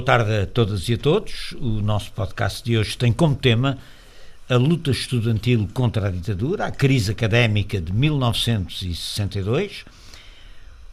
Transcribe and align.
Boa 0.00 0.18
tarde 0.18 0.34
a 0.34 0.46
todas 0.46 0.88
e 0.88 0.94
a 0.94 0.96
todos. 0.96 1.52
O 1.60 1.82
nosso 1.82 2.10
podcast 2.12 2.64
de 2.64 2.78
hoje 2.78 2.96
tem 2.96 3.12
como 3.12 3.34
tema 3.34 3.76
a 4.48 4.56
luta 4.56 4.90
estudantil 4.90 5.68
contra 5.74 6.08
a 6.08 6.10
ditadura, 6.10 6.64
a 6.64 6.70
crise 6.70 7.12
académica 7.12 7.78
de 7.78 7.92
1962. 7.92 9.84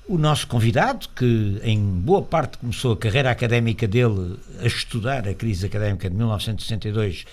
O 0.09 0.17
nosso 0.17 0.45
convidado, 0.47 1.07
que 1.15 1.57
em 1.63 1.79
boa 1.79 2.21
parte 2.21 2.57
começou 2.57 2.91
a 2.91 2.97
carreira 2.97 3.31
académica 3.31 3.87
dele 3.87 4.37
a 4.61 4.67
estudar 4.67 5.25
a 5.25 5.33
crise 5.33 5.67
académica 5.67 6.09
de 6.09 6.15
1962, 6.17 7.23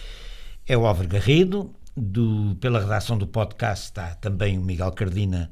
é 0.68 0.78
o 0.78 0.86
Álvaro 0.86 1.08
Garrido. 1.08 1.74
Do, 1.96 2.56
pela 2.60 2.78
redação 2.78 3.18
do 3.18 3.26
podcast 3.26 3.86
está 3.86 4.14
também 4.14 4.56
o 4.56 4.62
Miguel 4.62 4.92
Cardina, 4.92 5.50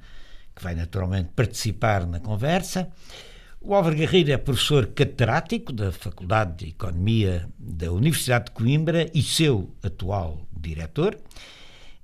que 0.54 0.62
vai 0.62 0.76
naturalmente 0.76 1.30
participar 1.34 2.06
na 2.06 2.20
conversa. 2.20 2.92
O 3.64 3.76
Álvaro 3.76 3.94
Guerreiro 3.94 4.32
é 4.32 4.36
professor 4.36 4.86
catedrático 4.86 5.72
da 5.72 5.92
Faculdade 5.92 6.64
de 6.64 6.70
Economia 6.70 7.48
da 7.56 7.92
Universidade 7.92 8.46
de 8.46 8.50
Coimbra 8.50 9.08
e 9.14 9.22
seu 9.22 9.72
atual 9.84 10.40
diretor. 10.52 11.16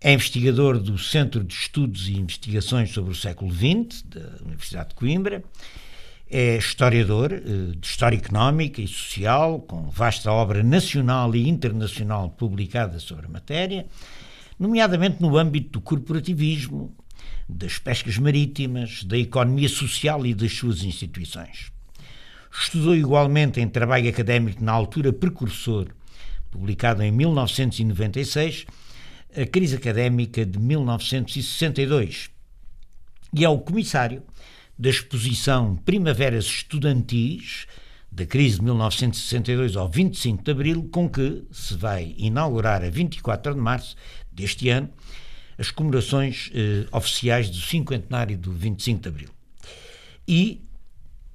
É 0.01 0.13
investigador 0.13 0.79
do 0.79 0.97
Centro 0.97 1.43
de 1.43 1.53
Estudos 1.53 2.09
e 2.09 2.17
Investigações 2.17 2.93
sobre 2.93 3.11
o 3.11 3.15
Século 3.15 3.53
XX 3.53 4.03
da 4.03 4.45
Universidade 4.45 4.91
de 4.91 4.95
Coimbra. 4.95 5.43
É 6.31 6.57
historiador 6.57 7.33
eh, 7.33 7.41
de 7.77 7.85
História 7.85 8.17
Económica 8.17 8.81
e 8.81 8.87
Social, 8.87 9.59
com 9.59 9.91
vasta 9.91 10.31
obra 10.31 10.63
nacional 10.63 11.35
e 11.35 11.49
internacional 11.49 12.31
publicada 12.31 13.01
sobre 13.01 13.27
a 13.27 13.31
matéria, 13.31 13.85
nomeadamente 14.57 15.21
no 15.21 15.37
âmbito 15.37 15.71
do 15.71 15.81
corporativismo, 15.81 16.95
das 17.49 17.79
pescas 17.79 18.19
marítimas, 18.19 19.03
da 19.05 19.17
economia 19.17 19.69
social 19.69 20.27
e 20.27 20.35
das 20.35 20.53
suas 20.53 20.83
instituições. 20.83 21.73
Estudou 22.53 22.95
igualmente 22.95 23.61
em 23.61 23.69
trabalho 23.69 24.09
académico 24.09 24.63
na 24.63 24.73
altura 24.73 25.13
precursor, 25.13 25.89
publicado 26.51 27.03
em 27.03 27.11
1996, 27.11 28.67
a 29.37 29.47
crise 29.47 29.77
académica 29.77 30.45
de 30.45 30.59
1962, 30.59 32.31
e 33.33 33.45
é 33.45 33.49
o 33.49 33.59
comissário 33.59 34.23
da 34.79 34.89
exposição 34.89 35.77
Primaveras 35.77 36.47
Estudantis, 36.47 37.67
da 38.11 38.25
crise 38.25 38.57
de 38.57 38.65
1962 38.65 39.77
ao 39.77 39.89
25 39.89 40.43
de 40.43 40.51
abril, 40.51 40.89
com 40.91 41.09
que 41.09 41.45
se 41.53 41.77
vai 41.77 42.15
inaugurar 42.17 42.83
a 42.83 42.89
24 42.89 43.55
de 43.55 43.61
março 43.61 43.97
deste 44.33 44.71
ano 44.71 44.89
as 45.59 45.71
comemorações 45.71 46.51
eh, 46.55 46.87
oficiais 46.93 47.51
do 47.51 47.57
cinquentenário 47.57 48.39
do 48.39 48.53
25 48.53 49.03
de 49.03 49.09
Abril. 49.09 49.29
E 50.27 50.63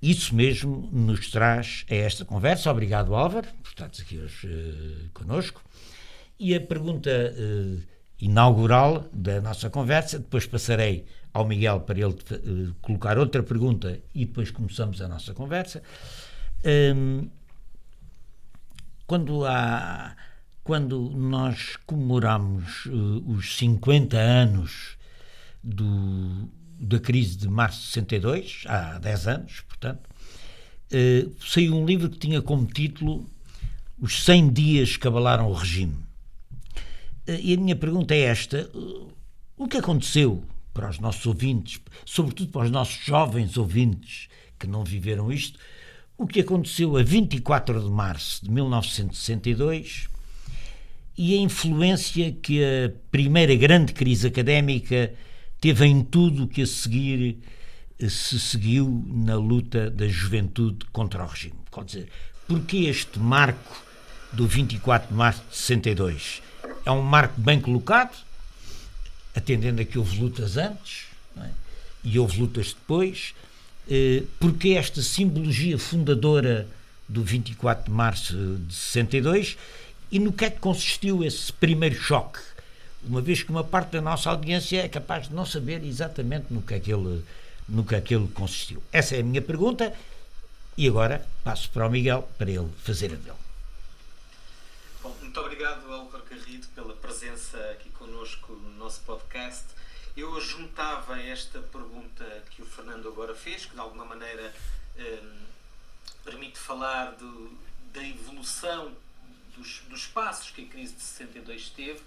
isso 0.02 0.35
mesmo 0.35 0.89
nos 0.91 1.31
traz 1.31 1.85
a 1.89 1.95
esta 1.95 2.25
conversa. 2.25 2.69
Obrigado, 2.69 3.15
Álvaro, 3.15 3.47
por 3.61 3.69
estares 3.69 4.02
aqui 4.02 4.19
hoje 4.19 4.47
eh, 4.47 5.09
conosco. 5.13 5.61
E 6.39 6.53
a 6.53 6.59
pergunta 6.59 7.09
eh, 7.09 7.77
inaugural 8.19 9.05
da 9.13 9.39
nossa 9.39 9.69
conversa, 9.69 10.19
depois 10.19 10.45
passarei 10.45 11.05
ao 11.33 11.47
Miguel 11.47 11.80
para 11.81 11.99
ele 11.99 12.15
eh, 12.31 12.73
colocar 12.81 13.17
outra 13.17 13.41
pergunta 13.41 13.99
e 14.13 14.25
depois 14.25 14.52
começamos 14.52 15.02
a 15.02 15.08
nossa 15.08 15.33
conversa. 15.33 15.81
Um, 16.65 17.30
quando 19.08 19.45
há 19.45 20.15
quando 20.63 21.09
nós 21.11 21.75
comemoramos 21.85 22.85
uh, 22.85 23.31
os 23.31 23.57
50 23.57 24.17
anos 24.17 24.97
do, 25.61 26.49
da 26.79 26.99
crise 26.99 27.35
de 27.37 27.49
março 27.49 27.81
de 27.81 27.87
62, 27.87 28.63
há 28.67 28.97
10 28.97 29.27
anos, 29.27 29.61
portanto, 29.61 30.07
uh, 30.07 31.35
saiu 31.45 31.75
um 31.75 31.85
livro 31.85 32.09
que 32.09 32.17
tinha 32.17 32.41
como 32.41 32.65
título 32.65 33.29
Os 33.99 34.23
100 34.23 34.53
Dias 34.53 34.97
que 34.97 35.07
Abalaram 35.07 35.49
o 35.49 35.53
Regime. 35.53 35.95
Uh, 37.27 37.39
e 37.41 37.53
a 37.53 37.57
minha 37.57 37.75
pergunta 37.75 38.15
é 38.15 38.21
esta: 38.21 38.69
o 39.57 39.67
que 39.67 39.77
aconteceu 39.77 40.43
para 40.73 40.89
os 40.89 40.97
nossos 40.97 41.25
ouvintes, 41.25 41.81
sobretudo 42.05 42.51
para 42.51 42.63
os 42.65 42.71
nossos 42.71 43.03
jovens 43.05 43.57
ouvintes 43.57 44.30
que 44.57 44.65
não 44.65 44.83
viveram 44.83 45.31
isto, 45.31 45.59
o 46.17 46.25
que 46.25 46.39
aconteceu 46.39 46.95
a 46.95 47.03
24 47.03 47.83
de 47.83 47.89
março 47.89 48.45
de 48.45 48.49
1962 48.49 50.12
e 51.17 51.35
a 51.35 51.41
influência 51.41 52.31
que 52.31 52.63
a 52.63 52.91
primeira 53.11 53.55
grande 53.55 53.93
crise 53.93 54.27
académica 54.27 55.13
teve 55.61 55.85
em 55.85 56.03
tudo 56.03 56.43
o 56.43 56.47
que 56.47 56.63
a 56.63 56.67
seguir 56.67 57.37
eh, 57.99 58.09
se 58.09 58.39
seguiu 58.39 59.05
na 59.07 59.35
luta 59.35 59.89
da 59.89 60.07
juventude 60.07 60.85
contra 60.91 61.23
o 61.23 61.27
regime. 61.27 61.55
Quer 61.71 61.83
dizer, 61.85 62.09
porquê 62.47 62.77
este 62.85 63.19
marco 63.19 63.83
do 64.31 64.47
24 64.47 65.09
de 65.09 65.13
março 65.13 65.43
de 65.49 65.55
62? 65.55 66.41
É 66.85 66.91
um 66.91 67.01
marco 67.01 67.39
bem 67.39 67.61
colocado, 67.61 68.17
atendendo 69.35 69.81
a 69.81 69.85
que 69.85 69.97
houve 69.97 70.19
lutas 70.19 70.57
antes 70.57 71.05
é? 71.37 71.49
e 72.03 72.19
houve 72.19 72.39
lutas 72.39 72.67
depois. 72.73 73.33
Eh, 73.89 74.23
porque 74.39 74.69
esta 74.69 75.01
simbologia 75.01 75.77
fundadora 75.77 76.67
do 77.07 77.23
24 77.23 77.85
de 77.85 77.91
março 77.91 78.57
de 78.67 78.73
62 78.73 79.57
e 80.13 80.19
no 80.19 80.31
que 80.31 80.45
é 80.45 80.51
que 80.51 80.59
consistiu 80.59 81.23
esse 81.23 81.51
primeiro 81.51 81.95
choque? 81.95 82.39
Uma 83.01 83.19
vez 83.19 83.41
que 83.41 83.49
uma 83.49 83.63
parte 83.63 83.93
da 83.93 84.01
nossa 84.01 84.29
audiência 84.29 84.85
é 84.85 84.87
capaz 84.87 85.27
de 85.27 85.33
não 85.33 85.43
saber 85.43 85.83
exatamente 85.83 86.53
no 86.53 86.61
que 86.61 86.75
é 86.75 86.79
que 86.79 86.93
ele, 86.93 87.25
no 87.67 87.83
que 87.83 87.95
é 87.95 87.99
que 87.99 88.13
ele 88.13 88.27
consistiu. 88.27 88.83
Essa 88.91 89.15
é 89.15 89.21
a 89.21 89.23
minha 89.23 89.41
pergunta 89.41 89.91
e 90.77 90.87
agora 90.87 91.27
passo 91.43 91.67
para 91.71 91.87
o 91.87 91.89
Miguel 91.89 92.29
para 92.37 92.51
ele 92.51 92.69
fazer 92.83 93.07
a 93.07 93.15
dele. 93.15 93.37
Bom, 95.01 95.15
muito 95.19 95.39
obrigado, 95.39 95.91
Álvaro 95.91 96.23
Carrido, 96.25 96.67
pela 96.75 96.93
presença 96.93 97.57
aqui 97.71 97.89
conosco 97.89 98.53
no 98.53 98.69
nosso 98.77 99.01
podcast. 99.01 99.63
Eu 100.15 100.39
juntava 100.39 101.19
esta 101.19 101.57
pergunta 101.57 102.23
que 102.51 102.61
o 102.61 102.65
Fernando 102.67 103.07
agora 103.07 103.33
fez, 103.33 103.65
que 103.65 103.73
de 103.73 103.80
alguma 103.80 104.05
maneira 104.05 104.53
eh, 104.95 105.23
permite 106.23 106.59
falar 106.59 107.13
do, 107.13 107.57
da 107.91 108.07
evolução 108.07 108.91
dos, 109.55 109.80
dos 109.89 110.05
passos 110.08 110.52
que 110.52 110.64
a 110.64 110.67
crise 110.67 110.93
de 110.93 111.02
62 111.02 111.69
teve, 111.69 112.02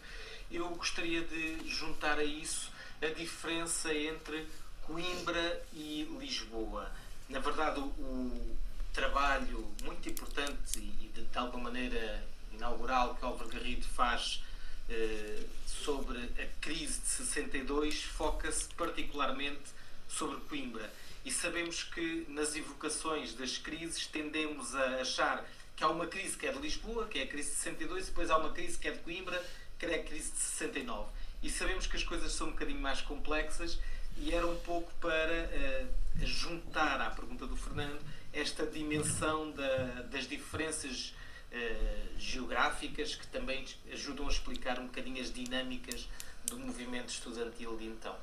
eu 0.51 0.69
gostaria 0.71 1.23
de 1.23 1.69
juntar 1.69 2.19
a 2.19 2.25
isso 2.25 2.71
a 3.03 3.07
diferença 3.07 3.93
entre 3.93 4.47
Coimbra 4.83 5.63
e 5.73 6.09
Lisboa. 6.19 6.91
Na 7.29 7.41
verdade, 7.41 7.81
o, 7.81 8.57
trabalho 8.97 9.71
muito 9.85 10.09
importante 10.09 10.79
e 10.79 11.11
de, 11.15 11.23
de, 11.23 11.39
alguma 11.39 11.65
maneira 11.65 12.27
inaugural 12.51 13.15
que 13.15 13.25
Álvaro 13.27 13.51
Garrido 13.51 13.87
faz 13.87 14.43
eh, 14.89 15.45
sobre 15.67 16.19
a 16.19 16.47
crise 16.63 17.01
de 17.01 17.07
62 17.07 18.05
foca-se 18.05 18.67
particularmente 18.75 19.61
sobre 20.09 20.41
Coimbra. 20.49 20.91
E 21.27 21.31
sabemos 21.31 21.83
que 21.85 22.25
nas 22.29 22.57
evocações 22.57 23.35
das 23.35 23.59
crises 23.59 24.07
tendemos 24.07 24.75
a 24.75 25.03
achar 25.03 25.45
que 25.77 25.85
há 25.85 25.89
uma 25.89 26.07
crise 26.07 26.37
que 26.37 26.47
é 26.47 26.53
de 26.53 26.59
Lisboa, 26.59 27.07
que 27.07 27.19
é 27.19 27.25
a 27.25 27.27
crise 27.27 27.51
de 27.51 27.57
62, 27.57 28.05
e 28.05 28.07
depois 28.07 28.31
há 28.31 28.39
uma 28.39 28.51
crise 28.51 28.79
que 28.79 28.89
é 28.89 28.93
de 28.93 28.99
Coimbra, 29.01 29.41
que 29.79 29.85
é 29.85 29.97
a 29.97 30.03
crise 30.03 30.33
de 30.33 30.39
69. 30.39 31.11
E 31.43 31.51
sabemos 31.51 31.87
que 31.87 31.97
as 31.97 32.03
coisas 32.03 32.33
são 32.33 32.49
um 32.49 32.51
bocadinho 32.53 32.81
mais 32.81 33.03
complexas 33.03 33.79
e 34.17 34.33
era 34.33 34.47
um 34.47 34.57
pouco 34.61 34.91
para 35.01 35.13
uh, 35.13 36.27
juntar 36.27 37.01
à 37.01 37.11
pergunta 37.11 37.47
do 37.47 37.55
Fernando 37.57 38.01
esta 38.33 38.67
dimensão 38.67 39.51
da, 39.51 40.03
das 40.11 40.27
diferenças 40.27 41.15
uh, 41.53 42.19
geográficas 42.19 43.15
que 43.15 43.27
também 43.27 43.65
ajudam 43.93 44.27
a 44.27 44.31
explicar 44.31 44.79
um 44.79 44.87
bocadinho 44.87 45.21
as 45.21 45.31
dinâmicas 45.31 46.09
do 46.47 46.59
movimento 46.59 47.11
estudantil 47.11 47.77
de 47.77 47.85
então. 47.85 48.15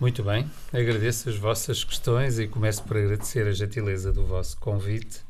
Muito 0.00 0.22
bem, 0.22 0.48
agradeço 0.72 1.28
as 1.28 1.36
vossas 1.36 1.82
questões 1.82 2.38
e 2.38 2.46
começo 2.46 2.82
por 2.84 2.96
agradecer 2.96 3.46
a 3.46 3.52
gentileza 3.52 4.12
do 4.12 4.24
vosso 4.24 4.56
convite 4.58 5.22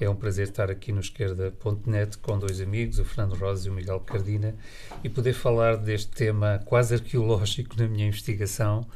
é 0.00 0.10
um 0.10 0.16
prazer 0.16 0.48
estar 0.48 0.70
aqui 0.70 0.90
no 0.90 1.00
esquerda.net 1.00 2.18
com 2.18 2.36
dois 2.38 2.60
amigos, 2.60 2.98
o 2.98 3.04
Fernando 3.04 3.36
Rosa 3.36 3.68
e 3.68 3.70
o 3.70 3.74
Miguel 3.74 4.00
Cardina, 4.00 4.54
e 5.04 5.08
poder 5.08 5.34
falar 5.34 5.76
deste 5.76 6.10
tema 6.10 6.60
quase 6.64 6.94
arqueológico 6.94 7.76
na 7.78 7.86
minha 7.86 8.08
investigação. 8.08 8.86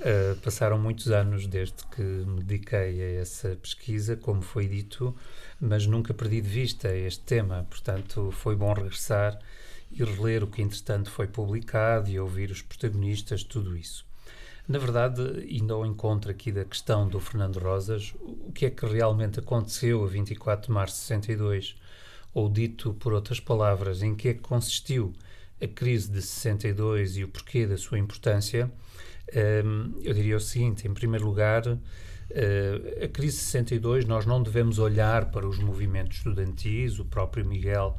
Uh, 0.00 0.36
passaram 0.40 0.78
muitos 0.78 1.10
anos 1.10 1.46
desde 1.46 1.86
que 1.94 2.02
me 2.02 2.42
dediquei 2.42 3.00
a 3.00 3.20
essa 3.20 3.56
pesquisa, 3.62 4.16
como 4.16 4.42
foi 4.42 4.66
dito, 4.66 5.16
mas 5.60 5.86
nunca 5.86 6.12
perdi 6.12 6.40
de 6.40 6.48
vista 6.48 6.94
este 6.94 7.22
tema. 7.22 7.66
Portanto, 7.70 8.30
foi 8.32 8.54
bom 8.54 8.72
regressar 8.74 9.38
e 9.90 10.04
reler 10.04 10.42
o 10.42 10.48
que 10.48 10.60
entretanto 10.60 11.10
foi 11.10 11.28
publicado 11.28 12.10
e 12.10 12.18
ouvir 12.18 12.50
os 12.50 12.60
protagonistas, 12.60 13.42
tudo 13.42 13.76
isso. 13.76 14.04
Na 14.72 14.78
verdade, 14.78 15.46
indo 15.50 15.74
ao 15.74 15.84
encontro 15.84 16.30
aqui 16.30 16.50
da 16.50 16.64
questão 16.64 17.06
do 17.06 17.20
Fernando 17.20 17.58
Rosas, 17.58 18.14
o 18.22 18.50
que 18.52 18.64
é 18.64 18.70
que 18.70 18.86
realmente 18.86 19.38
aconteceu 19.38 20.02
a 20.02 20.06
24 20.06 20.68
de 20.68 20.72
março 20.72 20.96
de 20.96 21.02
62? 21.02 21.76
Ou 22.32 22.48
dito 22.48 22.94
por 22.94 23.12
outras 23.12 23.38
palavras, 23.38 24.02
em 24.02 24.14
que 24.14 24.28
é 24.30 24.32
que 24.32 24.40
consistiu 24.40 25.12
a 25.60 25.68
crise 25.68 26.10
de 26.10 26.22
62 26.22 27.18
e 27.18 27.24
o 27.24 27.28
porquê 27.28 27.66
da 27.66 27.76
sua 27.76 27.98
importância? 27.98 28.72
Um, 29.62 30.00
eu 30.00 30.14
diria 30.14 30.38
o 30.38 30.40
seguinte: 30.40 30.88
em 30.88 30.94
primeiro 30.94 31.26
lugar, 31.26 31.64
Uh, 32.30 33.04
a 33.04 33.08
crise 33.08 33.36
de 33.36 33.42
62, 33.42 34.06
nós 34.06 34.24
não 34.24 34.42
devemos 34.42 34.78
olhar 34.78 35.30
para 35.30 35.46
os 35.46 35.58
movimentos 35.58 36.16
estudantis, 36.16 36.98
o 36.98 37.04
próprio 37.04 37.44
Miguel, 37.44 37.98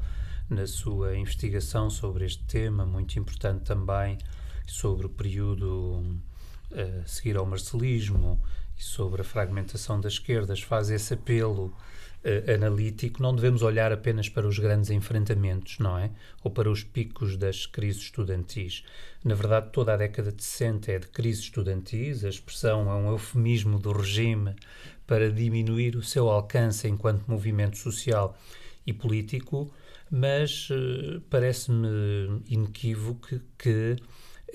na 0.50 0.66
sua 0.66 1.16
investigação 1.16 1.88
sobre 1.88 2.26
este 2.26 2.44
tema, 2.46 2.84
muito 2.84 3.20
importante 3.20 3.62
também, 3.64 4.18
sobre 4.66 5.06
o 5.06 5.10
período 5.10 6.20
a 6.74 7.08
seguir 7.08 7.38
ao 7.38 7.46
marcelismo 7.46 8.42
e 8.78 8.84
sobre 8.84 9.22
a 9.22 9.24
fragmentação 9.26 10.00
das 10.00 10.14
esquerdas, 10.14 10.62
faz 10.62 10.90
esse 10.90 11.14
apelo 11.14 11.76
uh, 12.24 12.54
analítico, 12.54 13.22
não 13.22 13.36
devemos 13.36 13.62
olhar 13.62 13.92
apenas 13.92 14.30
para 14.30 14.48
os 14.48 14.58
grandes 14.58 14.90
enfrentamentos, 14.90 15.80
não 15.80 15.98
é? 15.98 16.12
Ou 16.44 16.52
para 16.52 16.70
os 16.70 16.84
picos 16.84 17.38
das 17.38 17.66
crises 17.66 18.04
estudantis. 18.04 18.84
Na 19.24 19.36
verdade, 19.36 19.70
toda 19.72 19.94
a 19.94 19.98
década 19.98 20.32
de 20.32 20.44
60 20.44 20.92
é 20.92 21.00
de 21.00 21.08
crises 21.08 21.44
estudantis, 21.44 22.26
a 22.26 22.30
expressão 22.30 22.92
é 22.92 22.96
um 22.96 23.12
eufemismo 23.12 23.78
do 23.80 23.92
regime 23.92 24.56
para 25.06 25.32
diminuir 25.32 25.96
o 25.96 26.04
seu 26.04 26.30
alcance 26.30 26.88
enquanto 26.88 27.28
movimento 27.28 27.78
social 27.78 28.38
e 28.86 28.94
político, 28.94 29.72
mas 30.10 30.70
uh, 30.70 31.22
parece-me 31.30 32.42
inequívoco 32.48 33.40
que 33.58 33.98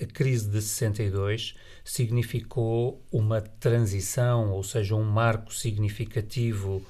a 0.01 0.05
crise 0.05 0.47
de 0.49 0.61
62 0.61 1.55
significou 1.83 3.03
uma 3.11 3.41
transição, 3.41 4.51
ou 4.51 4.63
seja, 4.63 4.95
um 4.95 5.03
marco 5.03 5.53
significativo 5.53 6.81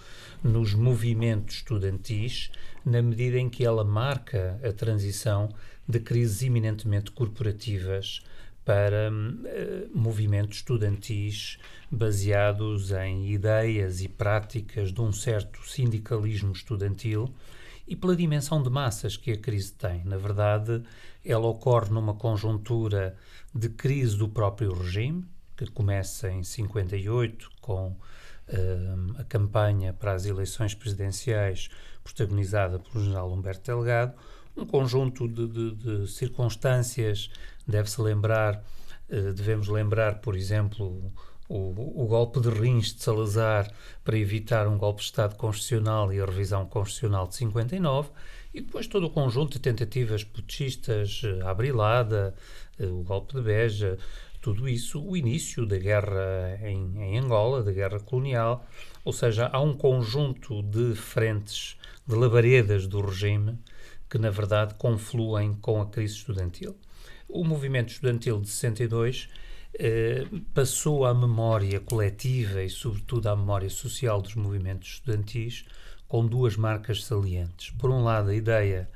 nos 0.43 0.73
movimentos 0.73 1.55
estudantis, 1.55 2.51
na 2.85 3.01
medida 3.01 3.37
em 3.37 3.49
que 3.49 3.65
ela 3.65 3.83
marca 3.83 4.59
a 4.63 4.71
transição 4.71 5.49
de 5.87 5.99
crises 5.99 6.43
eminentemente 6.43 7.11
corporativas 7.11 8.21
para 8.63 9.09
uh, 9.09 9.97
movimentos 9.97 10.57
estudantis 10.57 11.57
baseados 11.89 12.91
em 12.91 13.31
ideias 13.31 14.01
e 14.01 14.07
práticas 14.07 14.93
de 14.93 15.01
um 15.01 15.11
certo 15.11 15.59
sindicalismo 15.67 16.51
estudantil 16.51 17.33
e 17.89 17.95
pela 17.95 18.15
dimensão 18.15 18.61
de 18.61 18.69
massas 18.69 19.17
que 19.17 19.31
a 19.31 19.37
crise 19.37 19.73
tem. 19.73 20.05
Na 20.05 20.15
verdade, 20.15 20.81
ela 21.25 21.47
ocorre 21.47 21.89
numa 21.89 22.13
conjuntura 22.13 23.17
de 23.53 23.67
crise 23.67 24.15
do 24.15 24.29
próprio 24.29 24.71
regime, 24.71 25.25
que 25.57 25.65
começa 25.65 26.29
em 26.29 26.43
58 26.43 27.49
com 27.59 27.95
a 29.17 29.23
campanha 29.25 29.93
para 29.93 30.13
as 30.13 30.25
eleições 30.25 30.73
presidenciais 30.73 31.69
protagonizada 32.03 32.79
pelo 32.79 33.03
general 33.03 33.31
Humberto 33.31 33.71
Delgado, 33.71 34.13
um 34.57 34.65
conjunto 34.65 35.27
de, 35.27 35.47
de, 35.47 35.75
de 35.75 36.07
circunstâncias, 36.07 37.29
deve-se 37.67 38.01
lembrar, 38.01 38.63
uh, 39.09 39.33
devemos 39.33 39.67
lembrar, 39.67 40.19
por 40.19 40.35
exemplo, 40.35 41.11
o, 41.49 42.03
o, 42.03 42.05
golpe 42.05 42.39
de 42.39 42.49
Rins 42.49 42.93
de 42.93 43.01
Salazar 43.01 43.69
para 44.03 44.17
evitar 44.17 44.67
um 44.67 44.77
golpe 44.77 44.99
de 44.99 45.07
Estado 45.07 45.35
constitucional 45.35 46.13
e 46.13 46.21
a 46.21 46.25
revisão 46.25 46.65
constitucional 46.67 47.27
de 47.27 47.35
59, 47.35 48.11
e 48.53 48.61
depois 48.61 48.85
todo 48.85 49.07
o 49.07 49.09
conjunto 49.09 49.53
de 49.53 49.59
tentativas 49.59 50.23
putschistas, 50.23 51.21
eh, 51.23 51.41
a 51.43 51.49
Abrilada, 51.49 52.35
eh, 52.79 52.85
o 52.85 53.01
golpe 53.01 53.33
de 53.33 53.41
Beja, 53.41 53.97
tudo 54.39 54.69
isso, 54.69 55.03
o 55.03 55.17
início 55.17 55.65
da 55.65 55.77
guerra 55.77 56.59
em, 56.61 56.97
em, 57.01 57.17
Angola, 57.17 57.63
da 57.63 57.71
guerra 57.71 57.99
colonial, 57.99 58.65
ou 59.03 59.11
seja, 59.11 59.49
há 59.51 59.59
um 59.59 59.73
conjunto 59.73 60.61
de 60.61 60.95
frentes, 60.95 61.77
de 62.07 62.15
labaredas 62.15 62.87
do 62.87 63.01
regime 63.01 63.57
que, 64.09 64.17
na 64.17 64.29
verdade, 64.29 64.75
confluem 64.75 65.53
com 65.55 65.81
a 65.81 65.85
crise 65.87 66.15
estudantil. 66.15 66.75
O 67.27 67.43
movimento 67.43 67.89
estudantil 67.89 68.39
de 68.39 68.49
62 68.49 69.29
eh, 69.79 70.27
passou 70.53 71.05
à 71.05 71.13
memória 71.13 71.79
coletiva 71.79 72.61
e, 72.61 72.69
sobretudo, 72.69 73.27
à 73.27 73.35
memória 73.35 73.69
social 73.69 74.21
dos 74.21 74.35
movimentos 74.35 74.89
estudantis 74.89 75.65
com 76.05 76.27
duas 76.27 76.57
marcas 76.57 77.05
salientes. 77.05 77.71
Por 77.71 77.89
um 77.89 78.03
lado, 78.03 78.29
a 78.29 78.35
ideia 78.35 78.89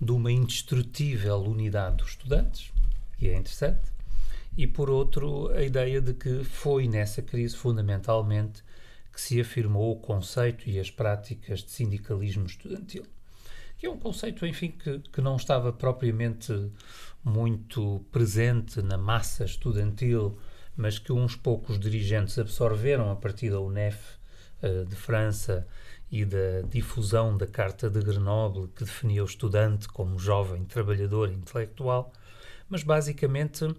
de 0.00 0.10
uma 0.10 0.32
indestrutível 0.32 1.36
unidade 1.42 1.96
dos 1.96 2.10
estudantes, 2.10 2.72
que 3.18 3.28
é 3.28 3.36
interessante, 3.36 3.92
e 4.56 4.66
por 4.66 4.88
outro, 4.88 5.48
a 5.52 5.62
ideia 5.62 6.00
de 6.00 6.14
que 6.14 6.42
foi 6.44 6.88
nessa 6.88 7.20
crise 7.20 7.54
fundamentalmente 7.54 8.64
que 9.12 9.20
se 9.20 9.38
afirmou 9.38 9.92
o 9.92 10.00
conceito 10.00 10.68
e 10.68 10.80
as 10.80 10.90
práticas 10.90 11.62
de 11.62 11.70
sindicalismo 11.70 12.46
estudantil, 12.46 13.04
que 13.76 13.86
é 13.86 13.90
um 13.90 13.98
conceito, 13.98 14.46
enfim, 14.46 14.70
que, 14.70 14.98
que 15.00 15.20
não 15.20 15.36
estava 15.36 15.72
propriamente 15.72 16.70
muito 17.24 18.04
presente 18.10 18.82
na 18.82 18.98
massa 18.98 19.44
estudantil, 19.44 20.38
mas 20.76 20.98
que 20.98 21.12
uns 21.12 21.36
poucos 21.36 21.78
dirigentes 21.78 22.38
absorveram 22.38 23.10
a 23.10 23.16
partir 23.16 23.50
da 23.50 23.60
UNEF 23.60 23.98
uh, 24.62 24.84
de 24.86 24.96
França 24.96 25.66
e 26.10 26.24
da 26.24 26.62
difusão 26.68 27.36
da 27.36 27.46
Carta 27.46 27.88
de 27.88 28.00
Grenoble, 28.00 28.68
que 28.68 28.84
definia 28.84 29.22
o 29.22 29.26
estudante 29.26 29.88
como 29.88 30.18
jovem 30.18 30.64
trabalhador 30.64 31.30
intelectual, 31.30 32.12
mas 32.68 32.82
basicamente 32.82 33.74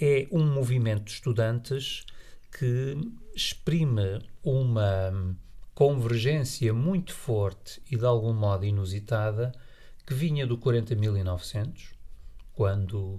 é 0.00 0.26
um 0.32 0.44
movimento 0.44 1.04
de 1.04 1.12
estudantes 1.12 2.04
que 2.50 2.96
exprime 3.34 4.20
uma 4.42 5.36
convergência 5.74 6.74
muito 6.74 7.14
forte 7.14 7.80
e 7.90 7.96
de 7.96 8.04
algum 8.04 8.32
modo 8.32 8.64
inusitada 8.64 9.52
que 10.06 10.12
vinha 10.12 10.46
do 10.46 10.58
40.900, 10.58 11.99
quando 12.60 13.18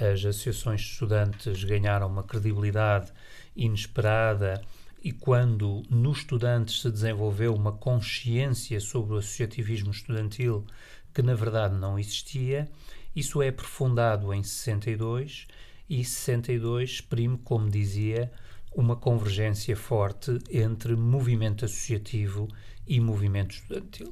as 0.00 0.24
associações 0.24 0.80
de 0.80 0.86
estudantes 0.92 1.62
ganharam 1.62 2.06
uma 2.06 2.22
credibilidade 2.22 3.12
inesperada 3.54 4.62
e 5.04 5.12
quando 5.12 5.82
nos 5.90 6.20
estudantes 6.20 6.80
se 6.80 6.90
desenvolveu 6.90 7.54
uma 7.54 7.70
consciência 7.70 8.80
sobre 8.80 9.12
o 9.12 9.18
associativismo 9.18 9.90
estudantil 9.90 10.64
que 11.12 11.20
na 11.20 11.34
verdade 11.34 11.74
não 11.74 11.98
existia, 11.98 12.66
isso 13.14 13.42
é 13.42 13.48
aprofundado 13.48 14.32
em 14.32 14.42
62 14.42 15.46
e 15.86 16.02
62 16.02 16.88
exprime, 16.88 17.36
como 17.44 17.68
dizia, 17.68 18.32
uma 18.74 18.96
convergência 18.96 19.76
forte 19.76 20.38
entre 20.50 20.96
movimento 20.96 21.66
associativo 21.66 22.48
e 22.86 22.98
movimento 23.00 23.50
estudantil. 23.50 24.10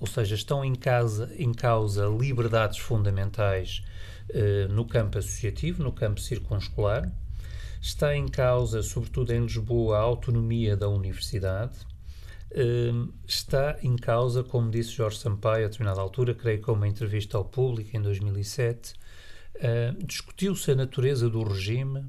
Ou 0.00 0.06
seja, 0.06 0.34
estão 0.34 0.64
em, 0.64 0.74
casa, 0.74 1.30
em 1.38 1.52
causa 1.52 2.06
liberdades 2.06 2.78
fundamentais 2.78 3.82
no 4.70 4.84
campo 4.86 5.18
associativo, 5.18 5.82
no 5.82 5.92
campo 5.92 6.20
circunscolar. 6.20 7.12
Está 7.80 8.16
em 8.16 8.26
causa, 8.26 8.82
sobretudo 8.82 9.32
em 9.32 9.42
Lisboa, 9.42 9.98
a 9.98 10.00
autonomia 10.00 10.76
da 10.76 10.88
universidade. 10.88 11.74
Eh, 12.50 12.92
está 13.26 13.76
em 13.82 13.96
causa, 13.96 14.42
como 14.42 14.70
disse 14.70 14.92
Jorge 14.92 15.18
Sampaio 15.18 15.66
a 15.66 15.68
determinada 15.68 16.00
altura, 16.00 16.34
creio 16.34 16.62
que 16.62 16.70
uma 16.70 16.88
entrevista 16.88 17.36
ao 17.36 17.44
público 17.44 17.96
em 17.96 18.00
2007, 18.00 18.94
Uh, 19.56 20.04
Discutiu-se 20.04 20.72
a 20.72 20.74
natureza 20.74 21.30
do 21.30 21.42
regime 21.44 22.04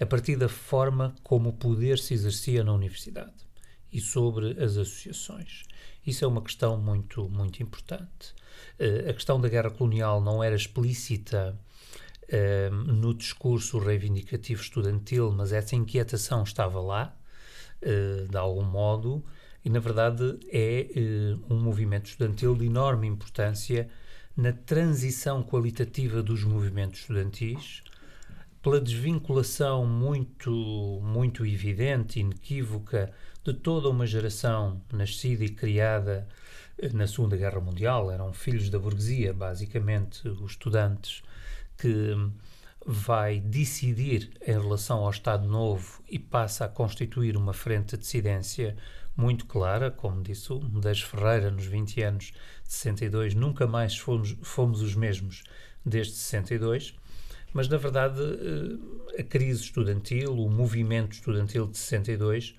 a 0.00 0.06
partir 0.06 0.36
da 0.36 0.48
forma 0.48 1.14
como 1.22 1.48
o 1.48 1.52
poder 1.52 1.98
se 1.98 2.14
exercia 2.14 2.62
na 2.62 2.72
universidade 2.72 3.34
e 3.92 4.00
sobre 4.00 4.50
as 4.62 4.76
associações. 4.76 5.64
Isso 6.06 6.24
é 6.24 6.28
uma 6.28 6.42
questão 6.42 6.78
muito, 6.78 7.28
muito 7.28 7.60
importante. 7.62 8.34
Uh, 8.78 9.10
a 9.10 9.12
questão 9.12 9.40
da 9.40 9.48
guerra 9.48 9.70
colonial 9.70 10.20
não 10.20 10.42
era 10.42 10.54
explícita 10.54 11.58
uh, 12.24 12.74
no 12.74 13.14
discurso 13.14 13.78
reivindicativo 13.78 14.62
estudantil, 14.62 15.32
mas 15.32 15.52
essa 15.52 15.76
inquietação 15.76 16.42
estava 16.42 16.80
lá, 16.80 17.14
de 18.30 18.36
algum 18.36 18.64
modo, 18.64 19.22
e 19.62 19.68
na 19.68 19.78
verdade 19.78 20.40
é 20.50 20.88
um 21.48 21.56
movimento 21.56 22.06
estudantil 22.06 22.56
de 22.56 22.64
enorme 22.64 23.06
importância 23.06 23.88
na 24.36 24.52
transição 24.52 25.42
qualitativa 25.42 26.22
dos 26.22 26.42
movimentos 26.42 27.00
estudantis, 27.00 27.82
pela 28.62 28.80
desvinculação 28.80 29.86
muito, 29.86 31.00
muito 31.02 31.46
evidente, 31.46 32.18
inequívoca, 32.18 33.12
de 33.44 33.54
toda 33.54 33.88
uma 33.88 34.04
geração 34.06 34.82
nascida 34.92 35.44
e 35.44 35.48
criada 35.48 36.26
eh, 36.28 36.45
na 36.92 37.06
Segunda 37.06 37.36
Guerra 37.36 37.60
Mundial, 37.60 38.10
eram 38.10 38.32
filhos 38.32 38.68
da 38.68 38.78
burguesia, 38.78 39.32
basicamente, 39.32 40.28
os 40.28 40.52
estudantes, 40.52 41.22
que 41.78 42.14
vai 42.84 43.40
decidir 43.40 44.30
em 44.46 44.52
relação 44.52 44.98
ao 44.98 45.10
Estado 45.10 45.48
Novo 45.48 46.00
e 46.08 46.18
passa 46.18 46.64
a 46.64 46.68
constituir 46.68 47.36
uma 47.36 47.52
frente 47.52 47.96
de 47.96 48.02
dissidência 48.02 48.76
muito 49.16 49.46
clara, 49.46 49.90
como 49.90 50.22
disse 50.22 50.52
o 50.52 50.60
Medeiros 50.60 51.02
Ferreira 51.02 51.50
nos 51.50 51.64
20 51.64 52.02
anos 52.02 52.24
de 52.64 52.72
62, 52.72 53.34
nunca 53.34 53.66
mais 53.66 53.96
fomos, 53.96 54.36
fomos 54.42 54.82
os 54.82 54.94
mesmos 54.94 55.42
desde 55.84 56.12
62, 56.12 56.94
mas 57.52 57.68
na 57.68 57.78
verdade 57.78 58.20
eh, 58.20 59.20
a 59.20 59.24
crise 59.24 59.62
estudantil, 59.62 60.36
o 60.36 60.50
movimento 60.50 61.12
estudantil 61.12 61.66
de 61.66 61.78
62, 61.78 62.54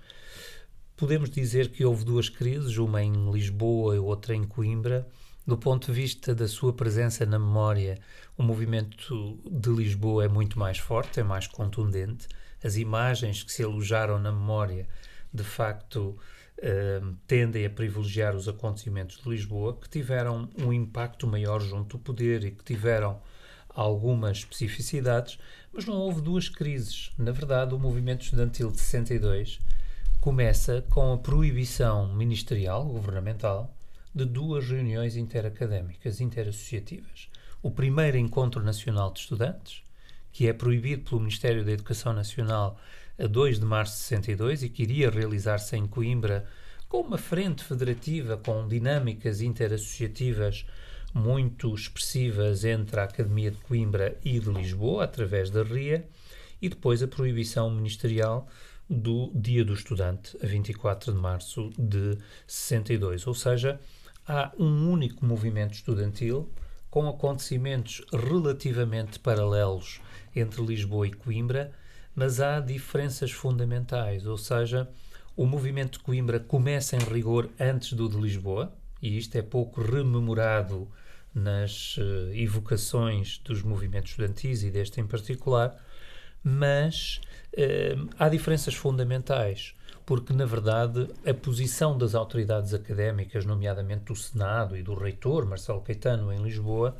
podemos 0.97 1.29
dizer 1.29 1.69
que 1.69 1.85
houve 1.85 2.03
duas 2.03 2.27
crises, 2.27 2.77
uma 2.77 3.01
em 3.01 3.31
Lisboa 3.31 3.95
e 3.95 3.99
outra 3.99 4.35
em 4.35 4.43
Coimbra. 4.43 5.07
Do 5.45 5.57
ponto 5.57 5.87
de 5.87 5.93
vista 5.93 6.35
da 6.35 6.47
sua 6.47 6.73
presença 6.73 7.25
na 7.25 7.39
memória, 7.39 7.97
o 8.37 8.43
movimento 8.43 9.39
de 9.49 9.69
Lisboa 9.69 10.25
é 10.25 10.27
muito 10.27 10.59
mais 10.59 10.79
forte, 10.79 11.21
é 11.21 11.23
mais 11.23 11.47
contundente. 11.47 12.27
As 12.61 12.75
imagens 12.75 13.43
que 13.43 13.53
se 13.53 13.63
alojaram 13.63 14.19
na 14.19 14.31
memória 14.31 14.87
de 15.33 15.43
facto, 15.43 16.17
uh, 16.57 17.15
tendem 17.27 17.65
a 17.65 17.69
privilegiar 17.69 18.35
os 18.35 18.47
acontecimentos 18.47 19.21
de 19.21 19.29
Lisboa, 19.29 19.77
que 19.79 19.89
tiveram 19.89 20.49
um 20.57 20.73
impacto 20.73 21.27
maior 21.27 21.61
junto 21.61 21.97
do 21.97 22.03
poder 22.03 22.43
e 22.43 22.51
que 22.51 22.63
tiveram 22.63 23.21
algumas 23.69 24.39
especificidades, 24.39 25.37
mas 25.71 25.85
não 25.85 25.95
houve 25.95 26.21
duas 26.21 26.49
crises. 26.49 27.11
Na 27.17 27.31
verdade, 27.31 27.75
o 27.75 27.79
movimento 27.79 28.23
estudantil 28.23 28.71
de 28.71 28.79
62 28.79 29.59
começa 30.27 30.84
com 30.89 31.13
a 31.13 31.17
proibição 31.17 32.13
ministerial, 32.13 32.84
governamental, 32.84 33.74
de 34.13 34.25
duas 34.25 34.67
reuniões 34.67 35.15
interacadémicas, 35.15 36.19
interassociativas. 36.19 37.29
O 37.63 37.72
primeiro 37.72 38.17
Encontro 38.17 38.62
Nacional 38.62 39.13
de 39.13 39.22
Estudantes, 39.22 39.84
que 40.34 40.46
é 40.46 40.51
proibido 40.51 41.10
pelo 41.10 41.22
Ministério 41.22 41.63
da 41.63 41.72
Educação 41.72 42.12
Nacional 42.12 42.77
a 43.17 43.25
2 43.25 43.57
de 43.62 43.65
março 43.65 43.93
de 43.93 44.00
62 44.00 44.63
e 44.63 44.69
que 44.69 44.84
iria 44.84 45.10
realizar-se 45.10 45.77
em 45.77 45.88
Coimbra 45.88 46.46
com 46.89 47.00
uma 47.00 47.17
frente 47.17 47.63
federativa 47.63 48.36
com 48.36 48.67
dinâmicas 48.67 49.39
interassociativas 49.39 50.65
muito 51.13 51.74
expressivas 51.74 52.65
entre 52.65 53.00
a 53.00 53.05
Academia 53.05 53.51
de 53.51 53.57
Coimbra 53.60 54.17
e 54.25 54.38
de 54.41 54.50
Lisboa, 54.50 55.05
através 55.05 55.50
da 55.50 55.63
RIA, 55.63 56.05
e 56.62 56.67
depois 56.67 57.01
a 57.01 57.07
proibição 57.07 57.72
ministerial 57.72 58.50
do 58.89 59.32
Dia 59.36 59.65
do 59.65 59.74
Estudante, 59.74 60.38
a 60.41 60.48
24 60.48 61.12
de 61.12 61.17
março 61.20 61.72
de 61.77 62.17
62. 62.46 63.27
Ou 63.27 63.34
seja, 63.34 63.79
há 64.27 64.51
um 64.58 64.89
único 64.91 65.25
movimento 65.25 65.74
estudantil 65.74 66.50
com 66.89 67.08
acontecimentos 67.08 68.01
relativamente 68.12 69.20
paralelos 69.20 70.01
entre 70.36 70.65
Lisboa 70.65 71.08
e 71.08 71.12
Coimbra, 71.12 71.72
mas 72.15 72.39
há 72.39 72.60
diferenças 72.60 73.32
fundamentais, 73.32 74.25
ou 74.25 74.38
seja, 74.38 74.89
o 75.36 75.46
movimento 75.46 76.00
de 76.00 76.03
Coimbra 76.03 76.39
começa 76.39 76.96
em 76.96 77.00
rigor 77.00 77.50
antes 77.60 77.94
do 77.94 78.10
de 78.10 78.17
Lisboa, 78.17 78.74
e 79.01 79.17
isto 79.17 79.36
é 79.36 79.41
pouco 79.41 79.82
rememorado 79.82 80.89
nas 81.34 81.98
uh, 81.98 82.32
evocações 82.34 83.38
dos 83.44 83.62
movimentos 83.62 84.12
estudantis 84.12 84.63
e 84.63 84.72
deste 84.72 85.00
em 85.00 85.06
particular, 85.06 85.75
mas 86.44 87.22
uh, 87.53 88.09
há 88.17 88.29
diferenças 88.29 88.73
fundamentais, 88.73 89.73
porque 90.05 90.33
na 90.33 90.45
verdade 90.45 91.09
a 91.25 91.33
posição 91.33 91.97
das 91.97 92.15
autoridades 92.15 92.73
académicas, 92.73 93.45
nomeadamente 93.45 94.05
do 94.05 94.15
Senado 94.15 94.77
e 94.77 94.83
do 94.83 94.93
reitor 94.93 95.45
Marcelo 95.45 95.81
Caetano 95.81 96.31
em 96.31 96.41
Lisboa, 96.41 96.95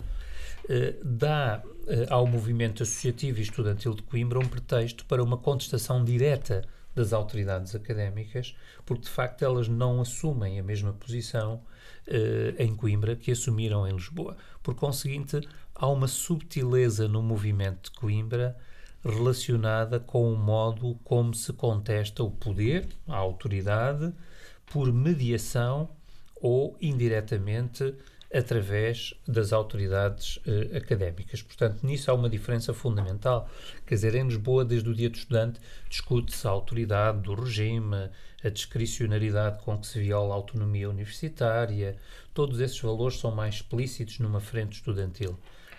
uh, 0.65 1.05
dá 1.05 1.63
ao 2.09 2.27
movimento 2.27 2.83
associativo 2.83 3.39
e 3.39 3.43
estudantil 3.43 3.93
de 3.93 4.01
Coimbra 4.01 4.39
um 4.39 4.47
pretexto 4.47 5.05
para 5.05 5.23
uma 5.23 5.37
contestação 5.37 6.03
direta 6.03 6.65
das 6.97 7.13
autoridades 7.13 7.75
académicas, 7.75 8.55
porque 8.83 9.03
de 9.03 9.09
facto 9.09 9.45
elas 9.45 9.67
não 9.67 10.01
assumem 10.01 10.59
a 10.59 10.63
mesma 10.63 10.91
posição 10.93 11.61
uh, 12.07 12.61
em 12.61 12.75
Coimbra 12.75 13.15
que 13.15 13.31
assumiram 13.31 13.87
em 13.87 13.93
Lisboa. 13.93 14.35
Por 14.63 14.73
conseguinte, 14.73 15.47
há 15.75 15.87
uma 15.87 16.07
subtileza 16.07 17.07
no 17.07 17.21
movimento 17.21 17.91
de 17.91 17.99
Coimbra 17.99 18.57
relacionada 19.09 19.99
com 19.99 20.31
o 20.31 20.37
modo 20.37 20.99
como 21.03 21.33
se 21.33 21.53
contesta 21.53 22.23
o 22.23 22.31
poder, 22.31 22.87
a 23.07 23.15
autoridade, 23.15 24.13
por 24.65 24.91
mediação 24.91 25.89
ou 26.41 26.77
indiretamente 26.81 27.95
através 28.33 29.13
das 29.27 29.53
autoridades 29.53 30.37
uh, 30.37 30.75
académicas. 30.75 31.41
Portanto, 31.41 31.85
nisso 31.85 32.11
há 32.11 32.13
uma 32.13 32.29
diferença 32.29 32.73
fundamental. 32.73 33.49
Quer 33.85 33.95
dizer, 33.95 34.15
em 34.15 34.27
Lisboa, 34.27 34.65
desde 34.65 34.89
o 34.89 34.93
dia 34.93 35.09
do 35.09 35.15
estudante, 35.15 35.59
discute-se 35.89 36.45
a 36.45 36.51
autoridade 36.51 37.21
do 37.21 37.33
regime, 37.33 38.09
a 38.43 38.49
discricionariedade 38.49 39.63
com 39.63 39.77
que 39.77 39.87
se 39.87 39.99
viola 39.99 40.33
a 40.33 40.37
autonomia 40.37 40.89
universitária, 40.89 41.97
todos 42.33 42.59
esses 42.59 42.79
valores 42.79 43.19
são 43.19 43.31
mais 43.31 43.55
explícitos 43.55 44.19
numa 44.19 44.41
frente 44.41 44.73
estudantil. 44.73 45.37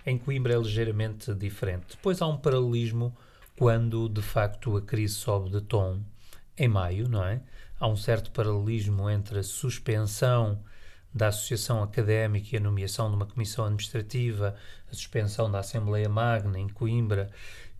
Em 0.08 0.16
Coimbra 0.16 0.54
é 0.54 0.56
ligeiramente 0.56 1.34
diferente. 1.34 1.88
Depois 1.90 2.22
há 2.22 2.26
um 2.26 2.38
paralelismo 2.38 3.14
quando, 3.58 4.08
de 4.08 4.22
facto, 4.22 4.74
a 4.74 4.80
crise 4.80 5.12
sobe 5.12 5.50
de 5.50 5.60
tom, 5.60 6.00
em 6.56 6.66
maio, 6.66 7.06
não 7.10 7.22
é? 7.22 7.42
Há 7.78 7.86
um 7.86 7.94
certo 7.94 8.30
paralelismo 8.30 9.10
entre 9.10 9.40
a 9.40 9.42
suspensão 9.42 10.62
da 11.12 11.28
Associação 11.28 11.82
Académica 11.82 12.48
e 12.52 12.56
a 12.56 12.60
nomeação 12.60 13.10
de 13.10 13.16
uma 13.16 13.26
comissão 13.26 13.66
administrativa, 13.66 14.56
a 14.90 14.94
suspensão 14.94 15.50
da 15.50 15.58
Assembleia 15.58 16.08
Magna 16.08 16.58
em 16.58 16.70
Coimbra 16.70 17.30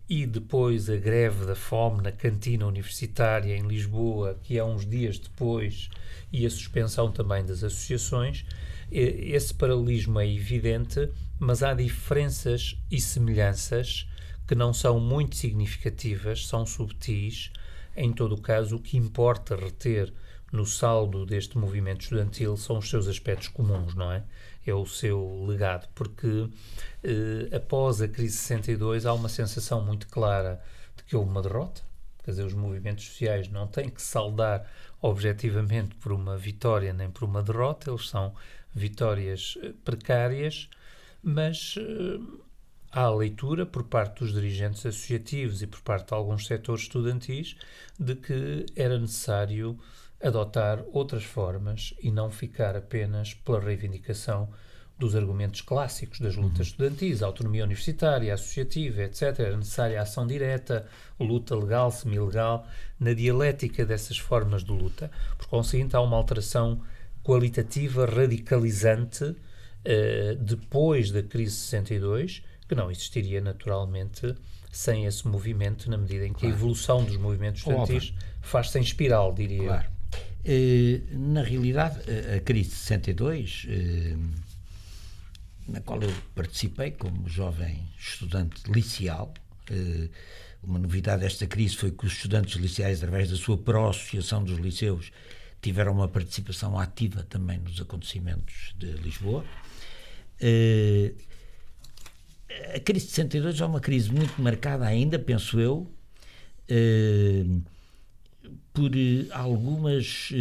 e 0.07 0.27
depois 0.27 0.87
a 0.87 0.97
greve 0.97 1.47
da 1.47 1.55
fome 1.55 2.03
na 2.03 2.11
cantina 2.11 2.67
universitária 2.67 3.57
em 3.57 3.67
Lisboa, 3.67 4.37
que 4.43 4.55
é 4.55 4.63
uns 4.63 4.85
dias 4.85 5.17
depois, 5.17 5.89
e 6.31 6.45
a 6.45 6.49
suspensão 6.51 7.11
também 7.11 7.43
das 7.43 7.63
associações. 7.63 8.45
Esse 8.91 9.51
paralelismo 9.51 10.19
é 10.19 10.27
evidente, 10.27 11.11
mas 11.39 11.63
há 11.63 11.73
diferenças 11.73 12.77
e 12.91 12.99
semelhanças 12.99 14.07
que 14.45 14.55
não 14.55 14.73
são 14.73 14.99
muito 14.99 15.35
significativas, 15.35 16.47
são 16.47 16.65
subtis. 16.65 17.51
Em 17.95 18.11
todo 18.11 18.35
o 18.35 18.41
caso, 18.41 18.75
o 18.75 18.79
que 18.79 18.97
importa 18.97 19.55
reter 19.55 20.11
no 20.51 20.65
saldo 20.65 21.25
deste 21.25 21.57
movimento 21.57 22.01
estudantil 22.01 22.57
são 22.57 22.79
os 22.79 22.89
seus 22.89 23.07
aspectos 23.07 23.47
comuns, 23.47 23.93
não 23.93 24.11
é? 24.11 24.23
É 24.65 24.73
o 24.73 24.85
seu 24.85 25.45
legado, 25.47 25.87
porque 25.95 26.49
eh, 27.03 27.55
após 27.55 28.01
a 28.01 28.07
crise 28.07 28.35
de 28.35 28.41
62 28.41 29.05
há 29.05 29.13
uma 29.13 29.29
sensação 29.29 29.83
muito 29.83 30.07
clara 30.07 30.61
de 30.95 31.03
que 31.03 31.15
houve 31.15 31.29
uma 31.29 31.41
derrota, 31.41 31.81
quer 32.23 32.31
dizer, 32.31 32.45
os 32.45 32.53
movimentos 32.53 33.05
sociais 33.05 33.47
não 33.49 33.67
têm 33.67 33.89
que 33.89 34.01
saldar 34.01 34.65
objetivamente 35.01 35.95
por 35.95 36.11
uma 36.11 36.37
vitória 36.37 36.91
nem 36.93 37.09
por 37.09 37.23
uma 37.23 37.41
derrota, 37.41 37.89
eles 37.89 38.09
são 38.09 38.33
vitórias 38.73 39.57
eh, 39.63 39.73
precárias, 39.85 40.69
mas 41.21 41.75
eh, 41.77 42.19
há 42.91 43.01
a 43.01 43.15
leitura 43.15 43.65
por 43.65 43.83
parte 43.83 44.19
dos 44.19 44.33
dirigentes 44.33 44.85
associativos 44.85 45.61
e 45.61 45.67
por 45.67 45.81
parte 45.81 46.07
de 46.07 46.13
alguns 46.13 46.47
setores 46.47 46.83
estudantis 46.83 47.55
de 47.99 48.15
que 48.15 48.65
era 48.75 48.97
necessário 48.97 49.77
adotar 50.21 50.83
outras 50.91 51.23
formas 51.23 51.93
e 52.01 52.11
não 52.11 52.29
ficar 52.29 52.75
apenas 52.75 53.33
pela 53.33 53.59
reivindicação 53.59 54.49
dos 54.97 55.15
argumentos 55.15 55.61
clássicos 55.61 56.19
das 56.19 56.35
lutas 56.35 56.57
uhum. 56.57 56.63
estudantis, 56.63 57.23
a 57.23 57.25
autonomia 57.25 57.63
universitária, 57.63 58.33
associativa, 58.33 59.03
etc. 59.03 59.39
Era 59.39 59.55
necessária 59.55 59.97
a 59.97 60.03
ação 60.03 60.27
direta, 60.27 60.85
luta 61.17 61.55
legal, 61.55 61.89
semi-legal, 61.89 62.67
na 62.99 63.13
dialética 63.13 63.85
dessas 63.85 64.17
formas 64.17 64.61
de 64.61 64.71
luta. 64.73 65.09
Por 65.37 65.47
conseguinte, 65.47 65.95
há 65.95 66.01
uma 66.01 66.17
alteração 66.17 66.81
qualitativa 67.23 68.05
radicalizante 68.05 69.37
uh, 69.85 70.35
depois 70.43 71.11
da 71.11 71.23
crise 71.23 71.55
de 71.55 71.61
62, 71.61 72.43
que 72.67 72.75
não 72.75 72.91
existiria 72.91 73.41
naturalmente 73.41 74.35
sem 74.71 75.05
esse 75.05 75.27
movimento, 75.27 75.89
na 75.89 75.97
medida 75.97 76.25
em 76.25 76.33
que 76.33 76.41
claro. 76.41 76.53
a 76.53 76.57
evolução 76.57 77.03
dos 77.03 77.17
movimentos 77.17 77.61
estudantis 77.61 78.13
faz-se 78.41 78.77
em 78.77 78.81
espiral, 78.81 79.33
diria 79.33 79.63
claro. 79.63 79.85
eu. 79.85 79.99
Eh, 80.45 81.01
na 81.11 81.43
realidade, 81.43 81.99
a 82.35 82.39
crise 82.39 82.69
de 82.69 82.75
62, 82.75 83.65
eh, 83.67 84.15
na 85.67 85.81
qual 85.81 86.01
eu 86.01 86.13
participei 86.33 86.91
como 86.91 87.27
jovem 87.27 87.87
estudante 87.99 88.61
liceal, 88.71 89.33
eh, 89.69 90.09
uma 90.63 90.79
novidade 90.79 91.21
desta 91.21 91.47
crise 91.47 91.75
foi 91.75 91.91
que 91.91 92.05
os 92.05 92.13
estudantes 92.13 92.55
liceais, 92.55 92.99
através 93.03 93.29
da 93.29 93.37
sua 93.37 93.57
pró-associação 93.57 94.43
dos 94.43 94.57
liceus, 94.59 95.11
tiveram 95.61 95.93
uma 95.93 96.07
participação 96.07 96.77
ativa 96.79 97.23
também 97.23 97.59
nos 97.59 97.79
acontecimentos 97.81 98.73
de 98.77 98.91
Lisboa. 98.93 99.43
A 102.73 102.79
crise 102.79 103.05
de 103.05 103.11
62 103.11 103.61
é 103.61 103.65
uma 103.65 103.79
crise 103.79 104.11
muito 104.11 104.41
marcada 104.41 104.85
ainda, 104.85 105.19
penso 105.19 105.59
eu, 105.59 105.91
por 108.73 108.95
eh, 108.95 109.27
algumas 109.31 110.31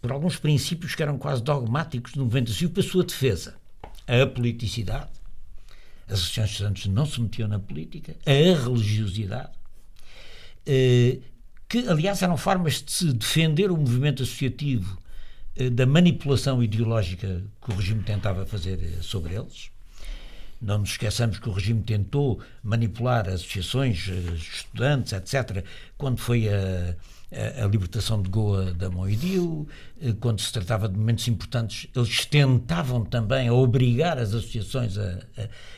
por 0.00 0.12
alguns 0.12 0.36
princípios 0.36 0.94
que 0.94 1.02
eram 1.02 1.18
quase 1.18 1.42
dogmáticos 1.42 2.12
do 2.12 2.24
movimento 2.24 2.50
associativo 2.50 2.72
para 2.74 2.82
a 2.82 2.86
sua 2.86 3.04
defesa. 3.04 3.56
A 4.06 4.22
apoliticidade, 4.22 5.10
as 6.06 6.20
associações 6.20 6.52
estudantes 6.52 6.86
não 6.86 7.06
se 7.06 7.20
metiam 7.20 7.48
na 7.48 7.58
política, 7.58 8.14
a 8.24 8.62
religiosidade, 8.62 9.50
que 11.68 11.88
aliás 11.88 12.22
eram 12.22 12.36
formas 12.36 12.82
de 12.82 12.92
se 12.92 13.12
defender 13.12 13.70
o 13.70 13.76
movimento 13.76 14.22
associativo 14.22 14.96
da 15.72 15.86
manipulação 15.86 16.62
ideológica 16.62 17.42
que 17.62 17.72
o 17.72 17.74
regime 17.76 18.02
tentava 18.02 18.44
fazer 18.44 18.78
sobre 19.00 19.34
eles. 19.34 19.70
Não 20.60 20.78
nos 20.78 20.90
esqueçamos 20.90 21.38
que 21.38 21.48
o 21.48 21.52
regime 21.52 21.82
tentou 21.82 22.40
manipular 22.62 23.28
associações, 23.28 24.08
estudantes, 24.36 25.12
etc., 25.12 25.64
quando 25.96 26.18
foi 26.18 26.48
a 26.48 26.94
a, 27.32 27.64
a 27.64 27.68
libertação 27.68 28.22
de 28.22 28.30
Goa 28.30 28.72
da 28.72 28.90
Moidio, 28.90 29.66
eh, 30.00 30.14
quando 30.20 30.40
se 30.40 30.52
tratava 30.52 30.88
de 30.88 30.96
momentos 30.96 31.26
importantes, 31.28 31.88
eles 31.94 32.24
tentavam 32.24 33.04
também 33.04 33.50
obrigar 33.50 34.18
as 34.18 34.32
associações 34.32 34.96
a, 34.98 35.18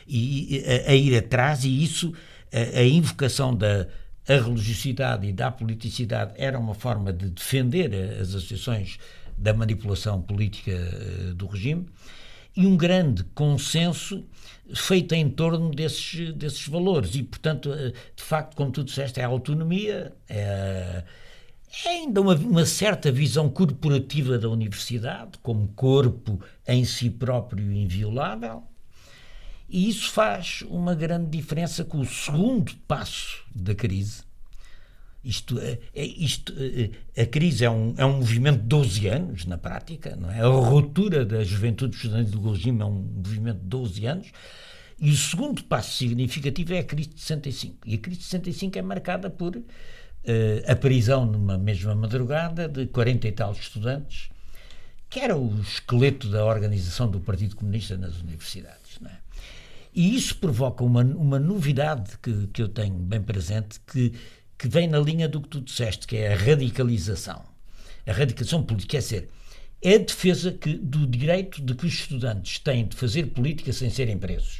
a 0.07 0.95
ir 0.95 1.17
atrás 1.17 1.63
e 1.63 1.83
isso, 1.83 2.13
a, 2.51 2.83
invocação 2.83 3.55
da 3.55 3.87
a 4.27 4.33
religiosidade 4.33 5.27
e 5.27 5.33
da 5.33 5.49
politicidade 5.49 6.33
era 6.37 6.59
uma 6.59 6.75
forma 6.75 7.11
de 7.11 7.31
defender 7.31 7.91
as 8.21 8.29
associações 8.29 8.99
da 9.39 9.53
manipulação 9.53 10.21
política 10.21 10.71
eh, 10.71 11.33
do 11.33 11.47
regime 11.47 11.87
e 12.55 12.67
um 12.67 12.75
grande 12.75 13.23
consenso 13.33 14.25
feito 14.73 15.13
em 15.13 15.29
torno 15.29 15.71
desses, 15.71 16.33
desses 16.33 16.67
valores. 16.67 17.15
E, 17.15 17.23
portanto, 17.23 17.71
eh, 17.73 17.93
de 18.15 18.23
facto, 18.23 18.55
como 18.55 18.71
tu 18.71 18.83
disseste, 18.83 19.19
é 19.19 19.23
a 19.23 19.27
autonomia, 19.27 20.13
é, 20.27 21.03
é 21.85 21.89
ainda 21.89 22.21
uma, 22.21 22.35
uma, 22.35 22.65
certa 22.65 23.11
visão 23.11 23.49
corporativa 23.49 24.37
da 24.37 24.49
universidade, 24.49 25.37
como 25.41 25.67
corpo 25.69 26.41
em 26.67 26.83
si 26.83 27.09
próprio 27.09 27.71
inviolável, 27.71 28.63
e 29.69 29.87
isso 29.87 30.11
faz 30.11 30.63
uma 30.67 30.95
grande 30.95 31.29
diferença 31.29 31.85
com 31.85 31.99
o 31.99 32.05
segundo 32.05 32.73
passo 32.87 33.43
da 33.53 33.75
crise. 33.75 34.28
Isto, 35.29 35.59
é, 35.59 35.77
é 35.93 36.03
isto, 36.03 36.53
é, 36.57 37.21
a 37.21 37.25
crise 37.25 37.63
é 37.63 37.69
um, 37.69 37.93
é 37.97 38.03
um 38.03 38.17
movimento 38.17 38.61
de 38.61 38.67
12 38.67 39.07
anos, 39.07 39.45
na 39.45 39.57
prática, 39.57 40.15
não 40.15 40.31
é? 40.31 40.39
A 40.41 40.47
ruptura 40.47 41.23
da 41.23 41.43
juventude 41.43 41.95
estudantil 41.95 42.39
do 42.39 42.51
regime 42.51 42.81
é 42.81 42.85
um 42.85 42.91
movimento 42.93 43.59
de 43.59 43.67
12 43.67 44.05
anos. 44.07 44.27
E 44.99 45.11
o 45.11 45.15
segundo 45.15 45.63
passo 45.63 45.95
significativo 45.95 46.73
é 46.73 46.79
a 46.79 46.83
crise 46.83 47.09
de 47.09 47.21
65. 47.21 47.87
E 47.87 47.93
a 47.93 47.97
crise 47.99 48.19
de 48.19 48.25
65 48.25 48.77
é 48.79 48.81
marcada 48.81 49.29
por 49.29 49.55
uh, 49.55 49.63
a 50.67 50.75
prisão 50.75 51.25
numa 51.25 51.57
mesma 51.57 51.93
madrugada 51.93 52.67
de 52.67 52.87
40 52.87 53.27
e 53.27 53.31
tal 53.31 53.51
estudantes, 53.51 54.29
que 55.09 55.19
era 55.19 55.37
o 55.37 55.61
esqueleto 55.61 56.27
da 56.27 56.43
organização 56.43 57.09
do 57.09 57.19
Partido 57.19 57.55
Comunista 57.55 57.95
nas 57.95 58.19
universidades. 58.19 58.89
E 59.93 60.15
isso 60.15 60.35
provoca 60.37 60.83
uma, 60.83 61.01
uma 61.03 61.39
novidade 61.39 62.17
que, 62.21 62.47
que 62.47 62.61
eu 62.61 62.69
tenho 62.69 62.95
bem 62.95 63.21
presente, 63.21 63.79
que, 63.81 64.13
que 64.59 64.67
vem 64.67 64.89
na 64.89 64.99
linha 64.99 65.29
do 65.29 65.39
que 65.39 65.47
tu 65.47 65.61
disseste, 65.61 66.05
que 66.05 66.17
é 66.17 66.33
a 66.33 66.35
radicalização. 66.35 67.41
A 68.05 68.11
radicalização 68.11 68.61
política, 68.61 68.91
quer 68.91 68.99
dizer, 68.99 69.29
é 69.81 69.95
a 69.95 69.99
defesa 69.99 70.51
que, 70.51 70.73
do 70.73 71.07
direito 71.07 71.61
de 71.61 71.73
que 71.73 71.85
os 71.85 71.93
estudantes 71.93 72.59
têm 72.59 72.85
de 72.85 72.97
fazer 72.97 73.27
política 73.27 73.71
sem 73.71 73.89
serem 73.89 74.17
presos. 74.17 74.59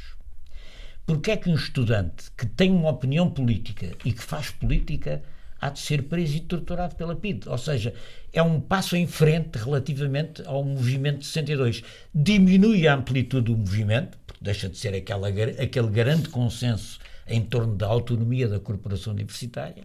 Porque 1.04 1.30
é 1.30 1.36
que 1.36 1.50
um 1.50 1.54
estudante 1.54 2.30
que 2.34 2.46
tem 2.46 2.70
uma 2.70 2.88
opinião 2.88 3.28
política 3.28 3.92
e 4.02 4.12
que 4.12 4.22
faz 4.22 4.50
política 4.50 5.22
há 5.60 5.68
de 5.68 5.80
ser 5.80 6.04
preso 6.04 6.36
e 6.36 6.40
torturado 6.40 6.94
pela 6.94 7.14
PID? 7.14 7.46
Ou 7.46 7.58
seja, 7.58 7.92
é 8.32 8.42
um 8.42 8.58
passo 8.58 8.96
em 8.96 9.06
frente 9.06 9.58
relativamente 9.58 10.42
ao 10.46 10.64
movimento 10.64 11.18
de 11.18 11.26
62. 11.26 11.82
Diminui 12.14 12.88
a 12.88 12.94
amplitude 12.94 13.52
do 13.52 13.58
movimento, 13.58 14.16
deixa 14.40 14.66
de 14.66 14.78
ser 14.78 14.94
aquela, 14.94 15.28
aquele 15.28 15.88
grande 15.88 16.30
consenso 16.30 16.98
em 17.30 17.40
torno 17.40 17.74
da 17.76 17.86
autonomia 17.86 18.48
da 18.48 18.58
corporação 18.58 19.12
universitária, 19.12 19.84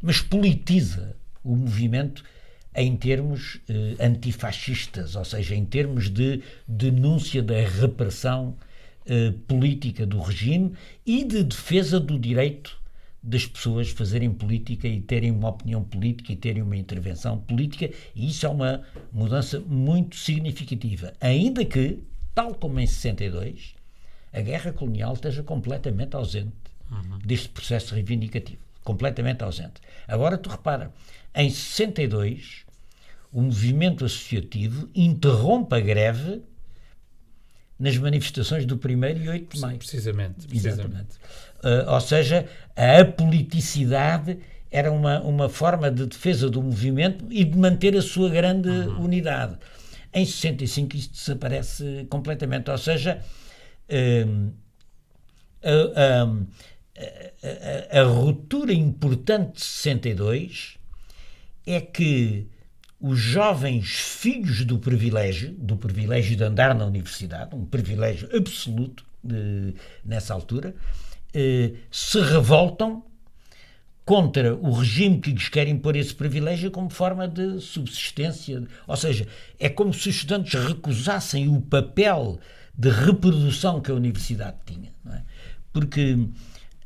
mas 0.00 0.20
politiza 0.20 1.16
o 1.42 1.56
movimento 1.56 2.22
em 2.76 2.96
termos 2.96 3.60
eh, 3.68 3.96
antifascistas, 4.04 5.16
ou 5.16 5.24
seja, 5.24 5.54
em 5.54 5.64
termos 5.64 6.10
de 6.10 6.42
denúncia 6.68 7.42
da 7.42 7.60
repressão 7.60 8.56
eh, 9.06 9.32
política 9.46 10.04
do 10.04 10.20
regime 10.20 10.72
e 11.06 11.24
de 11.24 11.42
defesa 11.44 11.98
do 11.98 12.18
direito 12.18 12.76
das 13.22 13.46
pessoas 13.46 13.88
fazerem 13.88 14.30
política 14.30 14.86
e 14.86 15.00
terem 15.00 15.30
uma 15.30 15.48
opinião 15.48 15.82
política 15.82 16.32
e 16.32 16.36
terem 16.36 16.62
uma 16.62 16.76
intervenção 16.76 17.38
política, 17.38 17.90
e 18.14 18.28
isso 18.28 18.44
é 18.44 18.48
uma 18.50 18.82
mudança 19.10 19.60
muito 19.60 20.16
significativa. 20.16 21.14
Ainda 21.20 21.64
que, 21.64 22.00
tal 22.34 22.54
como 22.54 22.78
em 22.78 22.86
62, 22.86 23.74
a 24.30 24.40
guerra 24.42 24.72
colonial 24.72 25.14
esteja 25.14 25.42
completamente 25.42 26.14
ausente 26.16 26.63
uhum. 26.90 27.18
deste 27.24 27.48
processo 27.48 27.94
reivindicativo. 27.94 28.62
Completamente 28.82 29.42
ausente. 29.42 29.80
Agora, 30.06 30.36
tu 30.36 30.50
repara, 30.50 30.92
em 31.34 31.48
62, 31.50 32.64
o 33.32 33.40
movimento 33.40 34.04
associativo 34.04 34.88
interrompe 34.94 35.74
a 35.74 35.80
greve 35.80 36.42
nas 37.78 37.96
manifestações 37.96 38.64
do 38.64 38.76
1 38.76 39.22
e 39.22 39.28
8 39.28 39.54
de 39.54 39.60
maio. 39.60 39.78
Precisamente. 39.78 40.46
precisamente. 40.46 41.16
Uh, 41.62 41.90
ou 41.90 42.00
seja, 42.00 42.46
a 42.76 43.00
apoliticidade 43.00 44.38
era 44.70 44.92
uma, 44.92 45.20
uma 45.20 45.48
forma 45.48 45.90
de 45.90 46.06
defesa 46.06 46.50
do 46.50 46.62
movimento 46.62 47.26
e 47.30 47.44
de 47.44 47.56
manter 47.56 47.96
a 47.96 48.02
sua 48.02 48.28
grande 48.28 48.68
uhum. 48.68 49.04
unidade. 49.04 49.56
Em 50.12 50.24
65 50.24 50.96
isso 50.96 51.10
desaparece 51.12 52.06
completamente. 52.08 52.70
Ou 52.70 52.78
seja, 52.78 53.20
a, 56.96 57.98
a, 57.98 58.00
a 58.00 58.04
ruptura 58.04 58.72
importante 58.72 59.54
de 59.54 59.64
62 59.64 60.78
é 61.66 61.80
que 61.80 62.46
os 63.00 63.18
jovens 63.18 63.90
filhos 63.90 64.64
do 64.64 64.78
privilégio, 64.78 65.52
do 65.52 65.76
privilégio 65.76 66.36
de 66.36 66.44
andar 66.44 66.74
na 66.74 66.86
universidade, 66.86 67.54
um 67.54 67.66
privilégio 67.66 68.28
absoluto 68.34 69.04
de, 69.22 69.74
nessa 70.04 70.32
altura, 70.32 70.74
eh, 71.34 71.72
se 71.90 72.20
revoltam 72.20 73.04
contra 74.04 74.54
o 74.54 74.72
regime 74.72 75.20
que 75.20 75.32
lhes 75.32 75.48
quer 75.48 75.66
impor 75.66 75.96
esse 75.96 76.14
privilégio 76.14 76.70
como 76.70 76.90
forma 76.90 77.26
de 77.26 77.60
subsistência. 77.60 78.62
Ou 78.86 78.96
seja, 78.96 79.26
é 79.58 79.68
como 79.68 79.92
se 79.92 80.08
os 80.08 80.16
estudantes 80.16 80.54
recusassem 80.62 81.48
o 81.48 81.60
papel 81.60 82.38
de 82.76 82.90
reprodução 82.90 83.80
que 83.80 83.90
a 83.90 83.94
universidade 83.94 84.56
tinha. 84.66 84.92
É? 85.10 85.22
Porque 85.72 86.28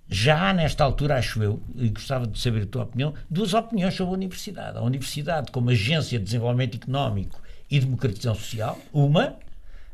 já 0.09 0.49
há 0.49 0.55
nesta 0.55 0.85
altura, 0.85 1.17
acho 1.17 1.43
eu, 1.43 1.63
e 1.77 1.89
gostava 1.91 2.27
de 2.27 2.39
saber 2.39 2.63
a 2.63 2.67
tua 2.67 2.85
opinião, 2.85 3.13
duas 3.29 3.53
opiniões 3.53 3.95
sobre 3.95 4.15
a 4.15 4.17
universidade. 4.17 4.79
A 4.79 4.83
universidade 4.83 5.53
como 5.53 5.71
agência 5.71 6.19
de 6.19 6.25
desenvolvimento 6.25 6.77
económico 6.77 7.41
e 7.71 7.79
democratização 7.79 8.35
social, 8.35 8.79
uma 8.93 9.37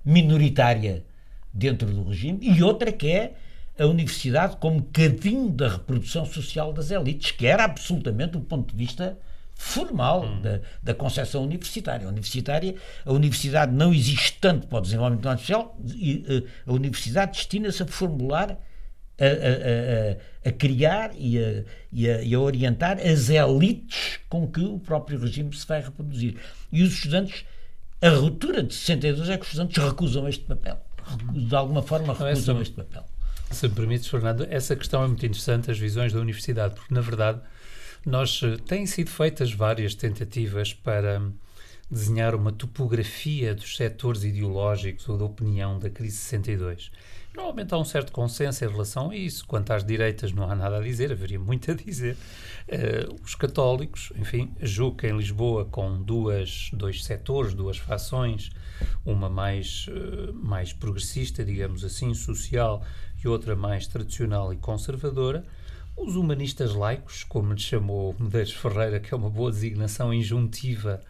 minoritária 0.05 1.05
dentro 1.53 1.89
do 1.89 2.05
regime, 2.05 2.39
e 2.43 2.63
outra 2.63 2.93
que 2.93 3.09
é 3.09 3.35
a 3.79 3.87
universidade 3.87 4.57
como 4.59 4.85
cadinho 4.93 5.51
da 5.51 5.69
reprodução 5.69 6.25
social 6.25 6.73
das 6.73 6.91
elites, 6.91 7.33
que 7.33 7.47
era 7.47 7.65
absolutamente 7.65 8.33
do 8.33 8.41
ponto 8.41 8.71
de 8.71 8.77
vista 8.77 9.19
formal 9.57 10.25
hum. 10.25 10.43
da, 10.43 10.61
da 10.83 10.95
concepção 10.95 11.43
universitária. 11.43 12.07
A, 12.07 12.11
universitária. 12.11 12.75
a 13.05 13.13
universidade 13.13 13.73
não 13.73 13.93
existe 13.93 14.39
tanto 14.41 14.67
para 14.67 14.79
o 14.79 14.83
desenvolvimento 14.83 15.41
social 15.41 15.77
e 15.95 16.25
uh, 16.67 16.71
a 16.71 16.73
universidade 16.73 17.33
destina-se 17.33 17.83
a 17.83 17.87
formular, 17.87 18.57
a, 19.19 19.25
a, 19.25 20.49
a, 20.49 20.49
a 20.49 20.53
criar 20.53 21.13
e, 21.15 21.39
e, 21.93 22.07
e 22.07 22.35
a, 22.35 22.41
orientar 22.41 22.99
as 22.99 23.29
elites 23.29 24.19
com 24.29 24.47
que 24.47 24.61
o 24.61 24.79
próprio 24.79 25.19
regime 25.19 25.55
se 25.55 25.67
vai 25.67 25.81
reproduzir. 25.81 26.37
E 26.73 26.83
os 26.83 26.95
estudantes, 26.95 27.45
a 28.03 28.09
ruptura 28.11 28.63
de 28.63 28.75
62 28.75 29.31
é 29.31 29.37
que 29.37 29.43
os 29.43 29.49
estudantes 29.49 29.83
recusam 29.83 30.29
este 30.29 30.45
papel. 30.45 30.79
De 31.33 31.55
alguma 31.55 31.83
forma 31.83 32.15
recusam 32.15 32.61
este 32.61 32.75
papel. 32.75 33.05
Se 33.51 33.69
me 33.69 33.75
permites, 33.75 34.09
Fernando, 34.09 34.47
essa 34.51 34.75
questão 34.75 35.05
é 35.05 35.07
muito 35.07 35.25
interessante, 35.25 35.71
as 35.71 35.79
visões 35.79 36.13
da 36.13 36.21
universidade, 36.21 36.75
porque 36.75 36.93
na 36.93 37.01
verdade 37.01 37.41
nós 38.05 38.41
eh, 38.43 38.57
têm 38.67 38.87
sido 38.87 39.11
feitas 39.11 39.53
várias 39.53 39.95
tentativas 39.95 40.75
para 40.75 41.23
desenhar 41.91 42.35
uma 42.35 42.51
topografia 42.53 43.55
dos 43.55 43.77
setores 43.77 44.25
ideológicos 44.25 45.09
ou 45.09 45.17
da 45.17 45.25
opinião 45.25 45.79
da 45.79 45.89
crise 45.89 46.17
62. 46.17 46.91
Normalmente 47.37 47.75
há 47.75 47.79
um 47.79 47.85
certo 47.85 48.13
consenso 48.13 48.65
em 48.65 48.69
relação 48.69 49.11
a 49.11 49.17
isso. 49.17 49.45
Quanto 49.45 49.73
às 49.73 49.85
direitas, 49.85 50.33
não 50.33 50.49
há 50.49 50.55
nada 50.55 50.79
a 50.79 50.81
dizer, 50.81 51.11
haveria 51.11 51.39
muito 51.39 51.69
a 51.73 51.75
dizer. 51.75 52.17
Uh, 52.69 53.21
os 53.25 53.35
católicos, 53.35 54.13
enfim, 54.17 54.55
Juca 54.61 55.09
em 55.09 55.17
Lisboa, 55.17 55.65
com 55.65 56.01
duas, 56.01 56.71
dois 56.73 57.05
setores, 57.05 57.53
duas 57.53 57.77
fações, 57.77 58.51
uma 59.05 59.29
mais, 59.29 59.89
uh, 59.89 60.33
mais 60.33 60.73
progressista, 60.73 61.45
digamos 61.45 61.85
assim, 61.85 62.15
social, 62.15 62.85
e 63.23 63.27
outra 63.27 63.57
mais 63.57 63.89
tradicional 63.89 64.53
e 64.53 64.57
conservadora. 64.57 65.45
Os 65.97 66.15
humanistas 66.15 66.73
laicos, 66.73 67.25
como 67.25 67.53
lhe 67.53 67.61
chamou 67.61 68.15
Medeiros 68.19 68.53
Ferreira, 68.53 69.01
que 69.01 69.13
é 69.13 69.17
uma 69.17 69.31
boa 69.31 69.51
designação 69.51 70.15
injuntiva 70.15 71.01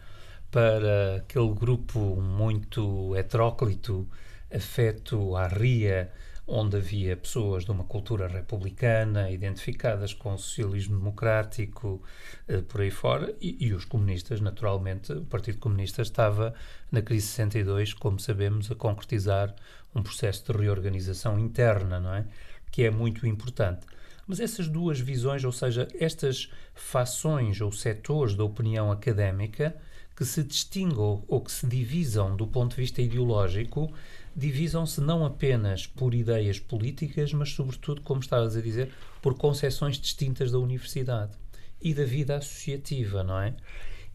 para 0.49 1.17
aquele 1.17 1.53
grupo 1.53 1.99
muito 2.21 3.15
heteróclito, 3.15 4.07
afeto 4.53 5.35
à 5.35 5.47
ria, 5.47 6.11
onde 6.47 6.77
havia 6.77 7.17
pessoas 7.17 7.65
de 7.65 7.71
uma 7.71 7.83
cultura 7.83 8.27
republicana, 8.27 9.31
identificadas 9.31 10.13
com 10.13 10.33
o 10.33 10.37
socialismo 10.37 10.97
democrático, 10.97 12.01
eh, 12.47 12.61
por 12.61 12.81
aí 12.81 12.91
fora, 12.91 13.35
e, 13.41 13.65
e, 13.65 13.73
os 13.73 13.83
comunistas, 13.85 14.39
naturalmente. 14.39 15.11
O 15.11 15.25
Partido 15.25 15.57
Comunista 15.57 16.03
estava, 16.03 16.53
na 16.91 17.01
crise 17.01 17.25
de 17.25 17.31
62, 17.31 17.93
como 17.93 18.19
sabemos, 18.19 18.71
a 18.71 18.75
concretizar 18.75 19.55
um 19.95 20.03
processo 20.03 20.51
de 20.51 20.59
reorganização 20.59 21.39
interna, 21.39 21.99
não 21.99 22.13
é? 22.13 22.25
Que 22.71 22.83
é 22.83 22.91
muito 22.91 23.25
importante. 23.25 23.87
Mas 24.27 24.39
essas 24.39 24.67
duas 24.67 24.99
visões, 24.99 25.43
ou 25.43 25.51
seja, 25.51 25.87
estas 25.99 26.51
fações 26.73 27.61
ou 27.61 27.71
setores 27.71 28.35
da 28.35 28.43
opinião 28.43 28.91
académica 28.91 29.75
que 30.15 30.25
se 30.25 30.43
distingam 30.43 31.23
ou 31.27 31.41
que 31.41 31.51
se 31.51 31.67
divisam 31.67 32.35
do 32.35 32.47
ponto 32.47 32.71
de 32.75 32.81
vista 32.81 33.01
ideológico, 33.01 33.93
divisam-se 34.35 34.99
não 34.99 35.25
apenas 35.25 35.87
por 35.87 36.13
ideias 36.13 36.59
políticas, 36.59 37.31
mas, 37.33 37.49
sobretudo, 37.49 38.01
como 38.01 38.19
estavas 38.19 38.55
a 38.57 38.61
dizer, 38.61 38.91
por 39.21 39.35
concepções 39.35 39.97
distintas 39.97 40.51
da 40.51 40.59
universidade 40.59 41.31
e 41.81 41.93
da 41.93 42.03
vida 42.03 42.35
associativa, 42.35 43.23
não 43.23 43.39
é? 43.39 43.55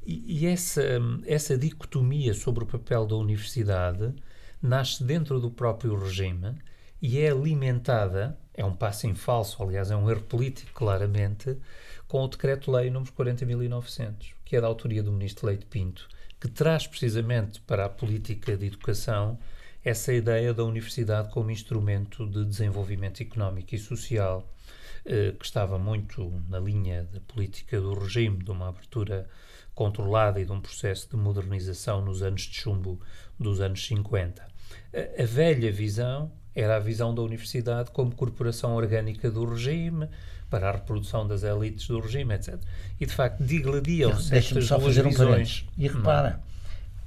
E, 0.05 0.41
e 0.41 0.47
essa, 0.47 0.83
essa 1.27 1.57
dicotomia 1.57 2.35
sobre 2.35 2.65
o 2.65 2.67
papel 2.67 3.07
da 3.07 3.17
universidade 3.17 4.15
nasce 4.63 5.03
dentro 5.03 5.41
do 5.41 5.51
próprio 5.51 5.99
regime 5.99 6.55
e 7.01 7.19
é 7.19 7.31
alimentada, 7.31 8.39
é 8.53 8.65
um 8.65 8.75
passo 8.75 9.07
em 9.07 9.15
falso, 9.15 9.63
aliás, 9.63 9.91
é 9.91 9.97
um 9.97 10.11
erro 10.11 10.23
político, 10.23 10.71
claramente, 10.75 11.57
com 12.07 12.23
o 12.23 12.29
Decreto-Lei 12.29 12.91
número 12.91 13.13
40.900, 13.13 14.35
que 14.45 14.57
é 14.57 14.61
da 14.61 14.67
autoria 14.67 15.03
do 15.03 15.13
Ministro 15.13 15.47
Leite 15.47 15.65
Pinto, 15.65 16.09
que 16.39 16.49
traz 16.49 16.87
precisamente 16.87 17.61
para 17.61 17.87
a 17.87 17.89
política 17.89 18.57
de 18.57 18.67
educação 18.67 19.39
essa 19.85 20.13
ideia 20.13 20.53
da 20.53 20.65
universidade 20.65 21.31
como 21.31 21.51
instrumento 21.51 22.27
de 22.27 22.45
desenvolvimento 22.45 23.23
económico 23.23 23.75
e 23.75 23.79
social, 23.79 24.47
eh, 25.05 25.33
que 25.39 25.45
estava 25.45 25.79
muito 25.79 26.31
na 26.49 26.61
linha 26.61 27.05
da 27.13 27.21
política 27.21 27.81
do 27.81 27.95
regime, 27.95 28.45
de 28.45 28.51
uma 28.51 28.69
abertura 28.69 29.27
controlada 29.75 30.41
e 30.41 30.45
de 30.45 30.53
um 30.53 30.61
processo 30.61 31.09
de 31.09 31.17
modernização 31.17 32.05
nos 32.05 32.23
anos 32.23 32.43
de 32.43 32.55
chumbo 32.55 33.01
dos 33.39 33.61
anos 33.61 33.87
50. 33.87 34.43
A, 34.43 35.23
a 35.23 35.27
velha 35.27 35.73
visão 35.73 36.31
era 36.55 36.77
a 36.77 36.81
visão 36.81 37.15
da 37.15 37.23
universidade 37.23 37.91
como 37.91 38.15
corporação 38.15 38.75
orgânica 38.75 39.31
do 39.31 39.45
regime, 39.45 40.09
para 40.51 40.69
a 40.69 40.73
reprodução 40.73 41.27
das 41.27 41.45
elites 41.45 41.87
do 41.87 42.01
regime, 42.01 42.35
etc. 42.35 42.61
E, 42.99 43.07
de 43.07 43.15
facto, 43.15 43.43
digladiam-se 43.43 44.35
estas 44.37 44.67
só 44.67 44.77
duas 44.77 44.97
fazer 44.97 45.07
um 45.07 45.11
visões. 45.11 45.65
Um 45.79 45.83
e 45.83 45.89
repara, 45.89 46.43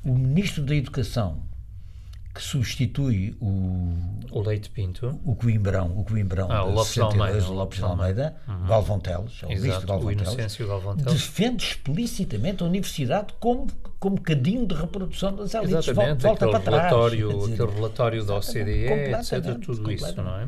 hum. 0.04 0.14
o 0.14 0.18
Ministro 0.18 0.64
da 0.64 0.74
Educação 0.74 1.44
que 2.34 2.42
substitui 2.42 3.36
o 3.40 3.96
o 4.32 4.42
Leite 4.42 4.70
Pinto, 4.70 5.20
o 5.24 5.36
Coimbrão, 5.36 5.96
o 5.96 6.04
Coimbrão 6.04 6.52
ah, 6.52 6.64
o 6.64 6.72
Lopes 6.72 6.94
62, 6.94 7.22
Almeida, 7.22 7.48
o 7.48 7.54
Lopes 7.54 7.84
Almeida, 7.84 8.36
uhum. 8.48 8.66
Galvão 8.66 9.00
Teles, 9.00 9.44
é 9.44 9.46
o 9.46 9.52
Exato, 9.52 9.86
Galvão 9.88 10.08
o 10.08 10.12
Inocêncio 10.12 10.68
Galvão 10.68 10.98
Teles, 10.98 11.14
defende 11.14 11.64
explicitamente 11.64 12.64
a 12.64 12.66
universidade 12.66 13.34
como 13.40 13.68
como 14.00 14.20
cadinho 14.20 14.68
de 14.68 14.76
reprodução 14.76 15.34
das 15.34 15.54
elites. 15.54 15.88
Exatamente, 15.88 16.24
volta 16.24 16.46
aquele, 16.46 16.60
para 16.60 16.78
relatório, 16.78 17.30
trás, 17.30 17.54
aquele 17.54 17.72
relatório 17.72 18.26
da 18.26 18.36
OCDE, 18.36 18.86
etc. 18.88 19.60
Tudo 19.64 19.92
isso, 19.94 20.22
não 20.22 20.40
é? 20.40 20.48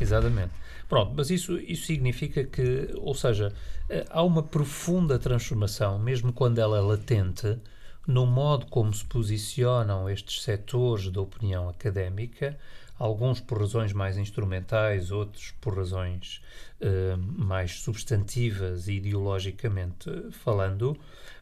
Exatamente. 0.00 0.52
Pronto, 0.88 1.12
mas 1.14 1.28
isso, 1.28 1.58
isso 1.58 1.84
significa 1.84 2.44
que, 2.44 2.88
ou 2.96 3.14
seja, 3.14 3.52
eh, 3.90 4.06
há 4.08 4.22
uma 4.22 4.42
profunda 4.42 5.18
transformação, 5.18 5.98
mesmo 5.98 6.32
quando 6.32 6.58
ela 6.58 6.78
é 6.78 6.80
latente, 6.80 7.58
no 8.06 8.24
modo 8.24 8.66
como 8.66 8.94
se 8.94 9.04
posicionam 9.04 10.08
estes 10.08 10.42
setores 10.42 11.10
da 11.10 11.20
opinião 11.20 11.68
académica, 11.68 12.56
alguns 12.98 13.40
por 13.40 13.58
razões 13.58 13.92
mais 13.92 14.16
instrumentais, 14.16 15.10
outros 15.10 15.52
por 15.60 15.76
razões 15.76 16.40
uh, 16.80 17.18
mais 17.18 17.80
substantivas 17.80 18.88
e 18.88 18.94
ideologicamente 18.94 20.10
falando, 20.30 20.96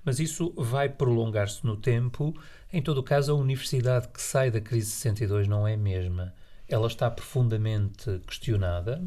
mas 0.05 0.18
isso 0.18 0.53
vai 0.57 0.88
prolongar-se 0.88 1.64
no 1.64 1.77
tempo. 1.77 2.35
Em 2.72 2.83
todo 2.83 3.03
caso, 3.03 3.33
a 3.33 3.37
universidade 3.37 4.09
que 4.09 4.20
sai 4.20 4.50
da 4.50 4.61
crise 4.61 4.87
de 4.87 4.96
62 4.96 5.46
não 5.46 5.68
é 5.68 5.74
a 5.74 5.79
mesma. 5.79 6.35
Ela 6.68 6.87
está 6.87 7.11
profundamente 7.11 8.20
questionada. 8.27 9.03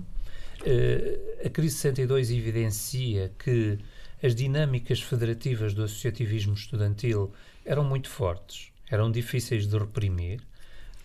Uh, 0.62 1.46
a 1.46 1.50
crise 1.50 1.76
de 1.76 1.82
62 1.82 2.32
evidencia 2.32 3.32
que 3.38 3.78
as 4.21 4.34
dinâmicas 4.34 5.01
federativas 5.01 5.73
do 5.73 5.84
associativismo 5.84 6.53
estudantil 6.53 7.32
eram 7.65 7.84
muito 7.84 8.10
fortes, 8.10 8.71
eram 8.89 9.12
difíceis 9.12 9.67
de 9.67 9.77
reprimir. 9.77 10.41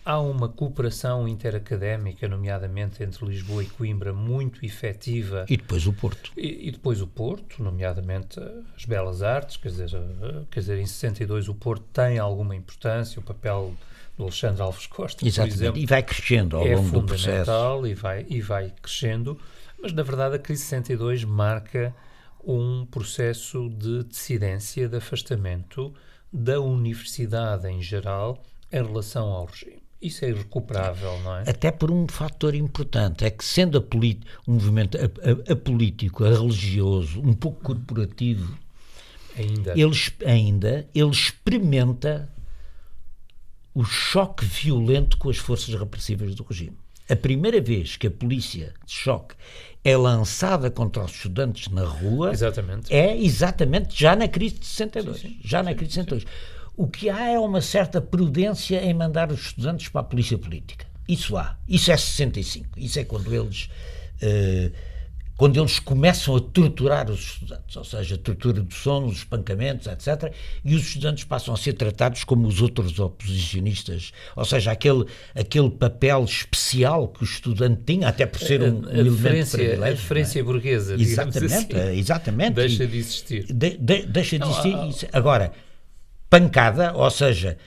Há 0.05 0.19
uma 0.19 0.49
cooperação 0.49 1.25
interacadémica, 1.29 2.27
nomeadamente 2.27 3.01
entre 3.01 3.25
Lisboa 3.25 3.63
e 3.63 3.67
Coimbra, 3.67 4.11
muito 4.11 4.65
efetiva. 4.65 5.45
E 5.47 5.55
depois 5.55 5.87
o 5.87 5.93
Porto. 5.93 6.31
E, 6.35 6.67
e 6.67 6.71
depois 6.71 7.01
o 7.01 7.07
Porto, 7.07 7.63
nomeadamente 7.63 8.37
as 8.75 8.83
Belas 8.83 9.21
Artes, 9.21 9.55
quer 9.55 9.69
dizer, 9.69 9.89
eh, 9.93 10.43
quer 10.51 10.59
dizer, 10.59 10.77
em 10.77 10.85
62 10.85 11.47
o 11.47 11.53
Porto 11.53 11.85
tem 11.93 12.19
alguma 12.19 12.53
importância, 12.53 13.17
o 13.17 13.23
papel 13.23 13.73
do 14.17 14.23
Alexandre 14.23 14.61
Alves 14.61 14.87
Costa, 14.87 15.25
Exatamente. 15.25 15.55
por 15.55 15.63
exemplo, 15.63 15.81
e 15.81 15.85
vai 15.85 16.03
crescendo 16.03 16.57
ao 16.57 16.67
é 16.67 16.75
longo 16.75 16.99
do 16.99 17.03
processo. 17.03 17.51
E 17.85 17.93
vai, 17.93 18.25
e 18.27 18.41
vai 18.41 18.73
crescendo, 18.81 19.39
mas 19.81 19.93
na 19.93 20.03
verdade 20.03 20.35
a 20.35 20.39
crise 20.39 20.63
de 20.63 20.69
62 20.69 21.23
marca 21.23 21.95
um 22.43 22.85
processo 22.85 23.69
de 23.69 24.03
dissidência, 24.03 24.87
de 24.87 24.97
afastamento 24.97 25.93
da 26.31 26.59
universidade 26.59 27.67
em 27.67 27.81
geral 27.81 28.43
em 28.71 28.83
relação 28.83 29.27
ao 29.27 29.45
regime. 29.45 29.83
Isso 30.01 30.25
é 30.25 30.29
irrecuperável, 30.29 31.17
não 31.21 31.37
é? 31.37 31.49
Até 31.49 31.71
por 31.71 31.89
um 31.89 32.05
fator 32.07 32.53
importante, 32.53 33.23
é 33.23 33.29
que 33.29 33.45
sendo 33.45 33.77
a 33.77 33.81
um 34.45 34.53
movimento 34.53 34.97
apolítico, 35.49 36.25
a, 36.25 36.27
a, 36.27 36.31
a 36.31 36.35
religioso, 36.35 37.21
um 37.21 37.33
pouco 37.33 37.61
corporativo, 37.61 38.57
ainda. 39.37 39.71
Ele, 39.77 39.95
ainda, 40.25 40.89
ele 40.93 41.09
experimenta 41.09 42.29
o 43.73 43.83
choque 43.83 44.45
violento 44.45 45.17
com 45.17 45.29
as 45.29 45.37
forças 45.37 45.73
repressivas 45.73 46.35
do 46.35 46.43
regime. 46.43 46.77
A 47.13 47.15
primeira 47.15 47.61
vez 47.61 47.95
que 47.95 48.07
a 48.07 48.11
polícia 48.11 48.73
de 48.83 48.91
choque 48.91 49.35
é 49.83 49.95
lançada 49.95 50.71
contra 50.71 51.03
os 51.03 51.11
estudantes 51.11 51.67
na 51.71 51.85
rua 51.85 52.31
exatamente. 52.31 52.91
é 52.91 53.15
exatamente 53.15 54.01
já 54.01 54.15
na 54.15 54.27
crise 54.27 54.55
de 54.55 54.65
62. 54.65 55.19
Sim, 55.19 55.27
sim. 55.27 55.39
Já 55.43 55.61
na 55.61 55.75
crise 55.75 55.89
de 55.89 55.93
62. 55.93 56.25
O 56.75 56.87
que 56.87 57.11
há 57.11 57.29
é 57.29 57.37
uma 57.37 57.61
certa 57.61 58.01
prudência 58.01 58.83
em 58.83 58.95
mandar 58.95 59.31
os 59.31 59.41
estudantes 59.41 59.89
para 59.89 60.01
a 60.01 60.03
polícia 60.03 60.39
política. 60.39 60.87
Isso 61.07 61.37
há. 61.37 61.55
Isso 61.69 61.91
é 61.91 61.97
65. 61.97 62.79
Isso 62.79 62.97
é 62.99 63.03
quando 63.03 63.31
eles. 63.31 63.69
Uh, 64.15 64.71
quando 65.35 65.59
eles 65.59 65.79
começam 65.79 66.35
a 66.35 66.39
torturar 66.39 67.09
os 67.09 67.19
estudantes, 67.19 67.75
ou 67.75 67.83
seja, 67.83 68.15
a 68.15 68.17
tortura 68.17 68.61
do 68.61 68.73
sono, 68.73 69.07
os 69.07 69.17
espancamentos, 69.17 69.87
etc., 69.87 70.31
e 70.63 70.75
os 70.75 70.83
estudantes 70.87 71.23
passam 71.23 71.53
a 71.53 71.57
ser 71.57 71.73
tratados 71.73 72.23
como 72.23 72.47
os 72.47 72.61
outros 72.61 72.99
oposicionistas, 72.99 74.11
ou 74.35 74.45
seja, 74.45 74.71
aquele, 74.71 75.05
aquele 75.33 75.71
papel 75.71 76.23
especial 76.23 77.07
que 77.07 77.23
o 77.23 77.25
estudante 77.25 77.81
tinha, 77.85 78.07
até 78.07 78.25
por 78.25 78.39
ser 78.39 78.61
um, 78.61 78.87
a, 78.87 78.93
elemento 78.93 79.57
de 79.57 79.83
A 79.83 79.91
diferença 79.91 80.39
é? 80.39 80.43
burguesa, 80.43 80.95
exatamente, 80.95 81.75
assim, 81.75 81.97
exatamente. 81.97 82.53
Deixa 82.53 82.85
de 82.85 82.97
existir. 82.97 83.45
De, 83.51 83.77
de, 83.77 84.05
deixa 84.05 84.37
de 84.37 84.45
existir. 84.45 84.71
Não, 84.71 84.91
Agora, 85.11 85.51
pancada, 86.29 86.93
ou 86.93 87.09
seja, 87.09 87.57